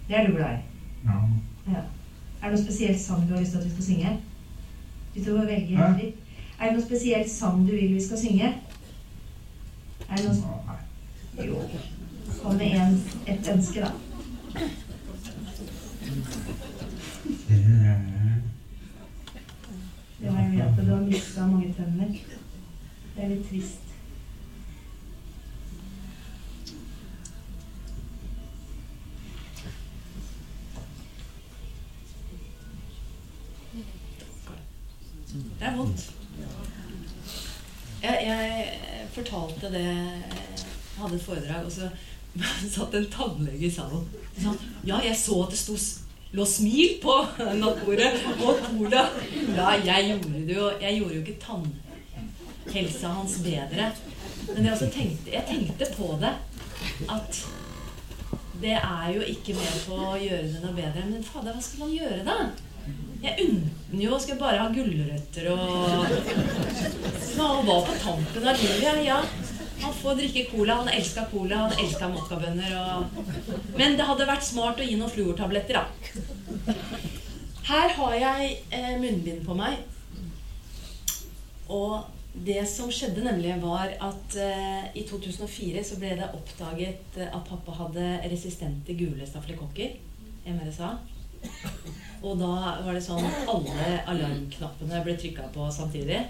Det 0.09 0.16
er 0.18 0.26
du 0.26 0.33
glad 0.37 0.57
i? 0.57 0.61
Ja. 1.05 1.18
Ja. 1.72 1.83
Er 2.43 2.49
det 2.49 2.57
noe 2.57 2.64
spesielt 2.64 3.01
sang 3.01 3.28
du 3.28 3.35
har 3.35 3.41
lyst 3.41 3.53
til 3.53 3.59
at 3.61 3.64
vi 3.64 3.70
skal 3.70 3.85
synge? 3.85 4.16
Hvis 5.12 5.26
du 5.26 5.37
får 5.37 5.45
velge 5.45 5.76
Hæ? 5.76 5.93
fritt. 5.95 6.16
Er 6.61 6.64
det 6.64 6.72
noe 6.76 6.87
spesielt 6.87 7.31
sang 7.31 7.66
du 7.66 7.72
vil 7.72 7.95
vi 7.95 8.03
skal 8.05 8.18
synge? 8.18 8.55
Er 10.09 10.16
det 10.16 10.24
noe 10.24 10.61
Nei. 10.66 11.47
Jo. 11.47 11.61
Kom 12.43 12.55
med 12.57 12.72
en, 12.81 12.97
et 13.26 13.49
ønske, 13.53 13.81
da. 13.81 13.91
Det 20.20 20.33
var 20.33 20.43
jo 20.55 20.62
at 20.62 20.87
du 20.87 20.95
har 20.95 21.01
mista 21.01 21.47
mange 21.47 21.74
tenner. 21.76 22.39
Det 23.20 23.26
er 23.26 23.32
litt 23.34 23.48
trist. 23.50 23.88
Det 35.34 35.66
er 35.68 35.76
vondt. 35.76 36.06
Jeg, 38.00 38.16
jeg 38.24 38.64
fortalte 39.12 39.68
det 39.68 39.84
Jeg 39.84 39.92
hadde 40.96 41.14
et 41.14 41.22
foredrag, 41.22 41.64
og 41.64 41.72
så 41.72 41.90
satt 42.72 42.96
en 42.96 43.10
tannlege 43.12 43.68
i 43.68 43.70
salen. 43.74 44.08
Sa 44.38 44.56
ja, 44.86 45.02
jeg 45.04 45.20
så 45.20 45.42
at 45.44 45.52
det 45.52 45.60
sto, 45.60 45.76
lå 46.32 46.48
smil 46.48 46.96
på 47.04 47.20
nattbordet 47.60 48.14
og 48.38 48.64
cola. 48.64 49.04
Ja, 49.52 49.76
jeg 49.76 50.14
gjorde 50.14 50.46
det 50.48 50.56
jo 50.56 50.72
Jeg 50.80 51.02
gjorde 51.02 51.14
jo 51.18 51.26
ikke 51.26 51.40
tannhelsa 52.70 53.08
hans 53.08 53.38
bedre. 53.42 53.90
Men 54.54 54.66
jeg, 54.66 54.90
tenkte, 54.94 55.30
jeg 55.32 55.44
tenkte 55.48 55.90
på 55.96 56.16
det. 56.20 56.34
At 57.10 57.42
det 58.60 58.76
er 58.76 59.12
jo 59.14 59.22
ikke 59.24 59.54
med 59.56 59.78
på 59.86 59.96
å 59.96 60.16
gjøre 60.20 60.48
det 60.48 60.62
noe 60.62 60.76
bedre. 60.76 61.06
Men 61.08 61.24
fader, 61.24 61.54
hva 61.54 61.62
skal 61.64 61.84
man 61.84 61.94
gjøre, 61.94 62.24
da? 62.26 62.36
Jeg 63.20 63.46
unner 63.46 64.04
jo. 64.04 64.18
Skal 64.20 64.40
bare 64.40 64.62
ha 64.62 64.70
gulrøtter 64.72 65.50
og 65.52 65.70
han 67.40 67.66
var 67.66 67.86
på 67.86 67.96
tampen 68.02 68.48
av 68.48 68.60
livet, 68.60 69.04
ja. 69.06 69.20
Han 69.80 69.94
får 69.96 70.18
drikke 70.18 70.46
cola. 70.50 70.80
Han 70.82 70.92
elska 70.92 71.24
cola, 71.32 71.64
han 71.64 71.78
elska 71.80 72.08
mokkabønner. 72.12 72.74
Og... 72.80 73.20
Men 73.78 73.96
det 73.96 74.08
hadde 74.08 74.28
vært 74.28 74.44
smart 74.44 74.80
å 74.80 74.86
gi 74.86 74.98
noen 75.00 75.12
fluortabletter, 75.12 75.80
da. 75.80 76.76
Her 77.70 77.92
har 77.96 78.16
jeg 78.18 78.54
eh, 78.74 78.96
munnbind 78.98 79.44
på 79.46 79.54
meg. 79.56 79.78
Og 81.70 82.19
det 82.33 82.62
som 82.70 82.91
skjedde, 82.95 83.24
nemlig, 83.26 83.57
var 83.62 83.91
at 83.91 84.37
eh, 84.39 84.85
i 84.95 85.03
2004 85.09 85.83
så 85.85 85.97
ble 85.99 86.12
det 86.20 86.28
oppdaget 86.37 87.18
eh, 87.18 87.31
at 87.31 87.49
pappa 87.49 87.74
hadde 87.74 88.05
resistente 88.31 88.95
gule 88.99 89.26
stafylokokker. 89.26 89.97
MRSA. 90.47 90.93
Og 92.22 92.37
da 92.39 92.53
var 92.85 92.95
det 92.95 93.03
sånn 93.05 93.26
alle 93.49 93.89
alarmknappene 94.12 95.03
ble 95.05 95.16
trykka 95.18 95.49
på 95.55 95.66
samtidig. 95.74 96.20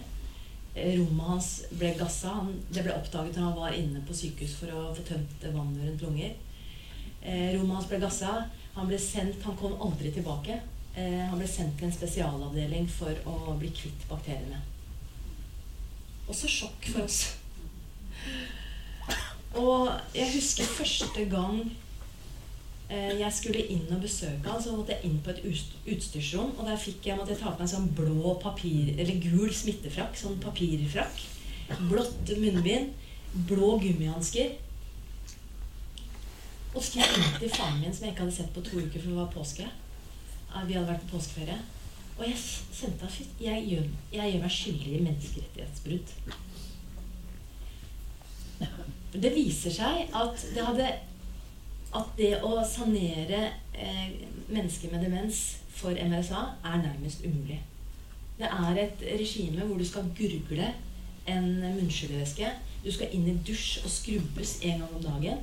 Eh, 0.75 0.97
Rommet 0.97 1.27
hans 1.35 1.51
ble 1.77 1.93
gassa. 1.99 2.39
Det 2.71 2.87
ble 2.87 2.97
oppdaget 2.97 3.37
når 3.37 3.49
han 3.51 3.61
var 3.61 3.77
inne 3.77 4.03
på 4.07 4.17
sykehus 4.17 4.57
for 4.63 4.73
å 4.73 4.89
få 4.97 5.05
tømt 5.13 5.47
vannet 5.51 5.85
rundt 5.85 6.09
lunger. 6.09 6.35
Eh, 7.21 7.53
rommet 7.59 7.77
hans 7.77 7.93
ble 7.93 8.01
gassa. 8.03 8.35
Han 8.79 8.89
ble 8.89 8.99
sendt, 9.03 9.43
han 9.45 9.59
kom 9.61 9.77
aldri 9.83 10.15
tilbake. 10.17 10.61
Eh, 10.97 11.23
han 11.27 11.39
ble 11.39 11.49
sendt 11.49 11.77
til 11.79 11.91
en 11.91 11.97
spesialavdeling 12.01 12.89
for 12.91 13.29
å 13.29 13.59
bli 13.61 13.69
kvitt 13.75 14.09
bakteriene. 14.09 14.65
Også 16.31 16.51
sjokk 16.51 16.91
for 16.93 17.05
oss. 17.09 17.21
Og 19.59 19.91
jeg 20.15 20.31
husker 20.37 20.69
første 20.71 21.25
gang 21.31 21.57
eh, 22.87 23.17
jeg 23.19 23.33
skulle 23.35 23.65
inn 23.75 23.89
og 23.91 24.05
besøke 24.05 24.47
han, 24.47 24.63
så 24.63 24.77
måtte 24.77 24.95
jeg 24.95 25.11
inn 25.11 25.19
på 25.25 25.35
et 25.35 25.43
utstyrsrom. 25.91 26.55
Og 26.57 26.69
der 26.69 26.79
fikk 26.79 27.11
jeg, 27.11 27.19
måtte 27.19 27.35
jeg 27.35 27.43
ta 27.43 27.51
på 27.51 27.59
meg 27.59 27.67
en 27.67 27.73
sånn 27.75 27.91
blå 27.99 28.37
papir, 28.43 28.95
eller 28.95 29.19
gul 29.25 29.51
smittefrakk. 29.55 30.15
Sånn 30.21 30.39
papirfrakk. 30.45 31.23
Blått 31.91 32.35
munnbind. 32.39 32.95
Blå 33.51 33.77
gummihansker. 33.83 34.55
Og 36.71 36.79
så 36.79 36.87
skulle 36.87 37.07
jeg 37.07 37.19
inn 37.19 37.37
til 37.43 37.53
faren 37.57 37.83
min, 37.83 37.95
som 37.95 38.07
jeg 38.07 38.15
ikke 38.15 38.27
hadde 38.27 38.39
sett 38.39 38.55
på 38.55 38.63
to 38.63 38.79
uker, 38.79 39.01
for 39.01 39.11
det 39.11 39.19
var 39.19 39.35
påske. 39.35 39.67
Vi 40.67 40.75
hadde 40.79 40.87
vært 40.87 41.07
på 41.07 41.17
påskeferie. 41.17 41.59
Og 42.21 42.27
jeg 42.29 42.37
kjente 42.77 43.07
at 43.07 43.13
shit, 43.15 43.29
jeg 43.41 43.63
gjør, 43.71 43.87
jeg 44.13 44.33
gjør 44.33 44.43
meg 44.43 44.53
skyldig 44.53 44.91
i 44.93 45.05
menneskerettighetsbrudd. 45.07 46.09
Det 49.11 49.31
viser 49.35 49.73
seg 49.73 50.13
at 50.15 50.43
det 50.55 50.67
hadde 50.67 50.91
at 51.97 52.11
det 52.19 52.35
å 52.47 52.61
sanere 52.69 53.41
eh, 53.75 54.11
mennesker 54.53 54.93
med 54.93 55.03
demens 55.03 55.41
for 55.75 55.97
MRSA 55.97 56.43
er 56.63 56.83
nærmest 56.85 57.25
umulig. 57.25 57.59
Det 58.39 58.47
er 58.47 58.79
et 58.85 59.03
regime 59.19 59.67
hvor 59.67 59.81
du 59.81 59.85
skal 59.89 60.13
gurgle 60.17 60.69
en 61.31 61.49
munnskyllevæske. 61.61 62.53
Du 62.85 62.93
skal 62.95 63.11
inn 63.17 63.27
i 63.29 63.37
dusj 63.47 63.81
og 63.83 63.91
skrubbes 63.93 64.59
en 64.63 64.85
gang 64.85 64.95
om 64.97 65.03
dagen. 65.05 65.43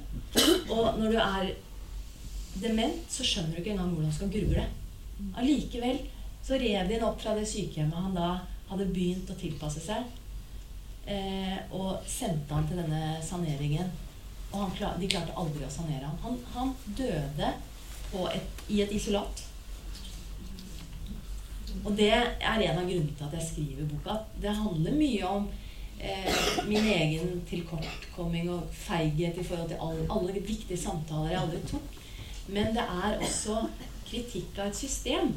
Og 0.73 0.97
når 1.01 1.11
du 1.11 1.17
er 1.21 1.51
dement, 2.61 3.03
så 3.11 3.27
skjønner 3.27 3.57
du 3.57 3.61
ikke 3.61 3.75
engang 3.75 3.91
hvordan 3.91 4.13
du 4.13 4.15
skal 4.15 4.31
gurgle. 4.33 4.65
Allikevel 5.37 5.99
så 6.47 6.53
rev 6.53 6.87
de 6.87 6.95
han 6.95 7.09
opp 7.09 7.19
fra 7.21 7.33
det 7.35 7.47
sykehjemmet 7.49 8.05
han 8.05 8.13
da 8.15 8.27
hadde 8.69 8.85
begynt 8.95 9.27
å 9.31 9.35
tilpasse 9.35 9.81
seg, 9.83 10.05
eh, 11.03 11.57
og 11.75 12.05
sendte 12.07 12.55
han 12.55 12.67
til 12.69 12.79
denne 12.79 13.17
saneringen. 13.23 13.89
Og 14.55 14.71
klar, 14.77 14.95
de 14.99 15.09
klarte 15.11 15.35
aldri 15.35 15.65
å 15.67 15.71
sanere 15.71 16.07
ham. 16.07 16.15
Han, 16.23 16.37
han 16.53 16.71
døde 16.95 17.49
et, 18.31 18.61
i 18.71 18.79
et 18.85 18.93
isolat. 18.95 19.43
Og 21.83 21.91
det 21.99 22.13
er 22.15 22.31
en 22.39 22.79
av 22.79 22.87
grunnene 22.87 23.11
til 23.11 23.27
at 23.27 23.35
jeg 23.37 23.49
skriver 23.49 23.91
boka. 23.91 24.15
Det 24.39 24.55
handler 24.55 24.95
mye 24.95 25.27
om 25.27 25.49
eh, 25.99 26.63
min 26.69 26.87
egen 26.93 27.43
tilkortkomming 27.49 28.47
og 28.55 28.71
feighet 28.85 29.35
i 29.35 29.43
forhold 29.43 29.67
til 29.73 29.83
alle, 29.83 30.07
alle 30.15 30.39
viktige 30.39 30.79
samtaler 30.79 31.35
jeg 31.35 31.43
aldri 31.43 31.61
tok. 31.73 32.01
Men 32.55 32.71
det 32.75 32.87
er 32.87 33.19
også 33.19 33.59
kritikk 34.07 34.55
av 34.55 34.71
et 34.71 34.79
system 34.79 35.35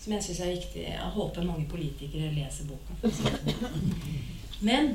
som 0.00 0.14
jeg 0.14 0.24
syns 0.24 0.40
er 0.40 0.54
viktig. 0.54 0.84
Jeg 0.86 1.14
håper 1.14 1.46
mange 1.46 1.68
politikere 1.68 2.32
leser 2.32 2.68
boka. 2.70 2.96
Men 4.68 4.94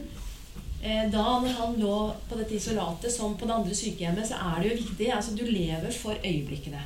eh, 0.81 1.05
da 1.13 1.25
når 1.41 1.53
han 1.59 1.77
lå 1.81 1.97
på 2.29 2.39
dette 2.39 2.57
isolatet 2.57 3.13
som 3.13 3.37
på 3.37 3.45
det 3.45 3.53
andre 3.53 3.77
sykehjemmet, 3.77 4.27
så 4.29 4.39
er 4.49 4.61
det 4.61 4.71
jo 4.71 4.81
viktig. 4.81 5.11
altså 5.13 5.35
Du 5.37 5.45
lever 5.45 5.91
for 5.93 6.17
øyeblikkene. 6.17 6.81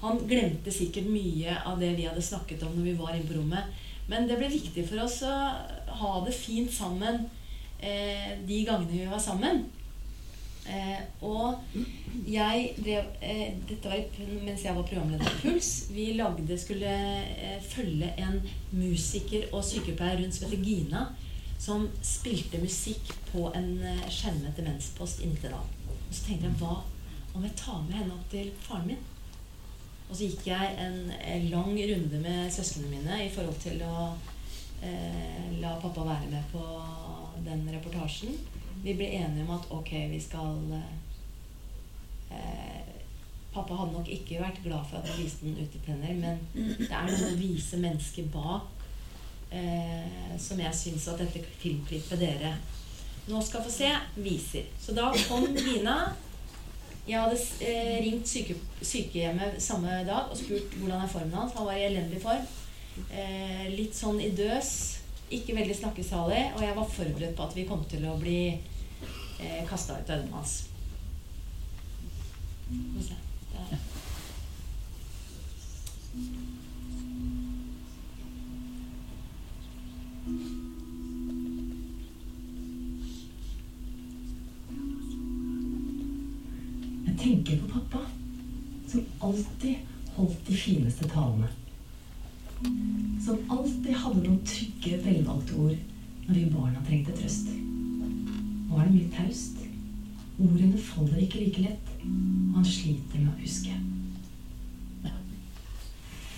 Han 0.00 0.22
glemte 0.26 0.72
sikkert 0.72 1.10
mye 1.12 1.54
av 1.66 1.78
det 1.80 1.92
vi 1.98 2.08
hadde 2.08 2.24
snakket 2.24 2.62
om 2.64 2.74
når 2.76 2.88
vi 2.88 2.98
var 2.98 3.14
inne 3.14 3.28
på 3.28 3.36
rommet. 3.36 3.80
Men 4.10 4.26
det 4.26 4.38
ble 4.40 4.48
viktig 4.50 4.86
for 4.88 5.04
oss 5.04 5.20
å 5.22 5.34
ha 6.00 6.14
det 6.24 6.34
fint 6.34 6.72
sammen 6.72 7.28
eh, 7.78 8.40
de 8.46 8.64
gangene 8.66 9.04
vi 9.04 9.10
var 9.10 9.22
sammen. 9.22 9.68
Eh, 10.68 11.00
og 11.24 11.62
jeg 12.28 12.74
drev 12.76 13.06
eh, 13.24 13.56
Dette 13.68 13.88
var 13.88 14.18
mens 14.44 14.64
jeg 14.64 14.76
var 14.76 14.86
programleder 14.86 15.26
i 15.26 15.40
Puls. 15.40 15.70
Vi 15.94 16.12
lagde, 16.18 16.58
skulle 16.60 16.90
eh, 16.90 17.58
følge 17.64 18.12
en 18.20 18.40
musiker 18.72 19.48
og 19.54 19.64
sykepleier 19.64 20.20
rundt 20.20 20.36
som 20.36 20.48
heter 20.48 20.64
Gina. 20.64 21.06
Som 21.60 21.88
spilte 22.04 22.60
musikk 22.60 23.12
på 23.32 23.48
en 23.56 23.72
eh, 23.84 24.04
skjermet 24.12 24.56
demenspost 24.56 25.24
i 25.24 25.30
Nittedal. 25.30 25.64
Og 25.88 26.12
så 26.12 26.26
tenkte 26.26 26.50
jeg 26.50 26.60
hva 26.60 26.80
om 27.30 27.46
jeg 27.46 27.56
tar 27.56 27.82
med 27.86 27.94
henne 27.94 28.14
opp 28.16 28.30
til 28.32 28.50
faren 28.64 28.90
min? 28.90 29.02
Og 30.10 30.16
så 30.16 30.26
gikk 30.26 30.48
jeg 30.50 30.72
en, 30.82 31.04
en 31.14 31.44
lang 31.52 31.76
runde 31.76 32.18
med 32.18 32.50
søsknene 32.50 32.90
mine 32.90 33.20
i 33.22 33.30
forhold 33.30 33.60
til 33.62 33.78
å 33.86 34.08
eh, 34.82 35.52
la 35.62 35.76
pappa 35.82 36.06
være 36.08 36.30
med 36.32 36.48
på 36.50 36.64
den 37.46 37.62
reportasjen. 37.70 38.34
Vi 38.80 38.94
ble 38.96 39.10
enige 39.20 39.44
om 39.44 39.54
at 39.58 39.70
ok, 39.76 39.92
vi 40.10 40.20
skal 40.22 40.74
eh, 42.32 42.90
Pappa 43.52 43.74
hadde 43.74 43.92
nok 43.96 44.08
ikke 44.08 44.40
vært 44.40 44.60
glad 44.64 44.84
for 44.88 45.00
at 45.00 45.08
jeg 45.10 45.24
viste 45.24 45.46
den 45.46 45.58
utetenner, 45.58 46.14
men 46.14 46.36
det 46.78 46.90
er 46.90 47.08
noe 47.08 47.32
å 47.32 47.38
vise 47.40 47.80
mennesker 47.82 48.28
bak 48.30 48.68
eh, 49.50 50.36
som 50.38 50.60
jeg 50.62 50.78
syns 50.78 51.08
at 51.10 51.18
dette 51.24 51.42
filmklippet 51.58 52.22
dere 52.22 52.54
nå 53.30 53.40
skal 53.44 53.62
få 53.62 53.70
se, 53.72 53.90
viser. 54.24 54.66
Så 54.80 54.94
da 54.96 55.10
kom 55.28 55.46
Gina. 55.56 56.12
Jeg 57.08 57.18
hadde 57.18 57.36
eh, 57.66 57.98
ringt 58.04 58.28
syke, 58.28 58.54
sykehjemmet 58.82 59.58
samme 59.62 60.02
dag 60.06 60.30
og 60.30 60.38
spurt 60.38 60.74
hvordan 60.78 61.02
er 61.02 61.10
formen 61.10 61.36
hans. 61.38 61.54
Han 61.56 61.66
var 61.66 61.78
i 61.78 61.86
elendig 61.88 62.20
form. 62.22 62.46
Eh, 63.10 63.66
litt 63.72 63.96
sånn 63.96 64.20
i 64.22 64.30
døs. 64.36 64.99
Ikke 65.30 65.54
veldig 65.54 65.76
snakkesalig. 65.76 66.42
Og 66.56 66.62
jeg 66.64 66.76
var 66.76 66.88
forberedt 66.88 67.36
på 67.36 67.46
at 67.46 67.56
vi 67.56 67.66
kom 67.68 67.84
til 67.90 68.06
å 68.10 68.16
bli 68.18 68.40
eh, 68.50 69.62
kasta 69.68 70.00
ut 70.00 70.10
av 70.10 70.18
øynene 70.18 70.36
hans. 70.36 70.56
Jeg 87.06 87.18
tenker 87.18 87.62
på 87.62 87.72
pappa, 87.78 88.04
som 88.90 89.06
alltid 89.22 89.76
holdt 90.16 90.46
de 90.46 90.56
fineste 90.56 91.08
talene. 91.08 91.59
Som 93.24 93.38
alltid 93.50 93.94
hadde 93.96 94.24
noen 94.24 94.42
trygge, 94.46 94.98
velvalgte 95.04 95.56
ord 95.60 95.76
når 96.26 96.34
vi 96.34 96.44
barna 96.52 96.82
trengte 96.86 97.14
trøst. 97.16 97.48
Nå 98.70 98.78
er 98.78 98.86
det 98.86 98.94
mye 98.94 99.12
taust. 99.16 99.56
Ordene 100.40 100.78
faller 100.80 101.20
ikke 101.20 101.40
like 101.42 101.64
lett, 101.64 101.88
og 102.04 102.60
han 102.60 102.66
sliter 102.66 103.20
med 103.20 103.32
å 103.32 103.40
huske. 103.42 103.74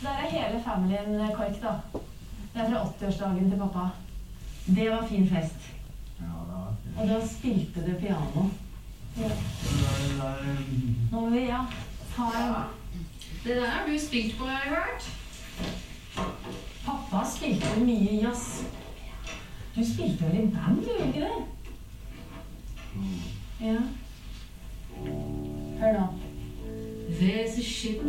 Der 0.02 0.24
er 0.24 0.32
hele 0.32 0.62
familien 0.64 1.20
KORK, 1.36 1.60
da. 1.62 1.76
Det 2.54 2.64
er 2.64 2.72
fra 2.72 2.80
80-årsdagen 2.88 3.52
til 3.52 3.60
pappa. 3.60 3.84
Det 4.66 4.88
var 4.90 5.06
fin 5.08 5.28
fest. 5.30 5.68
Ja, 6.18 6.24
det 6.48 6.56
var 6.56 6.74
fint. 6.82 6.98
Og 6.98 7.08
da 7.12 7.20
spilte 7.26 7.84
du 7.86 7.92
piano. 8.00 8.48
Ja. 9.20 9.30
Nå 11.12 11.20
må 11.20 11.30
vi, 11.30 11.44
ja, 11.46 11.62
ta 12.16 12.28
en 12.40 12.54
Det 13.44 13.56
der 13.56 13.70
har 13.70 13.86
du 13.86 13.98
spilt 13.98 14.38
på, 14.38 14.44
har 14.44 14.64
jeg 14.64 14.74
hørt. 14.74 15.10
Pappa 16.14 17.24
spilte 17.24 17.80
mye 17.84 18.20
jazz. 18.22 18.64
Du 19.76 19.84
spilte 19.84 20.24
vel 20.24 20.44
i 20.44 20.50
band, 20.52 20.82
gjorde 20.84 21.02
du 21.02 21.06
ikke 21.06 21.20
det? 21.20 21.30
Ja. 23.60 23.78
Hør 25.80 25.92
nå. 25.98 26.06
There's 27.20 27.58
a 27.58 27.62
ship 27.62 28.02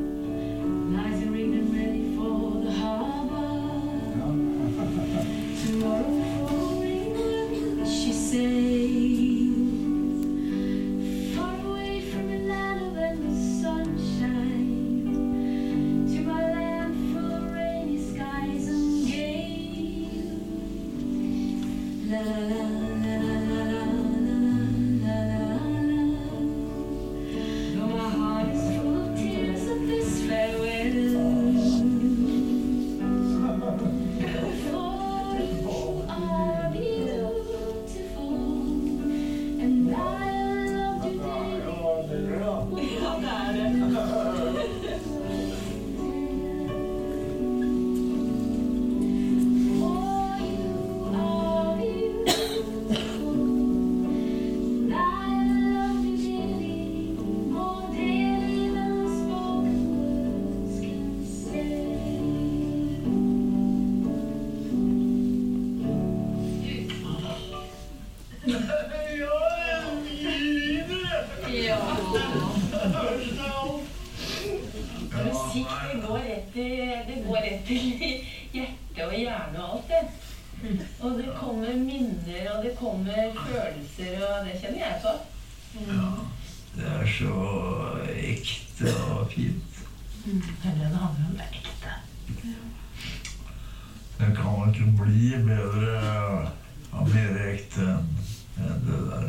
Det 94.23 94.35
kan 94.37 94.69
ikke 94.69 94.85
bli 95.03 95.29
bedre 95.43 96.51
og 96.95 97.09
mer 97.11 97.39
ekte 97.49 97.83
enn 97.83 98.69
en 98.71 98.85
det 98.85 98.99
der. 99.09 99.25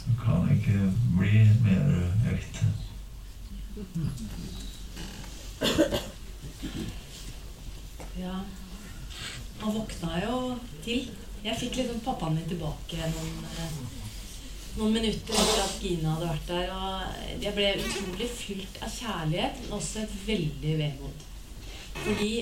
Det 0.00 0.14
kan 0.24 0.48
ikke 0.50 0.88
bli 1.18 1.44
mer 1.62 1.92
ekte. 2.32 2.66
Ja. 8.18 8.34
Han 9.60 9.74
våkna 9.78 10.18
jo 10.26 10.40
til. 10.82 11.12
Jeg 11.44 11.60
fikk 11.62 11.78
liksom 11.78 12.02
pappaen 12.04 12.40
min 12.40 12.50
tilbake 12.50 12.98
noen, 13.14 13.46
eh, 13.54 13.78
noen 14.78 14.94
minutter 14.94 15.34
etter 15.34 15.62
at 15.64 15.78
Gina 15.82 16.14
hadde 16.14 16.30
vært 16.30 16.50
der. 16.50 16.72
Og 16.74 17.42
jeg 17.44 17.56
ble 17.56 17.70
utrolig 17.82 18.30
fylt 18.32 18.80
av 18.84 18.92
kjærlighet, 18.94 19.62
men 19.64 19.76
også 19.78 20.04
et 20.04 20.16
veldig 20.26 20.74
vemod. 20.82 21.24
Fordi 22.00 22.32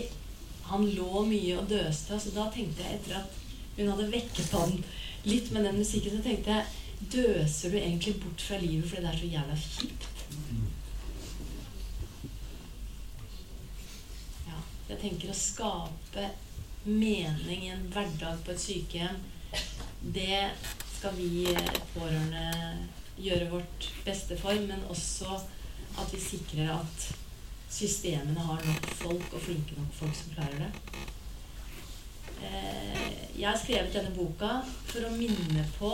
han 0.68 0.88
lå 0.92 1.22
mye 1.28 1.60
og 1.60 1.70
døste, 1.70 2.18
så 2.20 2.34
da 2.34 2.48
tenkte 2.52 2.84
jeg 2.84 2.98
etter 2.98 3.20
at 3.22 3.38
hun 3.78 3.88
hadde 3.92 4.10
vekket 4.12 4.52
han 4.56 4.74
litt 5.28 5.52
med 5.54 5.64
den 5.64 5.80
musikken, 5.80 6.18
så 6.18 6.26
tenkte 6.26 6.58
jeg 6.58 6.84
Døser 6.98 7.70
du 7.70 7.76
egentlig 7.78 8.16
bort 8.18 8.42
fra 8.42 8.56
livet 8.58 8.88
fordi 8.90 9.04
det 9.04 9.10
er 9.12 9.18
så 9.20 9.28
jævla 9.30 9.56
kjipt? 9.62 10.06
Ja, 14.48 14.56
jeg 14.88 14.98
tenker 15.04 15.30
å 15.30 15.36
skape 15.38 16.24
mening 16.88 17.68
i 17.68 17.70
en 17.70 17.86
hverdag 17.94 18.42
på 18.42 18.50
et 18.50 18.64
sykehjem, 18.64 19.22
det 20.02 20.40
skal 20.98 21.14
vi 21.16 21.46
eh, 21.52 21.74
pårørende 21.94 22.44
gjøre 23.18 23.50
vårt 23.52 23.88
beste 24.06 24.38
for, 24.38 24.54
men 24.66 24.82
også 24.90 25.36
at 25.98 26.12
vi 26.14 26.20
sikrer 26.22 26.72
at 26.74 27.08
systemene 27.70 28.40
har 28.40 28.62
nok 28.66 28.86
folk 28.98 29.32
og 29.32 29.40
flinke 29.44 29.76
nok 29.78 29.92
folk 29.94 30.16
som 30.16 30.34
klarer 30.34 30.64
det. 30.64 30.70
Eh, 32.42 33.14
Jeg 33.38 33.46
har 33.48 33.58
skrevet 33.58 33.94
denne 33.94 34.10
boka 34.16 34.48
for 34.88 35.06
å 35.06 35.14
minne 35.14 35.62
på 35.76 35.92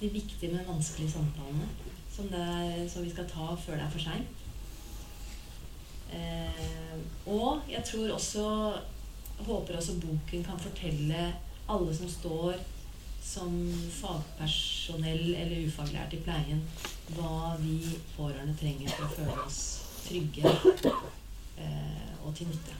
de 0.00 0.08
viktige, 0.12 0.52
men 0.54 0.64
vanskelige 0.68 1.12
samtalene 1.12 1.68
som, 2.12 2.30
er, 2.32 2.86
som 2.88 3.04
vi 3.04 3.12
skal 3.12 3.28
ta 3.28 3.50
før 3.60 3.76
det 3.76 3.84
er 3.84 3.92
for 3.92 4.04
seint. 4.06 4.44
Eh, 6.16 6.96
og 7.28 7.68
jeg 7.68 7.84
tror 7.84 8.14
også 8.14 8.46
håper 9.44 9.76
også 9.76 9.98
boken 10.00 10.46
kan 10.46 10.60
fortelle 10.62 11.26
alle 11.68 11.92
som 11.96 12.08
står 12.08 12.56
som 13.26 13.50
fagpersonell 14.00 15.34
eller 15.34 15.66
ufaglært 15.66 16.14
i 16.14 16.22
pleien, 16.22 16.62
hva 17.16 17.56
vi 17.60 17.80
pårørende 18.14 18.56
trenger 18.60 18.88
for 18.94 19.04
å 19.08 19.14
føle 19.18 19.40
oss 19.46 19.60
trygge 20.06 20.46
eh, 21.58 22.10
og 22.22 22.34
til 22.38 22.46
nytte. 22.52 22.74